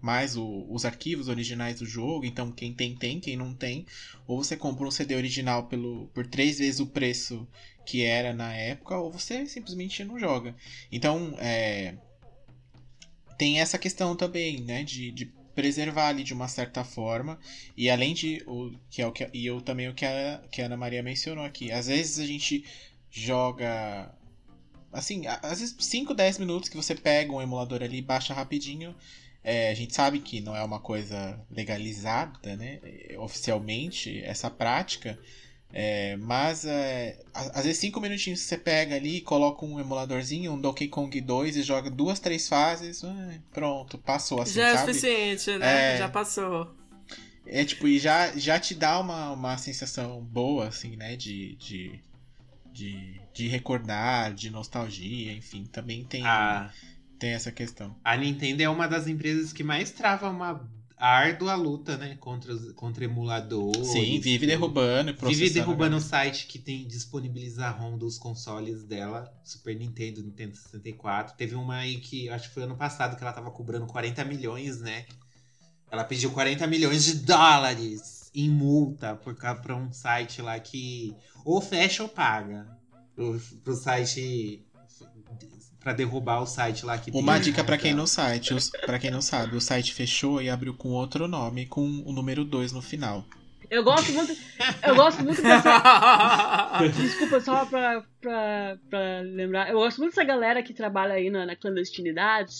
mais 0.00 0.36
o- 0.36 0.66
os 0.70 0.84
arquivos 0.84 1.28
originais 1.28 1.80
do 1.80 1.86
jogo, 1.86 2.24
então 2.24 2.52
quem 2.52 2.72
tem, 2.72 2.94
tem, 2.94 3.20
quem 3.20 3.36
não 3.36 3.52
tem, 3.52 3.84
ou 4.26 4.42
você 4.42 4.56
compra 4.56 4.86
um 4.86 4.90
CD 4.90 5.14
original 5.16 5.66
pelo, 5.66 6.08
por 6.14 6.26
três 6.26 6.58
vezes 6.58 6.80
o 6.80 6.86
preço 6.86 7.46
que 7.84 8.02
era 8.02 8.32
na 8.32 8.52
época, 8.54 8.96
ou 8.96 9.10
você 9.10 9.44
simplesmente 9.46 10.04
não 10.04 10.18
joga. 10.18 10.54
Então, 10.92 11.34
é, 11.38 11.96
tem 13.36 13.60
essa 13.60 13.78
questão 13.78 14.14
também, 14.16 14.60
né, 14.60 14.82
de, 14.84 15.10
de 15.10 15.32
preservar 15.58 16.06
ali 16.06 16.22
de 16.22 16.32
uma 16.32 16.46
certa 16.46 16.84
forma, 16.84 17.36
e 17.76 17.90
além 17.90 18.14
de, 18.14 18.44
o, 18.46 18.70
que 18.88 19.02
é 19.02 19.06
o 19.08 19.10
que, 19.10 19.28
e 19.34 19.44
eu 19.44 19.60
também 19.60 19.88
o 19.88 19.92
que 19.92 20.04
a, 20.04 20.40
que 20.52 20.62
a 20.62 20.66
Ana 20.66 20.76
Maria 20.76 21.02
mencionou 21.02 21.44
aqui, 21.44 21.72
às 21.72 21.88
vezes 21.88 22.20
a 22.20 22.24
gente 22.24 22.64
joga, 23.10 24.14
assim, 24.92 25.26
às 25.26 25.58
vezes 25.58 25.74
5, 25.76 26.14
10 26.14 26.38
minutos 26.38 26.68
que 26.68 26.76
você 26.76 26.94
pega 26.94 27.32
um 27.32 27.42
emulador 27.42 27.82
ali, 27.82 28.00
baixa 28.00 28.32
rapidinho, 28.32 28.94
é, 29.42 29.70
a 29.70 29.74
gente 29.74 29.96
sabe 29.96 30.20
que 30.20 30.40
não 30.40 30.54
é 30.54 30.62
uma 30.62 30.78
coisa 30.78 31.44
legalizada, 31.50 32.54
né, 32.54 32.78
oficialmente, 33.18 34.22
essa 34.22 34.48
prática, 34.48 35.18
é, 35.72 36.16
mas 36.16 36.64
é, 36.64 37.20
às 37.34 37.64
vezes 37.64 37.78
cinco 37.78 38.00
minutinhos 38.00 38.40
você 38.40 38.56
pega 38.56 38.94
ali, 38.96 39.20
coloca 39.20 39.64
um 39.66 39.78
emuladorzinho, 39.78 40.52
um 40.52 40.60
Donkey 40.60 40.88
Kong 40.88 41.20
2 41.20 41.56
e 41.56 41.62
joga 41.62 41.90
duas, 41.90 42.18
três 42.18 42.48
fases, 42.48 43.04
ah, 43.04 43.34
pronto, 43.52 43.98
passou 43.98 44.40
assim, 44.40 44.54
Já 44.54 44.68
é 44.68 44.72
o 44.74 44.78
sabe? 44.78 44.94
suficiente, 44.94 45.58
né? 45.58 45.94
É. 45.94 45.98
Já 45.98 46.08
passou. 46.08 46.74
É 47.46 47.64
tipo, 47.64 47.86
e 47.88 47.98
já, 47.98 48.36
já 48.36 48.58
te 48.60 48.74
dá 48.74 48.98
uma, 49.00 49.32
uma 49.32 49.56
sensação 49.58 50.22
boa, 50.22 50.68
assim, 50.68 50.96
né, 50.96 51.16
de, 51.16 51.54
de, 51.56 52.00
de, 52.72 53.20
de 53.32 53.48
recordar, 53.48 54.34
de 54.34 54.50
nostalgia, 54.50 55.32
enfim, 55.32 55.64
também 55.64 56.04
tem, 56.04 56.24
A, 56.26 56.70
tem 57.18 57.30
essa 57.30 57.50
questão. 57.52 57.96
a 58.04 58.16
Nintendo 58.16 58.62
é 58.62 58.68
uma 58.68 58.86
das 58.86 59.06
empresas 59.06 59.52
que 59.52 59.62
mais 59.62 59.90
trava 59.90 60.28
uma 60.28 60.68
árdua 60.98 61.54
luta, 61.54 61.96
né? 61.96 62.16
Contra, 62.16 62.54
contra 62.74 63.04
emuladores. 63.04 63.88
Sim, 63.88 64.20
vive 64.20 64.46
derrubando 64.46 65.10
e 65.10 65.14
processando. 65.14 65.44
Vive 65.46 65.54
derrubando 65.54 65.96
o 65.96 66.00
site 66.00 66.46
que 66.46 66.58
tem 66.58 66.86
disponibiliza 66.86 67.68
ROM 67.70 67.96
dos 67.96 68.18
consoles 68.18 68.84
dela, 68.84 69.32
Super 69.44 69.76
Nintendo, 69.76 70.22
Nintendo 70.22 70.56
64. 70.56 71.36
Teve 71.36 71.54
uma 71.54 71.76
aí 71.76 71.98
que 71.98 72.28
acho 72.28 72.48
que 72.48 72.54
foi 72.54 72.64
ano 72.64 72.76
passado 72.76 73.16
que 73.16 73.22
ela 73.22 73.32
tava 73.32 73.50
cobrando 73.50 73.86
40 73.86 74.24
milhões, 74.24 74.80
né? 74.80 75.06
Ela 75.90 76.04
pediu 76.04 76.30
40 76.30 76.66
milhões 76.66 77.04
de 77.04 77.14
dólares 77.14 78.30
em 78.34 78.50
multa 78.50 79.16
por 79.16 79.34
pra 79.34 79.74
um 79.74 79.92
site 79.92 80.42
lá 80.42 80.58
que 80.60 81.16
ou 81.44 81.60
fecha 81.60 82.02
ou 82.02 82.08
paga. 82.08 82.76
Pro, 83.14 83.40
pro 83.64 83.74
site 83.74 84.64
Pra 85.88 85.94
derrubar 85.94 86.42
o 86.42 86.46
site 86.46 86.84
lá 86.84 86.98
que 86.98 87.10
Uma 87.12 87.38
dica 87.38 87.64
pra 87.64 87.78
quem 87.78 87.94
não 87.94 88.06
site, 88.06 88.54
pra 88.84 88.98
quem 88.98 89.10
não 89.10 89.22
sabe, 89.22 89.56
o 89.56 89.60
site 89.60 89.94
fechou 89.94 90.42
e 90.42 90.50
abriu 90.50 90.74
com 90.74 90.90
outro 90.90 91.26
nome, 91.26 91.64
com 91.64 91.80
o 92.04 92.12
número 92.12 92.44
2 92.44 92.72
no 92.72 92.82
final. 92.82 93.24
Eu 93.70 93.82
gosto 93.82 94.12
muito. 94.12 94.36
Eu 94.86 94.94
gosto 94.94 95.24
muito 95.24 95.40
dessa. 95.40 95.80
Desculpa, 96.94 97.40
só 97.40 97.64
pra, 97.64 98.04
pra, 98.20 98.78
pra 98.90 99.20
lembrar. 99.20 99.70
Eu 99.70 99.78
gosto 99.78 99.96
muito 99.96 100.10
dessa 100.10 100.24
galera 100.24 100.62
que 100.62 100.74
trabalha 100.74 101.14
aí 101.14 101.30
na, 101.30 101.46
na 101.46 101.56
clandestinidade. 101.56 102.54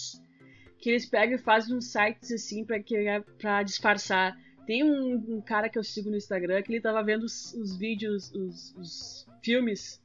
Que 0.81 0.89
eles 0.89 1.05
pegam 1.05 1.35
e 1.35 1.43
fazem 1.43 1.76
uns 1.76 1.93
sites 1.93 2.33
assim 2.33 2.64
pra, 2.64 2.81
que, 2.81 2.97
pra 3.39 3.62
disfarçar. 3.62 4.35
Tem 4.66 4.83
um, 4.83 5.37
um 5.37 5.43
cara 5.43 5.68
que 5.68 5.79
eu 5.79 5.85
sigo 5.85 6.09
no 6.09 6.16
Instagram 6.16 6.62
que 6.62 6.72
ele 6.72 6.81
tava 6.81 7.03
vendo 7.03 7.24
os, 7.24 7.53
os 7.53 7.76
vídeos, 7.76 8.33
os, 8.33 8.74
os 8.74 9.26
filmes, 9.43 10.01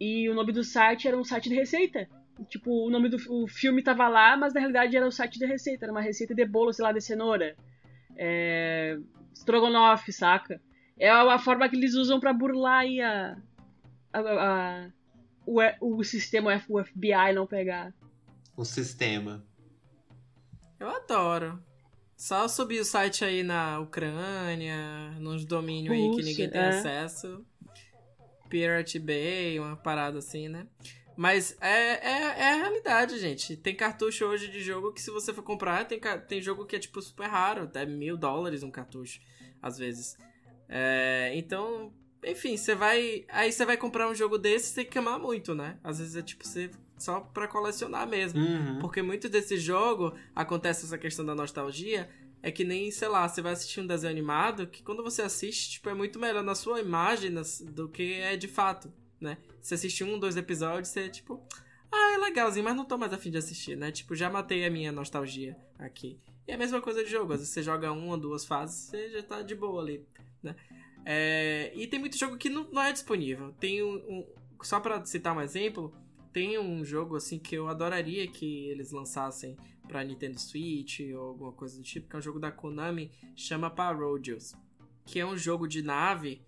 e 0.00 0.28
o 0.28 0.34
nome 0.34 0.52
do 0.52 0.62
site 0.62 1.08
era 1.08 1.18
um 1.18 1.24
site 1.24 1.48
de 1.48 1.56
receita. 1.56 2.08
Tipo, 2.48 2.86
o 2.86 2.90
nome 2.90 3.08
do 3.08 3.16
o 3.30 3.48
filme 3.48 3.82
tava 3.82 4.08
lá, 4.08 4.36
mas 4.36 4.52
na 4.52 4.60
realidade 4.60 4.96
era 4.96 5.06
o 5.06 5.12
site 5.12 5.38
de 5.38 5.46
receita. 5.46 5.84
Era 5.84 5.92
uma 5.92 6.00
receita 6.00 6.34
de 6.34 6.44
bolo, 6.44 6.72
sei 6.72 6.84
lá, 6.84 6.92
de 6.92 7.00
cenoura. 7.00 7.56
É... 8.16 8.98
Strogonoff, 9.34 10.12
saca? 10.12 10.60
É 10.98 11.10
a 11.10 11.38
forma 11.38 11.68
que 11.68 11.76
eles 11.76 11.94
usam 11.94 12.18
para 12.18 12.32
burlar 12.32 12.80
aí 12.80 13.00
a, 13.00 13.36
a, 14.12 14.20
a, 14.20 14.90
o, 15.46 15.60
o 15.98 16.04
sistema, 16.04 16.62
o 16.68 16.84
FBI 16.84 17.32
não 17.34 17.46
pegar. 17.46 17.92
O 18.56 18.64
sistema. 18.64 19.44
Eu 20.80 20.88
adoro. 20.88 21.62
Só 22.16 22.48
subir 22.48 22.80
o 22.80 22.84
site 22.84 23.24
aí 23.24 23.42
na 23.42 23.78
Ucrânia, 23.78 25.10
nos 25.20 25.44
domínios 25.44 25.94
aí 25.94 26.16
que 26.16 26.22
ninguém 26.22 26.50
tem 26.50 26.60
é. 26.60 26.68
acesso. 26.68 27.44
Pirate 28.48 28.98
Bay, 28.98 29.60
uma 29.60 29.76
parada 29.76 30.18
assim, 30.18 30.48
né? 30.48 30.66
Mas 31.16 31.56
é, 31.60 31.68
é, 31.70 32.40
é 32.40 32.52
a 32.52 32.56
realidade, 32.56 33.18
gente. 33.18 33.56
Tem 33.56 33.74
cartucho 33.74 34.26
hoje 34.26 34.48
de 34.48 34.60
jogo 34.60 34.92
que 34.92 35.00
se 35.00 35.10
você 35.10 35.32
for 35.32 35.42
comprar, 35.42 35.86
tem, 35.86 35.98
tem 36.28 36.42
jogo 36.42 36.66
que 36.66 36.76
é 36.76 36.78
tipo 36.78 37.00
super 37.00 37.26
raro, 37.26 37.62
até 37.62 37.86
mil 37.86 38.16
dólares 38.16 38.62
um 38.62 38.70
cartucho, 38.70 39.20
às 39.62 39.78
vezes. 39.78 40.16
É, 40.68 41.32
então, 41.34 41.92
enfim, 42.22 42.56
você 42.56 42.74
vai. 42.74 43.24
Aí 43.28 43.50
você 43.50 43.64
vai 43.64 43.76
comprar 43.76 44.08
um 44.08 44.14
jogo 44.14 44.36
desse, 44.36 44.68
você 44.68 44.82
tem 44.82 44.90
que 44.90 44.98
amar 44.98 45.18
muito, 45.18 45.54
né? 45.54 45.78
Às 45.82 45.98
vezes 45.98 46.16
é 46.16 46.22
tipo 46.22 46.46
você 46.46 46.70
só 46.98 47.20
pra 47.20 47.48
colecionar 47.48 48.06
mesmo. 48.06 48.40
Uhum. 48.40 48.78
Porque 48.80 49.00
muito 49.00 49.28
desse 49.28 49.56
jogo 49.56 50.14
acontece 50.34 50.84
essa 50.84 50.98
questão 50.98 51.24
da 51.24 51.34
nostalgia. 51.34 52.08
É 52.42 52.50
que 52.52 52.62
nem, 52.62 52.90
sei 52.90 53.08
lá, 53.08 53.28
você 53.28 53.42
vai 53.42 53.52
assistir 53.52 53.80
um 53.80 53.86
desenho 53.86 54.12
animado 54.12 54.66
que 54.66 54.82
quando 54.82 55.02
você 55.02 55.22
assiste, 55.22 55.70
tipo, 55.70 55.88
é 55.88 55.94
muito 55.94 56.18
melhor 56.18 56.44
na 56.44 56.54
sua 56.54 56.80
imagem 56.80 57.32
do 57.72 57.88
que 57.88 58.14
é 58.14 58.36
de 58.36 58.46
fato, 58.46 58.92
né? 59.20 59.38
Você 59.60 59.74
assiste 59.74 60.04
um, 60.04 60.18
dois 60.18 60.36
episódios, 60.36 60.88
você, 60.88 61.08
tipo, 61.08 61.42
ah, 61.92 62.14
é 62.14 62.18
legalzinho, 62.18 62.64
mas 62.64 62.76
não 62.76 62.84
tô 62.84 62.96
mais 62.98 63.12
afim 63.12 63.30
de 63.30 63.38
assistir, 63.38 63.76
né? 63.76 63.90
Tipo, 63.90 64.14
já 64.14 64.28
matei 64.30 64.64
a 64.64 64.70
minha 64.70 64.92
nostalgia 64.92 65.56
aqui. 65.78 66.18
E 66.46 66.52
é 66.52 66.54
a 66.54 66.58
mesma 66.58 66.80
coisa 66.80 67.02
de 67.02 67.10
jogo, 67.10 67.32
às 67.32 67.40
vezes 67.40 67.52
você 67.54 67.62
joga 67.62 67.90
uma 67.92 68.12
ou 68.12 68.16
duas 68.16 68.44
fases, 68.44 68.76
você 68.90 69.10
já 69.10 69.22
tá 69.22 69.42
de 69.42 69.54
boa 69.54 69.82
ali, 69.82 70.04
né? 70.42 70.54
É, 71.04 71.72
e 71.74 71.86
tem 71.86 72.00
muito 72.00 72.16
jogo 72.18 72.36
que 72.36 72.48
não, 72.48 72.64
não 72.70 72.82
é 72.82 72.92
disponível. 72.92 73.52
Tem 73.60 73.82
um, 73.82 73.94
um- 73.96 74.26
Só 74.62 74.80
pra 74.80 75.04
citar 75.04 75.36
um 75.36 75.40
exemplo, 75.40 75.92
tem 76.32 76.58
um 76.58 76.84
jogo 76.84 77.16
assim 77.16 77.38
que 77.38 77.54
eu 77.54 77.68
adoraria 77.68 78.26
que 78.26 78.66
eles 78.68 78.90
lançassem 78.90 79.56
pra 79.88 80.02
Nintendo 80.02 80.38
Switch 80.40 81.00
ou 81.14 81.20
alguma 81.28 81.52
coisa 81.52 81.76
do 81.76 81.82
tipo, 81.84 82.08
que 82.08 82.16
é 82.16 82.18
um 82.18 82.22
jogo 82.22 82.40
da 82.40 82.50
Konami, 82.50 83.10
chama 83.36 83.70
Parodius, 83.70 84.54
que 85.04 85.20
é 85.20 85.26
um 85.26 85.36
jogo 85.36 85.68
de 85.68 85.80
nave 85.82 86.42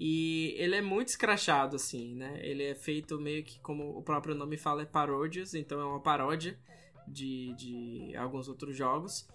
e 0.00 0.54
ele 0.56 0.76
é 0.76 0.80
muito 0.80 1.08
escrachado 1.08 1.74
assim, 1.74 2.14
né? 2.14 2.38
Ele 2.40 2.62
é 2.62 2.74
feito 2.76 3.20
meio 3.20 3.42
que 3.42 3.58
como 3.58 3.98
o 3.98 4.00
próprio 4.00 4.32
nome 4.32 4.56
fala 4.56 4.82
é 4.82 4.86
Parodius, 4.86 5.54
então 5.54 5.80
é 5.80 5.84
uma 5.84 6.00
paródia 6.00 6.56
de, 7.08 7.52
de 7.54 8.16
alguns 8.16 8.48
outros 8.48 8.76
jogos. 8.76 9.26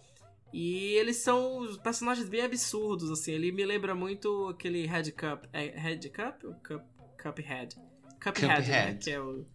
E 0.54 0.94
eles 0.94 1.18
são 1.18 1.68
personagens 1.84 2.30
bem 2.30 2.44
absurdos, 2.44 3.12
assim. 3.12 3.34
Ele 3.34 3.52
me 3.52 3.66
lembra 3.66 3.94
muito 3.94 4.48
aquele 4.48 4.86
Red 4.86 5.12
Cup. 5.12 5.44
É 5.52 5.66
Red 5.78 6.10
Cup 6.10 6.46
ou 6.46 6.54
Cup, 6.54 6.84
Cuphead? 7.22 7.76
Cuphead, 8.22 8.48
né? 8.48 8.56
Cuphead. 8.56 9.04
Que 9.04 9.12
é 9.12 9.20
o 9.20 9.46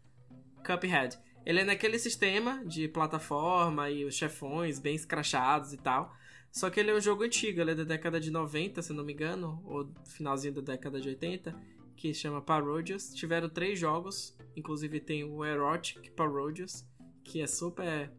Cuphead. 0.63 1.19
Ele 1.47 1.61
é 1.61 1.65
naquele 1.65 1.99
sistema 1.99 2.63
de 2.67 2.87
plataforma 2.87 3.89
e 3.89 4.05
os 4.05 4.15
chefões 4.15 4.79
bem 4.79 4.95
escrachados 4.95 5.73
e 5.73 5.79
tal. 5.79 6.13
Só 6.59 6.69
que 6.71 6.81
ele 6.81 6.91
é 6.91 6.95
um 6.97 7.01
jogo 7.01 7.23
antigo, 7.23 7.61
ele 7.61 7.71
é 7.71 7.75
da 7.77 7.85
década 7.85 8.19
de 8.19 8.33
90, 8.33 8.83
se 8.83 8.93
não 8.93 9.05
me 9.05 9.13
engano, 9.13 9.63
ou 9.65 9.89
finalzinho 10.05 10.55
da 10.55 10.61
década 10.61 11.01
de 11.01 11.09
80, 11.09 11.55
que 11.95 12.13
chama 12.13 12.43
Parodius. 12.43 13.15
Tiveram 13.15 13.49
três 13.49 13.79
jogos, 13.79 14.37
inclusive 14.57 14.99
tem 14.99 15.23
o 15.23 15.45
Erotic 15.45 16.11
Parodius, 16.17 16.85
que 17.23 17.41
é 17.41 17.47
super 17.47 18.11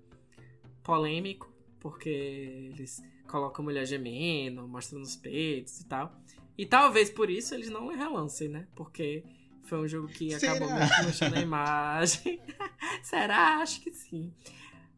polêmico, 0.81 1.53
porque 1.81 2.07
eles 2.09 3.03
colocam 3.27 3.65
mulher 3.65 3.85
gemendo, 3.85 4.65
mostrando 4.69 5.03
os 5.03 5.17
peitos 5.17 5.81
e 5.81 5.85
tal. 5.85 6.17
E 6.57 6.65
talvez 6.65 7.09
por 7.09 7.29
isso 7.29 7.53
eles 7.53 7.69
não 7.69 7.89
relancem, 7.89 8.47
né? 8.47 8.69
Porque 8.73 9.21
foi 9.63 9.79
um 9.79 9.87
jogo 9.87 10.07
que 10.07 10.31
Será? 10.39 10.53
acabou 10.53 10.69
manchando 11.03 11.35
a 11.35 11.41
imagem. 11.41 12.39
Será? 13.03 13.57
Acho 13.57 13.81
que 13.81 13.91
sim. 13.91 14.33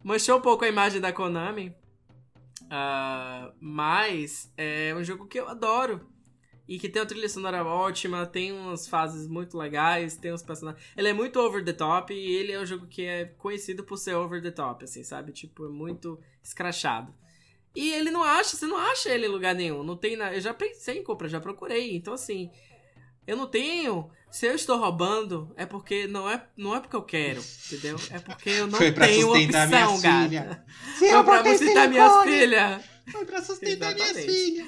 Manchou 0.03 0.37
um 0.37 0.41
pouco 0.41 0.63
a 0.63 0.67
imagem 0.67 1.01
da 1.01 1.11
Konami. 1.11 1.73
Ah, 2.73 3.51
mas 3.59 4.49
é 4.57 4.95
um 4.95 5.03
jogo 5.03 5.27
que 5.27 5.37
eu 5.37 5.49
adoro. 5.49 6.09
E 6.67 6.79
que 6.79 6.87
tem 6.87 7.01
uma 7.01 7.07
trilha 7.07 7.27
sonora 7.27 7.65
ótima, 7.65 8.25
tem 8.25 8.53
umas 8.53 8.87
fases 8.87 9.27
muito 9.27 9.57
legais, 9.57 10.15
tem 10.15 10.31
uns 10.31 10.41
personagens. 10.41 10.81
Ele 10.95 11.09
é 11.09 11.13
muito 11.13 11.37
over 11.37 11.65
the 11.65 11.73
top 11.73 12.13
e 12.13 12.31
ele 12.33 12.53
é 12.53 12.59
um 12.61 12.65
jogo 12.65 12.87
que 12.87 13.03
é 13.03 13.25
conhecido 13.25 13.83
por 13.83 13.97
ser 13.97 14.15
over 14.15 14.41
the 14.41 14.51
top, 14.51 14.85
assim, 14.85 15.03
sabe? 15.03 15.33
Tipo, 15.33 15.65
é 15.65 15.69
muito 15.69 16.17
escrachado. 16.41 17.13
E 17.75 17.91
ele 17.91 18.09
não 18.09 18.23
acha, 18.23 18.55
você 18.55 18.67
não 18.67 18.77
acha 18.77 19.09
ele 19.09 19.25
em 19.25 19.29
lugar 19.29 19.53
nenhum. 19.53 19.83
Não 19.83 19.97
tem 19.97 20.15
na... 20.15 20.33
Eu 20.33 20.39
já 20.39 20.53
pensei 20.53 20.99
em 20.99 21.03
compra, 21.03 21.27
já 21.27 21.41
procurei. 21.41 21.93
Então, 21.93 22.13
assim, 22.13 22.49
eu 23.27 23.35
não 23.35 23.47
tenho. 23.47 24.09
Se 24.31 24.45
eu 24.45 24.55
estou 24.55 24.77
roubando, 24.79 25.53
é 25.57 25.65
porque 25.65 26.07
não 26.07 26.29
é, 26.29 26.41
não 26.55 26.73
é 26.75 26.79
porque 26.79 26.95
eu 26.95 27.01
quero, 27.03 27.43
entendeu? 27.65 27.97
É 28.11 28.19
porque 28.19 28.49
eu 28.49 28.67
não 28.67 28.77
Foi 28.77 28.91
pra 28.91 29.05
tenho 29.07 29.27
sustentar 29.27 29.67
opção, 29.89 30.01
gata. 30.01 30.65
Foi 30.97 31.23
pra 31.23 31.43
sustentar 31.43 31.89
minhas 31.89 32.23
filhas. 32.23 32.81
Foi 33.11 33.25
pra 33.25 33.41
sustentar 33.41 33.93
minhas 33.93 34.17
filhas. 34.17 34.67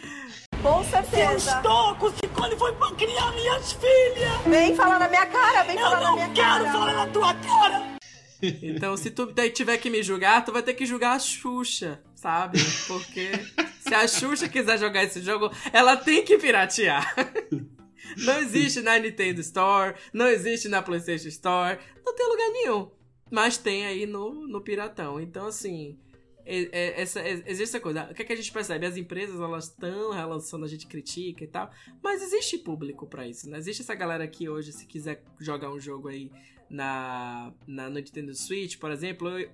Com 0.62 0.84
certeza. 0.84 1.56
Estou 1.58 1.96
com 1.96 2.10
Ciclone 2.12 2.58
foi 2.58 2.74
pra 2.74 2.92
criar 2.92 3.32
minhas 3.32 3.72
filhas! 3.74 4.42
Vem 4.48 4.76
falar 4.76 5.00
na 5.00 5.08
minha 5.10 5.26
cara, 5.26 5.64
vem 5.64 5.76
Eu 5.78 5.82
falar 5.82 6.00
na 6.00 6.06
não 6.08 6.16
minha 6.16 6.30
quero 6.30 6.64
cara. 6.66 6.72
falar 6.72 6.94
na 6.94 7.08
tua 7.08 7.34
cara! 7.34 7.94
Então, 8.42 8.98
se 8.98 9.10
tu 9.12 9.28
daí 9.28 9.50
tiver 9.50 9.78
que 9.78 9.90
me 9.90 10.04
julgar, 10.04 10.44
tu 10.44 10.52
vai 10.52 10.62
ter 10.62 10.74
que 10.74 10.86
julgar 10.86 11.16
a 11.16 11.20
Xuxa, 11.20 12.02
sabe? 12.14 12.60
Porque 12.88 13.32
se 13.80 13.96
a 13.96 14.06
Xuxa 14.06 14.50
quiser 14.50 14.78
jogar 14.78 15.04
esse 15.06 15.22
jogo, 15.22 15.50
ela 15.72 15.96
tem 15.96 16.24
que 16.26 16.38
piratear. 16.38 17.16
Não 18.18 18.40
existe 18.40 18.82
na 18.82 18.98
Nintendo 19.00 19.42
Store, 19.42 19.96
não 20.12 20.28
existe 20.28 20.68
na 20.68 20.82
PlayStation 20.82 21.28
Store, 21.30 21.80
não 22.06 22.16
tem 22.16 22.28
lugar 22.28 22.50
nenhum. 22.52 22.92
Mas 23.32 23.58
tem 23.58 23.86
aí 23.86 24.06
no, 24.06 24.48
no 24.48 24.62
Piratão. 24.62 25.20
Então, 25.20 25.48
assim, 25.48 25.98
é- 26.46 26.70
é- 26.72 27.02
essa, 27.02 27.20
é- 27.20 27.44
existe 27.46 27.64
essa 27.64 27.80
coisa. 27.80 28.04
O 28.12 28.14
que, 28.14 28.22
é 28.22 28.26
que 28.26 28.34
a 28.34 28.36
gente 28.36 28.52
percebe? 28.52 28.86
As 28.86 28.98
empresas, 28.98 29.40
elas 29.40 29.66
estão 29.66 30.12
relançando, 30.12 30.66
a 30.66 30.68
gente 30.68 30.86
critica 30.88 31.44
e 31.44 31.48
tal. 31.48 31.72
Mas 32.04 32.22
existe 32.22 32.58
público 32.58 33.08
pra 33.08 33.28
isso, 33.28 33.50
né? 33.50 33.58
Existe 33.58 33.82
essa 33.82 33.96
galera 33.96 34.24
aqui 34.24 34.48
hoje, 34.50 34.72
se 34.72 34.86
quiser 34.86 35.24
jogar 35.40 35.72
um 35.72 35.80
jogo 35.80 36.10
aí 36.10 36.30
na, 36.70 37.54
na 37.68 37.90
no 37.90 37.96
Nintendo 37.96 38.34
Switch, 38.34 38.78
por 38.78 38.92
exemplo, 38.92 39.30
eu, 39.30 39.50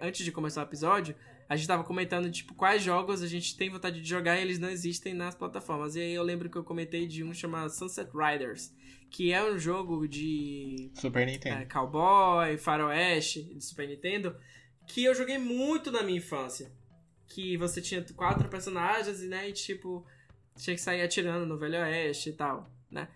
antes 0.00 0.24
de 0.24 0.32
começar 0.32 0.62
o 0.62 0.64
episódio, 0.64 1.14
a 1.52 1.56
gente 1.56 1.68
tava 1.68 1.84
comentando, 1.84 2.30
tipo, 2.30 2.54
quais 2.54 2.82
jogos 2.82 3.22
a 3.22 3.26
gente 3.26 3.54
tem 3.54 3.68
vontade 3.68 4.00
de 4.00 4.08
jogar 4.08 4.38
e 4.38 4.40
eles 4.40 4.58
não 4.58 4.70
existem 4.70 5.12
nas 5.12 5.34
plataformas. 5.34 5.94
E 5.94 6.00
aí 6.00 6.14
eu 6.14 6.22
lembro 6.22 6.48
que 6.48 6.56
eu 6.56 6.64
comentei 6.64 7.06
de 7.06 7.22
um 7.22 7.34
chamado 7.34 7.68
Sunset 7.68 8.10
Riders, 8.10 8.72
que 9.10 9.34
é 9.34 9.44
um 9.44 9.58
jogo 9.58 10.08
de 10.08 10.90
Super 10.94 11.26
Nintendo. 11.26 11.60
é, 11.60 11.66
cowboy, 11.66 12.56
faroeste 12.56 13.42
de 13.42 13.62
Super 13.62 13.86
Nintendo, 13.86 14.34
que 14.86 15.04
eu 15.04 15.14
joguei 15.14 15.36
muito 15.36 15.92
na 15.92 16.02
minha 16.02 16.16
infância. 16.16 16.72
Que 17.26 17.58
você 17.58 17.82
tinha 17.82 18.02
quatro 18.16 18.48
personagens 18.48 19.20
e, 19.20 19.26
né, 19.26 19.50
e 19.50 19.52
tipo, 19.52 20.06
tinha 20.56 20.74
que 20.74 20.80
sair 20.80 21.02
atirando 21.02 21.44
no 21.44 21.58
Velho 21.58 21.80
Oeste 21.80 22.30
e 22.30 22.32
tal, 22.32 22.70
né? 22.90 23.08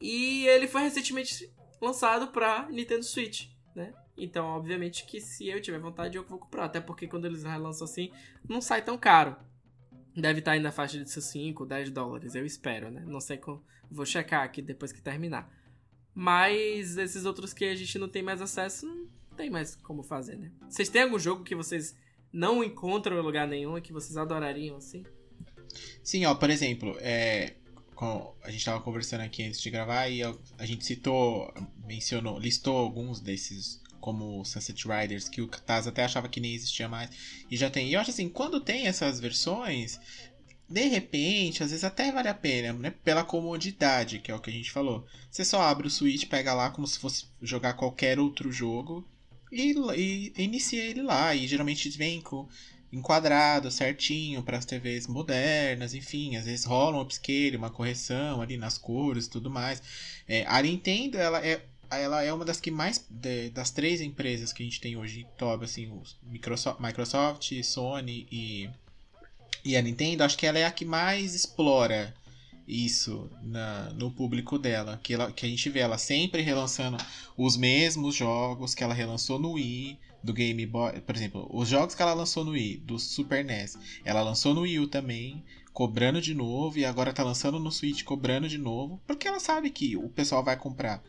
E 0.00 0.46
ele 0.46 0.66
foi 0.66 0.80
recentemente 0.80 1.52
lançado 1.82 2.28
pra 2.28 2.66
Nintendo 2.70 3.04
Switch, 3.04 3.48
né? 3.74 3.92
Então, 4.16 4.46
obviamente 4.46 5.04
que 5.06 5.20
se 5.20 5.48
eu 5.48 5.60
tiver 5.60 5.78
vontade, 5.78 6.16
eu 6.16 6.24
vou 6.24 6.38
comprar. 6.38 6.64
Até 6.64 6.80
porque 6.80 7.06
quando 7.06 7.24
eles 7.24 7.42
relançam 7.42 7.84
assim, 7.84 8.10
não 8.48 8.60
sai 8.60 8.82
tão 8.82 8.96
caro. 8.96 9.36
Deve 10.16 10.38
estar 10.38 10.52
aí 10.52 10.60
na 10.60 10.70
faixa 10.70 11.02
de 11.02 11.10
5, 11.10 11.66
10 11.66 11.90
dólares, 11.90 12.34
eu 12.34 12.46
espero, 12.46 12.90
né? 12.90 13.02
Não 13.06 13.20
sei 13.20 13.36
como. 13.36 13.64
Vou 13.90 14.06
checar 14.06 14.44
aqui 14.44 14.62
depois 14.62 14.92
que 14.92 15.02
terminar. 15.02 15.52
Mas 16.14 16.96
esses 16.96 17.24
outros 17.24 17.52
que 17.52 17.64
a 17.64 17.74
gente 17.74 17.98
não 17.98 18.08
tem 18.08 18.22
mais 18.22 18.40
acesso, 18.40 18.86
não 18.86 19.36
tem 19.36 19.50
mais 19.50 19.74
como 19.74 20.04
fazer, 20.04 20.36
né? 20.36 20.52
Vocês 20.68 20.88
têm 20.88 21.02
algum 21.02 21.18
jogo 21.18 21.42
que 21.42 21.56
vocês 21.56 21.96
não 22.32 22.62
encontram 22.62 23.18
em 23.18 23.22
lugar 23.22 23.48
nenhum 23.48 23.76
e 23.76 23.80
que 23.80 23.92
vocês 23.92 24.16
adorariam, 24.16 24.76
assim? 24.76 25.04
Sim, 26.04 26.24
ó, 26.26 26.34
por 26.36 26.50
exemplo, 26.50 26.96
é, 27.00 27.54
a 28.42 28.50
gente 28.50 28.64
tava 28.64 28.80
conversando 28.80 29.22
aqui 29.22 29.44
antes 29.44 29.60
de 29.60 29.70
gravar 29.70 30.08
e 30.08 30.22
a 30.22 30.66
gente 30.66 30.84
citou, 30.84 31.52
mencionou, 31.84 32.38
listou 32.38 32.76
alguns 32.76 33.20
desses 33.20 33.80
como 34.04 34.44
Sunset 34.44 34.86
Riders 34.86 35.30
que 35.30 35.40
o 35.40 35.48
Taz 35.48 35.86
até 35.86 36.04
achava 36.04 36.28
que 36.28 36.38
nem 36.38 36.54
existia 36.54 36.86
mais 36.86 37.08
e 37.50 37.56
já 37.56 37.70
tem. 37.70 37.88
E 37.88 37.94
eu 37.94 38.00
acho 38.00 38.10
assim, 38.10 38.28
quando 38.28 38.60
tem 38.60 38.86
essas 38.86 39.18
versões, 39.18 39.98
de 40.68 40.86
repente, 40.88 41.62
às 41.62 41.70
vezes 41.70 41.84
até 41.84 42.12
vale 42.12 42.28
a 42.28 42.34
pena, 42.34 42.74
né? 42.74 42.90
Pela 43.02 43.24
comodidade, 43.24 44.18
que 44.18 44.30
é 44.30 44.34
o 44.34 44.40
que 44.40 44.50
a 44.50 44.52
gente 44.52 44.70
falou. 44.70 45.06
Você 45.30 45.42
só 45.42 45.62
abre 45.62 45.86
o 45.86 45.90
Switch, 45.90 46.26
pega 46.26 46.52
lá 46.52 46.68
como 46.68 46.86
se 46.86 46.98
fosse 46.98 47.24
jogar 47.40 47.72
qualquer 47.74 48.18
outro 48.18 48.52
jogo 48.52 49.08
e, 49.50 49.72
e 49.96 50.32
inicia 50.36 50.84
ele 50.84 51.00
lá. 51.00 51.34
E 51.34 51.46
geralmente 51.48 51.88
vem 51.88 52.20
com 52.20 52.46
enquadrado 52.92 53.70
certinho 53.70 54.42
para 54.42 54.58
as 54.58 54.66
TVs 54.66 55.06
modernas, 55.06 55.94
enfim, 55.94 56.36
às 56.36 56.44
vezes 56.44 56.66
rola 56.66 56.98
um 56.98 57.00
upscale, 57.00 57.56
uma 57.56 57.70
correção 57.70 58.42
ali 58.42 58.58
nas 58.58 58.76
cores 58.76 59.28
tudo 59.28 59.50
mais. 59.50 59.82
É, 60.28 60.44
a 60.46 60.60
Nintendo, 60.60 61.16
ela 61.16 61.44
é 61.44 61.64
ela 61.98 62.22
é 62.22 62.32
uma 62.32 62.44
das 62.44 62.60
que 62.60 62.70
mais 62.70 63.04
de, 63.08 63.50
das 63.50 63.70
três 63.70 64.00
empresas 64.00 64.52
que 64.52 64.62
a 64.62 64.66
gente 64.66 64.80
tem 64.80 64.96
hoje 64.96 65.26
top, 65.36 65.64
assim, 65.64 65.90
os 65.90 66.18
Microsoft, 66.22 66.80
Microsoft, 66.80 67.52
Sony 67.62 68.26
e 68.30 68.70
e 69.64 69.78
a 69.78 69.82
Nintendo, 69.82 70.22
acho 70.22 70.36
que 70.36 70.46
ela 70.46 70.58
é 70.58 70.66
a 70.66 70.70
que 70.70 70.84
mais 70.84 71.34
explora 71.34 72.14
isso 72.68 73.30
na, 73.42 73.90
no 73.94 74.10
público 74.10 74.58
dela. 74.58 75.00
Que, 75.02 75.14
ela, 75.14 75.32
que 75.32 75.46
a 75.46 75.48
gente 75.48 75.70
vê 75.70 75.80
ela 75.80 75.96
sempre 75.96 76.42
relançando 76.42 76.98
os 77.36 77.56
mesmos 77.56 78.14
jogos 78.14 78.74
que 78.74 78.84
ela 78.84 78.92
relançou 78.92 79.38
no 79.38 79.52
Wii, 79.52 79.98
do 80.22 80.34
Game 80.34 80.66
Boy. 80.66 81.00
Por 81.00 81.16
exemplo, 81.16 81.48
os 81.50 81.68
jogos 81.68 81.94
que 81.94 82.02
ela 82.02 82.12
lançou 82.12 82.44
no 82.44 82.52
Wii, 82.52 82.78
do 82.78 82.98
Super 82.98 83.42
NES, 83.42 83.78
ela 84.04 84.22
lançou 84.22 84.54
no 84.54 84.62
Wii 84.62 84.80
U 84.80 84.86
também, 84.86 85.42
cobrando 85.72 86.20
de 86.20 86.34
novo, 86.34 86.78
e 86.78 86.84
agora 86.84 87.12
tá 87.12 87.22
lançando 87.22 87.58
no 87.58 87.72
Switch 87.72 88.02
cobrando 88.04 88.48
de 88.48 88.58
novo, 88.58 89.00
porque 89.06 89.26
ela 89.26 89.40
sabe 89.40 89.70
que 89.70 89.96
o 89.96 90.08
pessoal 90.08 90.44
vai 90.44 90.56
comprar 90.56 91.02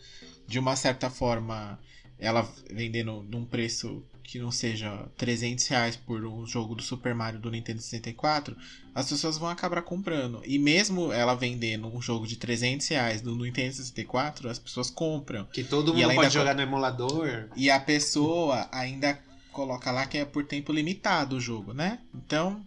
de 0.48 0.60
uma 0.60 0.76
certa 0.76 1.10
forma. 1.10 1.80
Ela 2.18 2.50
vendendo 2.72 3.24
num 3.24 3.44
preço 3.44 4.02
que 4.24 4.40
não 4.40 4.52
seja 4.52 5.06
300 5.18 5.68
reais 5.68 5.96
por 5.96 6.26
um 6.26 6.46
jogo 6.48 6.76
do 6.76 6.82
Super 6.82 7.14
Mario 7.14 7.40
do 7.40 7.52
Nintendo 7.52 7.82
64, 7.82 8.56
as 8.94 9.10
pessoas 9.10 9.38
vão 9.38 9.50
acabar 9.50 9.82
comprando. 9.82 10.42
E 10.46 10.58
mesmo 10.58 11.12
ela 11.12 11.36
vendendo 11.36 11.88
um 11.88 12.02
jogo 12.02 12.26
de 12.26 12.36
300 12.36 12.88
reais 12.88 13.22
do 13.22 13.36
Nintendo 13.36 13.74
64, 13.74 14.50
as 14.50 14.58
pessoas 14.58 14.90
compram. 14.90 15.46
Que 15.46 15.64
todo 15.64 15.94
mundo 15.94 16.16
pode 16.16 16.34
jogar 16.34 16.56
no 16.56 16.62
emulador. 16.62 17.50
E 17.56 17.70
a 17.70 17.80
pessoa 17.80 18.68
ainda 18.72 19.20
coloca 19.52 19.92
lá 19.92 20.06
que 20.06 20.18
é 20.18 20.26
por 20.26 20.46
tempo 20.46 20.74
limitado 20.74 21.38
o 21.38 21.40
jogo, 21.40 21.74
né? 21.74 22.00
Então, 22.14 22.66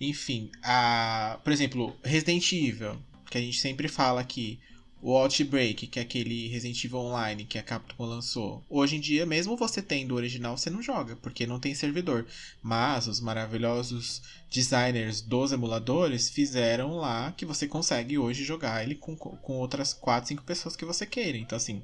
enfim, 0.00 0.50
a, 0.62 1.38
por 1.42 1.52
exemplo, 1.52 1.96
Resident 2.02 2.52
Evil, 2.52 2.98
que 3.30 3.38
a 3.38 3.40
gente 3.40 3.58
sempre 3.58 3.88
fala 3.88 4.20
aqui, 4.20 4.58
o 5.02 5.16
Outbreak, 5.16 5.88
que 5.88 5.98
é 5.98 6.02
aquele 6.02 6.46
Resident 6.46 6.84
Evil 6.84 7.00
Online 7.00 7.44
que 7.44 7.58
a 7.58 7.62
Capcom 7.62 8.06
lançou. 8.06 8.64
Hoje 8.70 8.96
em 8.96 9.00
dia, 9.00 9.26
mesmo 9.26 9.56
você 9.56 9.82
tendo 9.82 10.12
o 10.12 10.14
original, 10.14 10.56
você 10.56 10.70
não 10.70 10.80
joga, 10.80 11.16
porque 11.16 11.44
não 11.44 11.58
tem 11.58 11.74
servidor. 11.74 12.24
Mas 12.62 13.08
os 13.08 13.20
maravilhosos 13.20 14.22
designers 14.48 15.20
dos 15.20 15.50
emuladores 15.50 16.30
fizeram 16.30 16.94
lá 16.98 17.32
que 17.32 17.44
você 17.44 17.66
consegue 17.66 18.16
hoje 18.16 18.44
jogar 18.44 18.84
ele 18.84 18.94
com, 18.94 19.16
com 19.16 19.54
outras 19.54 19.92
4, 19.92 20.28
5 20.28 20.44
pessoas 20.44 20.76
que 20.76 20.84
você 20.84 21.04
queira. 21.04 21.36
Então, 21.36 21.56
assim, 21.56 21.82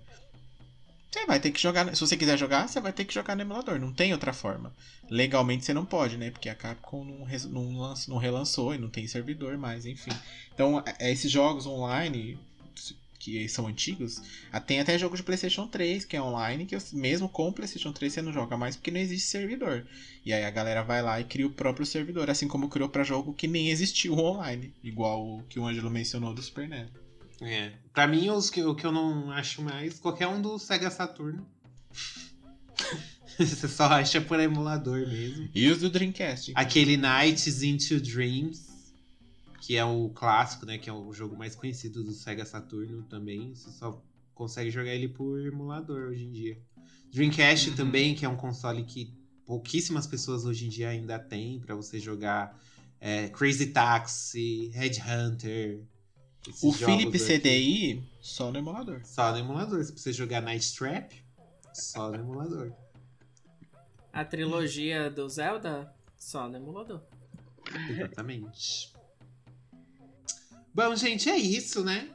você 1.10 1.26
vai 1.26 1.40
ter 1.40 1.50
que 1.50 1.60
jogar. 1.60 1.92
Se 1.96 2.00
você 2.00 2.16
quiser 2.16 2.38
jogar, 2.38 2.68
você 2.68 2.80
vai 2.80 2.92
ter 2.92 3.04
que 3.04 3.12
jogar 3.12 3.34
no 3.34 3.42
emulador. 3.42 3.80
Não 3.80 3.92
tem 3.92 4.12
outra 4.12 4.32
forma. 4.32 4.72
Legalmente 5.10 5.64
você 5.64 5.74
não 5.74 5.84
pode, 5.84 6.16
né? 6.16 6.30
Porque 6.30 6.48
a 6.48 6.54
Capcom 6.54 7.04
não, 7.04 7.26
não, 7.50 7.80
lançou, 7.80 8.14
não 8.14 8.20
relançou 8.20 8.74
e 8.76 8.78
não 8.78 8.88
tem 8.88 9.08
servidor 9.08 9.58
mais, 9.58 9.86
enfim. 9.86 10.12
Então, 10.54 10.80
é, 11.00 11.10
esses 11.10 11.32
jogos 11.32 11.66
online 11.66 12.38
que 13.18 13.48
são 13.48 13.66
antigos, 13.66 14.22
ah, 14.52 14.60
tem 14.60 14.80
até 14.80 14.96
jogo 14.98 15.16
de 15.16 15.22
PlayStation 15.22 15.66
3 15.66 16.04
que 16.04 16.16
é 16.16 16.22
online, 16.22 16.66
que 16.66 16.76
mesmo 16.92 17.28
com 17.28 17.48
o 17.48 17.52
PlayStation 17.52 17.92
3 17.92 18.12
você 18.12 18.22
não 18.22 18.32
joga 18.32 18.56
mais 18.56 18.76
porque 18.76 18.90
não 18.90 19.00
existe 19.00 19.28
servidor. 19.28 19.86
E 20.24 20.32
aí 20.32 20.44
a 20.44 20.50
galera 20.50 20.82
vai 20.82 21.02
lá 21.02 21.20
e 21.20 21.24
cria 21.24 21.46
o 21.46 21.50
próprio 21.50 21.84
servidor, 21.84 22.30
assim 22.30 22.46
como 22.46 22.68
criou 22.68 22.88
para 22.88 23.02
jogo 23.02 23.34
que 23.34 23.48
nem 23.48 23.70
existiu 23.70 24.14
online, 24.14 24.72
igual 24.82 25.26
o 25.26 25.42
que 25.48 25.58
o 25.58 25.66
Ângelo 25.66 25.90
mencionou 25.90 26.32
do 26.32 26.42
Super 26.42 26.68
NES. 26.68 26.88
É. 27.40 27.72
Pra 27.92 28.06
mim, 28.06 28.28
os 28.30 28.50
que, 28.50 28.62
o 28.62 28.74
que 28.74 28.84
eu 28.84 28.92
não 28.92 29.30
acho 29.30 29.62
mais, 29.62 29.98
qualquer 29.98 30.26
um 30.26 30.40
do 30.40 30.58
Sega 30.58 30.90
Saturn. 30.90 31.40
Você 33.38 33.68
só 33.68 33.84
acha 33.84 34.20
por 34.20 34.40
emulador 34.40 35.06
mesmo. 35.06 35.48
E 35.54 35.70
os 35.70 35.78
do 35.78 35.88
Dreamcast. 35.88 36.52
Aquele 36.56 36.96
Nights 36.96 37.62
into 37.62 38.00
Dreams 38.00 38.67
que 39.60 39.76
é 39.76 39.84
o 39.84 40.08
clássico, 40.10 40.66
né? 40.66 40.78
Que 40.78 40.88
é 40.88 40.92
o 40.92 41.12
jogo 41.12 41.36
mais 41.36 41.54
conhecido 41.54 42.04
do 42.04 42.12
Sega 42.12 42.44
Saturno 42.44 43.02
também. 43.04 43.54
Você 43.54 43.70
só 43.70 44.02
consegue 44.34 44.70
jogar 44.70 44.94
ele 44.94 45.08
por 45.08 45.44
emulador 45.44 46.10
hoje 46.10 46.24
em 46.24 46.30
dia. 46.30 46.62
Dreamcast 47.12 47.70
uhum. 47.70 47.76
também, 47.76 48.14
que 48.14 48.24
é 48.24 48.28
um 48.28 48.36
console 48.36 48.84
que 48.84 49.12
pouquíssimas 49.44 50.06
pessoas 50.06 50.44
hoje 50.44 50.66
em 50.66 50.68
dia 50.68 50.90
ainda 50.90 51.18
têm 51.18 51.58
para 51.58 51.74
você 51.74 51.98
jogar 51.98 52.58
é, 53.00 53.28
Crazy 53.28 53.66
Taxi, 53.68 54.70
Headhunter. 54.74 55.82
O 56.62 56.72
Philips 56.72 57.26
CDI 57.26 58.02
só 58.20 58.50
no 58.50 58.58
emulador. 58.58 59.00
Só 59.04 59.32
no 59.32 59.38
emulador. 59.38 59.82
Se 59.84 59.92
você 59.92 60.12
jogar 60.12 60.40
Night 60.40 60.74
Trap, 60.74 61.12
só 61.74 62.10
no 62.10 62.16
emulador. 62.16 62.72
A 64.12 64.24
trilogia 64.24 65.10
do 65.10 65.28
Zelda, 65.28 65.92
só 66.16 66.48
no 66.48 66.56
emulador. 66.56 67.02
Exatamente. 67.90 68.92
Bom, 70.74 70.94
gente, 70.94 71.28
é 71.28 71.36
isso, 71.36 71.84
né? 71.84 72.08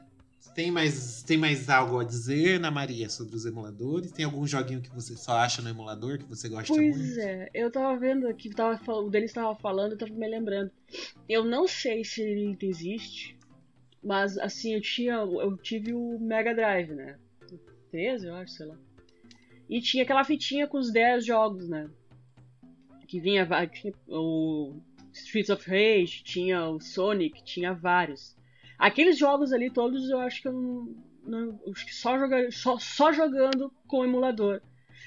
Tem 0.54 0.70
mais, 0.70 1.22
tem 1.24 1.36
mais 1.36 1.68
algo 1.68 1.98
a 1.98 2.04
dizer, 2.04 2.56
Ana 2.56 2.70
Maria, 2.70 3.08
sobre 3.08 3.34
os 3.34 3.44
emuladores? 3.44 4.12
Tem 4.12 4.24
algum 4.24 4.46
joguinho 4.46 4.80
que 4.80 4.94
você 4.94 5.16
só 5.16 5.38
acha 5.38 5.60
no 5.60 5.68
emulador 5.68 6.18
que 6.18 6.24
você 6.24 6.48
gosta 6.48 6.72
pois 6.72 6.96
muito? 6.96 7.14
Pois 7.14 7.18
é, 7.18 7.50
eu 7.52 7.72
tava 7.72 7.98
vendo 7.98 8.28
aqui, 8.28 8.50
tava, 8.50 8.80
o 8.92 9.10
deles 9.10 9.30
estava 9.30 9.54
falando, 9.56 9.92
eu 9.92 9.98
tava 9.98 10.12
me 10.12 10.28
lembrando. 10.28 10.70
Eu 11.28 11.44
não 11.44 11.66
sei 11.66 12.04
se 12.04 12.22
ele 12.22 12.42
ainda 12.42 12.64
existe, 12.64 13.36
mas 14.02 14.38
assim, 14.38 14.74
eu 14.74 14.80
tinha. 14.80 15.14
Eu 15.14 15.56
tive 15.56 15.92
o 15.92 16.18
Mega 16.20 16.54
Drive, 16.54 16.92
né? 16.92 17.18
13, 17.90 18.26
eu 18.26 18.34
acho, 18.34 18.52
sei 18.52 18.66
lá. 18.66 18.76
E 19.68 19.80
tinha 19.80 20.04
aquela 20.04 20.22
fitinha 20.22 20.68
com 20.68 20.78
os 20.78 20.92
10 20.92 21.24
jogos, 21.24 21.68
né? 21.68 21.90
Que 23.08 23.18
vinha 23.18 23.48
o 24.08 24.76
Streets 25.12 25.50
of 25.50 25.68
Rage, 25.68 26.22
tinha 26.22 26.68
o 26.68 26.80
Sonic, 26.80 27.42
tinha 27.42 27.72
vários. 27.72 28.36
Aqueles 28.84 29.16
jogos 29.16 29.50
ali 29.50 29.70
todos 29.70 30.10
eu 30.10 30.20
acho 30.20 30.42
que 30.42 30.48
eu 30.48 30.52
não. 30.52 30.94
não 31.26 31.58
acho 31.72 31.86
que 31.86 31.94
só, 31.94 32.18
joga, 32.18 32.50
só, 32.50 32.78
só 32.78 33.10
jogando 33.14 33.72
com 33.88 34.00
o 34.00 34.04
emulador. 34.04 34.60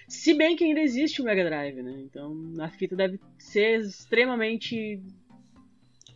Se 0.07 0.33
bem 0.33 0.55
que 0.55 0.63
ainda 0.63 0.79
existe 0.79 1.21
o 1.21 1.25
Mega 1.25 1.43
Drive, 1.43 1.83
né? 1.83 1.93
Então 1.99 2.35
a 2.59 2.69
fita 2.69 2.95
deve 2.95 3.19
ser 3.37 3.81
extremamente 3.81 4.99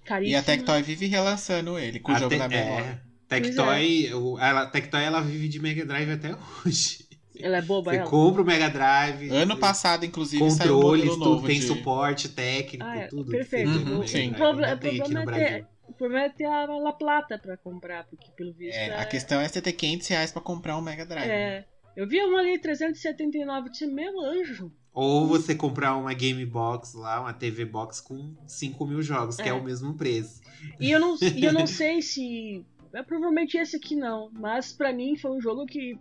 caríssima. 0.03 0.39
E 0.39 0.39
a 0.39 0.41
Tectoy 0.41 0.82
vive 0.82 1.05
relançando 1.05 1.78
ele 1.78 1.99
com 1.99 2.14
o 2.14 2.16
jogo 2.16 2.36
na 2.36 2.47
memória. 2.47 3.03
É, 3.30 3.39
Tectoy, 3.39 4.07
é. 4.07 4.09
ela, 4.43 4.66
Tectoy 4.66 5.03
ela 5.03 5.22
vive 5.22 5.47
de 5.47 5.59
Mega 5.59 5.86
Drive 5.86 6.09
até 6.09 6.36
hoje. 6.66 7.05
Ela 7.39 7.57
é 7.57 7.62
boba, 7.62 7.91
Você 7.91 7.97
ela. 7.97 8.09
compra 8.09 8.41
o 8.41 8.45
Mega 8.45 8.72
Drive. 8.72 9.30
Ano 9.30 9.55
passado, 9.55 10.03
inclusive, 10.03 10.41
controles, 10.41 11.05
saiu 11.05 11.16
um 11.16 11.24
tudo, 11.24 11.47
tem 11.47 11.59
de... 11.59 11.68
suporte 11.68 12.30
técnico, 12.30 12.84
ah, 12.84 12.97
é, 12.97 13.07
tudo. 13.07 13.30
Perfeito. 13.30 13.70
Uhum, 13.70 13.99
o, 13.99 14.07
sim. 14.07 14.32
o, 14.32 14.34
problema, 14.34 14.74
o 14.74 14.80
problema 14.80 15.38
é 15.38 15.59
ter, 15.59 15.68
problema 16.02 16.26
é 16.26 16.30
ter 16.30 16.45
a 16.45 16.66
La 16.66 16.93
Plata 16.93 17.38
pra 17.38 17.56
comprar, 17.58 18.06
porque 18.06 18.32
pelo 18.32 18.52
visto. 18.54 18.76
É, 18.76 18.88
é... 18.88 18.99
a 18.99 19.06
questão 19.06 19.39
é 19.39 19.47
você 19.47 19.62
ter 19.62 19.74
500 19.74 20.08
reais 20.08 20.32
pra 20.32 20.41
comprar 20.41 20.76
um 20.76 20.82
Mega 20.82 21.06
Drive. 21.06 21.30
É. 21.30 21.60
Né? 21.60 21.66
Eu 21.95 22.08
vi 22.08 22.20
uma 22.24 22.39
ali, 22.39 22.58
379, 22.58 23.70
disse, 23.70 23.86
meu 23.86 24.20
anjo. 24.20 24.72
Ou 24.93 25.28
você 25.28 25.54
comprar 25.54 25.95
uma 25.95 26.14
Game 26.14 26.43
Box 26.45 26.95
lá, 26.95 27.22
uma 27.22 27.34
TV 27.34 27.66
Box 27.66 28.02
com 28.02 28.36
5 28.47 28.86
mil 28.86 29.02
jogos, 29.02 29.38
é. 29.38 29.43
que 29.43 29.49
é 29.49 29.54
o 29.54 29.64
mesmo 29.64 29.93
preço. 29.95 30.41
E 30.80 30.89
eu 30.89 30.99
não, 30.99 31.16
e 31.22 31.45
eu 31.45 31.54
não 31.54 31.68
sei 31.68 32.02
se. 32.02 32.66
É 32.93 33.04
provavelmente 33.04 33.58
esse 33.58 33.76
aqui 33.76 33.95
não. 33.95 34.32
Mas 34.34 34.74
para 34.74 34.91
mim 34.91 35.16
foi 35.16 35.32
um 35.32 35.41
jogo 35.41 35.66
que 35.66 35.97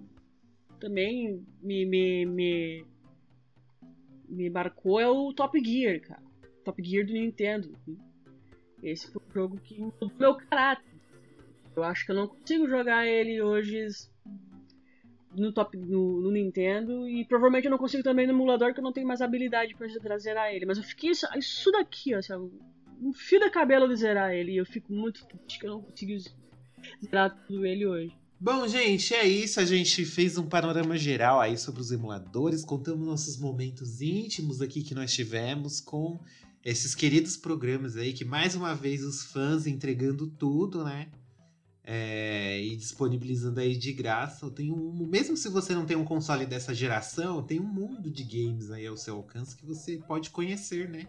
também 0.80 1.44
me, 1.62 1.84
me, 1.84 2.26
me, 2.26 2.86
me 4.28 4.50
marcou. 4.50 4.98
É 4.98 5.08
o 5.08 5.32
Top 5.34 5.62
Gear, 5.62 6.00
cara. 6.00 6.22
Top 6.64 6.82
Gear 6.82 7.06
do 7.06 7.12
Nintendo. 7.12 7.76
Esse 8.82 9.10
foi 9.10 9.22
um 9.28 9.32
jogo 9.32 9.56
que 9.58 9.78
mudou 9.78 10.10
meu 10.18 10.34
caráter. 10.34 10.84
Eu 11.76 11.84
acho 11.84 12.04
que 12.04 12.12
eu 12.12 12.16
não 12.16 12.28
consigo 12.28 12.68
jogar 12.68 13.06
ele 13.06 13.40
hoje 13.40 13.86
no, 15.34 15.52
top, 15.52 15.76
no, 15.76 16.20
no, 16.20 16.30
Nintendo 16.30 17.08
e 17.08 17.24
provavelmente 17.24 17.66
eu 17.66 17.70
não 17.70 17.78
consigo 17.78 18.02
também 18.02 18.26
no 18.26 18.32
emulador 18.32 18.72
que 18.74 18.80
eu 18.80 18.84
não 18.84 18.92
tenho 18.92 19.06
mais 19.06 19.20
habilidade 19.20 19.74
para 19.74 20.18
zerar 20.18 20.52
ele. 20.52 20.66
Mas 20.66 20.78
eu 20.78 20.84
fiquei 20.84 21.10
isso, 21.10 21.26
isso 21.36 21.70
daqui, 21.70 22.14
ó, 22.14 22.22
sabe? 22.22 22.50
um 23.00 23.12
fio 23.12 23.40
da 23.40 23.50
cabelo 23.50 23.88
de 23.88 23.96
zerar 23.96 24.32
ele 24.32 24.52
e 24.52 24.56
eu 24.58 24.66
fico 24.66 24.92
muito 24.92 25.24
triste 25.24 25.58
que 25.58 25.66
eu 25.66 25.70
não 25.70 25.80
consigo 25.80 26.12
zerar 27.02 27.34
tudo 27.46 27.64
ele 27.64 27.86
hoje. 27.86 28.12
Bom, 28.38 28.66
gente, 28.68 29.14
é 29.14 29.26
isso. 29.26 29.60
A 29.60 29.64
gente 29.64 30.04
fez 30.04 30.38
um 30.38 30.46
panorama 30.46 30.96
geral 30.96 31.40
aí 31.40 31.58
sobre 31.58 31.80
os 31.80 31.90
emuladores, 31.90 32.64
contamos 32.64 33.06
nossos 33.06 33.38
momentos 33.38 34.00
íntimos 34.00 34.60
aqui 34.60 34.82
que 34.82 34.94
nós 34.94 35.12
tivemos 35.12 35.80
com 35.80 36.18
esses 36.64 36.94
queridos 36.94 37.36
programas 37.36 37.96
aí 37.96 38.12
que 38.12 38.24
mais 38.24 38.54
uma 38.54 38.74
vez 38.74 39.02
os 39.02 39.24
fãs 39.24 39.66
entregando 39.66 40.26
tudo, 40.26 40.84
né? 40.84 41.08
É, 41.82 42.62
e 42.62 42.76
disponibilizando 42.76 43.58
aí 43.58 43.76
de 43.76 43.92
graça. 43.92 44.50
Tem 44.50 44.70
um, 44.70 45.06
mesmo 45.06 45.36
se 45.36 45.48
você 45.48 45.74
não 45.74 45.86
tem 45.86 45.96
um 45.96 46.04
console 46.04 46.46
dessa 46.46 46.74
geração, 46.74 47.42
tem 47.42 47.58
um 47.58 47.66
mundo 47.66 48.10
de 48.10 48.22
games 48.22 48.70
aí 48.70 48.86
ao 48.86 48.96
seu 48.96 49.16
alcance 49.16 49.56
que 49.56 49.66
você 49.66 49.96
pode 49.96 50.30
conhecer, 50.30 50.88
né? 50.88 51.06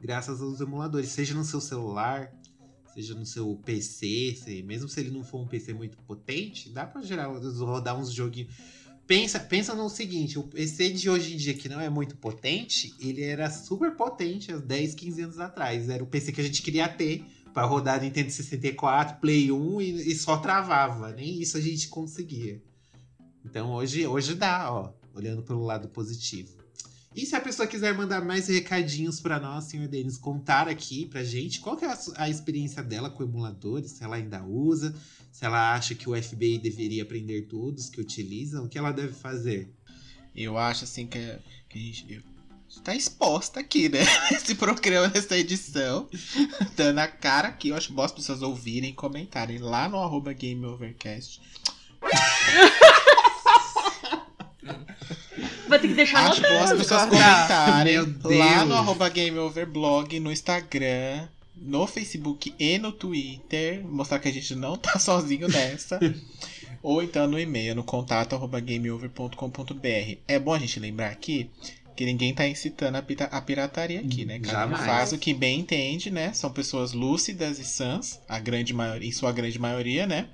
Graças 0.00 0.40
aos 0.40 0.60
emuladores, 0.60 1.10
seja 1.10 1.34
no 1.34 1.44
seu 1.44 1.60
celular, 1.60 2.32
seja 2.94 3.14
no 3.14 3.26
seu 3.26 3.54
PC, 3.64 4.36
se, 4.36 4.62
mesmo 4.62 4.88
se 4.88 5.00
ele 5.00 5.10
não 5.10 5.24
for 5.24 5.40
um 5.40 5.46
PC 5.46 5.74
muito 5.74 5.98
potente, 5.98 6.70
dá 6.70 6.86
para 6.86 7.02
gerar 7.02 7.26
rodar 7.26 7.98
uns 7.98 8.12
joguinhos. 8.12 8.54
Pensa, 9.06 9.40
pensa 9.40 9.74
no 9.74 9.88
seguinte, 9.88 10.38
o 10.38 10.44
PC 10.44 10.90
de 10.90 11.10
hoje 11.10 11.34
em 11.34 11.36
dia, 11.36 11.54
que 11.54 11.68
não 11.68 11.80
é 11.80 11.90
muito 11.90 12.16
potente, 12.16 12.94
ele 13.00 13.22
era 13.22 13.50
super 13.50 13.96
potente 13.96 14.52
há 14.52 14.56
10, 14.56 14.94
15 14.94 15.22
anos 15.22 15.38
atrás. 15.38 15.88
Era 15.88 16.02
o 16.02 16.06
PC 16.06 16.32
que 16.32 16.40
a 16.40 16.44
gente 16.44 16.62
queria 16.62 16.88
ter 16.88 17.24
para 17.52 17.66
rodar 17.66 18.00
Nintendo 18.00 18.30
64, 18.30 19.20
Play 19.20 19.52
1 19.52 19.80
e, 19.80 20.12
e 20.12 20.14
só 20.14 20.38
travava. 20.38 21.12
Nem 21.12 21.40
isso 21.40 21.56
a 21.56 21.60
gente 21.60 21.88
conseguia. 21.88 22.62
Então 23.44 23.72
hoje, 23.72 24.06
hoje 24.06 24.34
dá, 24.34 24.72
ó, 24.72 24.92
olhando 25.14 25.42
pelo 25.42 25.64
lado 25.64 25.88
positivo. 25.88 26.61
E 27.14 27.26
se 27.26 27.36
a 27.36 27.40
pessoa 27.40 27.68
quiser 27.68 27.94
mandar 27.94 28.24
mais 28.24 28.48
recadinhos 28.48 29.20
para 29.20 29.38
nós, 29.38 29.64
senhor 29.64 29.86
Denis, 29.86 30.16
contar 30.16 30.66
aqui 30.66 31.06
pra 31.06 31.22
gente 31.22 31.60
qual 31.60 31.76
que 31.76 31.84
é 31.84 31.88
a, 31.88 31.98
a, 32.16 32.30
experiência 32.30 32.82
dela 32.82 33.10
com 33.10 33.22
emuladores, 33.22 33.92
se 33.92 34.04
ela 34.04 34.16
ainda 34.16 34.42
usa, 34.42 34.94
se 35.30 35.44
ela 35.44 35.74
acha 35.74 35.94
que 35.94 36.08
o 36.08 36.20
FBI 36.20 36.58
deveria 36.58 37.04
prender 37.04 37.48
todos 37.48 37.90
que 37.90 38.00
utilizam, 38.00 38.64
o 38.64 38.68
que 38.68 38.78
ela 38.78 38.92
deve 38.92 39.12
fazer? 39.12 39.70
Eu 40.34 40.56
acho 40.56 40.84
assim 40.84 41.06
que, 41.06 41.18
que 41.68 41.78
a 41.78 41.82
gente 41.82 42.24
está 42.68 42.94
exposta 42.94 43.60
aqui, 43.60 43.90
né? 43.90 44.00
Esse 44.32 44.54
programa, 44.54 45.08
nessa 45.08 45.36
edição, 45.36 46.08
dando 46.74 46.98
a 46.98 47.08
cara 47.08 47.48
aqui. 47.48 47.68
Eu 47.68 47.76
acho 47.76 47.92
bom 47.92 48.02
as 48.02 48.12
pessoas 48.12 48.40
ouvirem 48.40 48.90
e 48.90 48.94
comentarem 48.94 49.58
lá 49.58 49.88
no 49.88 49.98
arroba 49.98 50.32
GameOvercast. 50.32 51.42
Vai 55.72 55.78
ter 55.78 55.88
que 55.88 55.94
deixar 55.94 56.30
as 56.30 56.38
pessoas 56.38 57.02
comentarem 57.08 57.96
lá 58.24 58.64
no 58.66 58.74
arroba 58.74 59.08
GameOverblog, 59.08 60.20
no 60.20 60.30
Instagram, 60.30 61.26
no 61.56 61.86
Facebook 61.86 62.54
e 62.58 62.76
no 62.78 62.92
Twitter. 62.92 63.82
Mostrar 63.86 64.18
que 64.18 64.28
a 64.28 64.32
gente 64.32 64.54
não 64.54 64.76
tá 64.76 64.98
sozinho 64.98 65.48
nessa. 65.48 65.98
Ou 66.82 67.02
então 67.02 67.26
no 67.26 67.40
e-mail, 67.40 67.74
no 67.74 67.82
contato 67.84 68.34
arroba 68.34 68.60
gameover.com.br. 68.60 70.16
É 70.28 70.38
bom 70.38 70.52
a 70.52 70.58
gente 70.58 70.78
lembrar 70.78 71.08
aqui 71.10 71.48
que 71.96 72.04
ninguém 72.04 72.34
tá 72.34 72.46
incitando 72.46 72.96
a, 72.96 73.02
pita- 73.02 73.24
a 73.26 73.40
pirataria 73.40 74.00
aqui, 74.00 74.24
né? 74.26 74.40
Cada 74.40 74.66
um 74.66 74.70
Jamais. 74.70 74.84
faz 74.86 75.12
o 75.12 75.18
que 75.18 75.32
bem 75.32 75.60
entende, 75.60 76.10
né? 76.10 76.32
São 76.34 76.50
pessoas 76.50 76.92
lúcidas 76.92 77.58
e 77.58 77.64
sãs, 77.64 78.20
a 78.28 78.38
grande 78.38 78.74
maioria, 78.74 79.08
em 79.08 79.12
sua 79.12 79.32
grande 79.32 79.58
maioria, 79.58 80.06
né? 80.06 80.26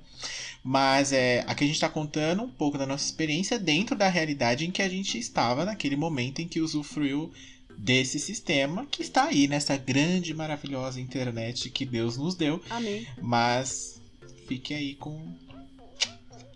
Mas 0.63 1.13
é, 1.13 1.43
aqui 1.47 1.63
a 1.63 1.67
gente 1.67 1.79
tá 1.79 1.89
contando 1.89 2.43
um 2.43 2.49
pouco 2.49 2.77
da 2.77 2.85
nossa 2.85 3.05
experiência 3.05 3.57
dentro 3.57 3.95
da 3.95 4.09
realidade 4.09 4.65
em 4.65 4.71
que 4.71 4.81
a 4.81 4.89
gente 4.89 5.17
estava 5.17 5.65
naquele 5.65 5.95
momento 5.95 6.41
em 6.41 6.47
que 6.47 6.59
usufruiu 6.59 7.31
desse 7.77 8.19
sistema 8.19 8.85
que 8.85 9.01
está 9.01 9.25
aí 9.25 9.47
nessa 9.47 9.77
grande, 9.77 10.33
maravilhosa 10.33 10.99
internet 10.99 11.69
que 11.69 11.85
Deus 11.85 12.17
nos 12.17 12.35
deu. 12.35 12.61
Amém. 12.69 13.07
Mas 13.21 14.01
fique 14.47 14.73
aí 14.73 14.95
com 14.95 15.33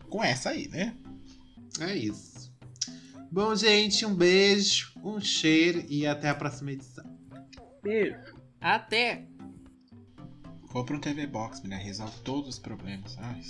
com 0.10 0.24
essa 0.24 0.52
aí, 0.52 0.68
né? 0.68 0.94
É 1.80 1.96
isso. 1.96 2.54
Bom, 3.32 3.56
gente, 3.56 4.06
um 4.06 4.14
beijo, 4.14 4.92
um 5.04 5.20
cheiro 5.20 5.84
e 5.90 6.06
até 6.06 6.30
a 6.30 6.36
próxima 6.36 6.72
edição. 6.72 7.04
Beijo. 7.82 8.16
Até! 8.62 9.33
Compra 10.74 10.98
um 10.98 11.00
TV 11.00 11.28
Box, 11.28 11.62
né? 11.68 11.76
resolve 11.78 12.20
todos 12.24 12.50
os 12.50 12.60
problemas. 12.60 13.16
Ai, 13.20 13.44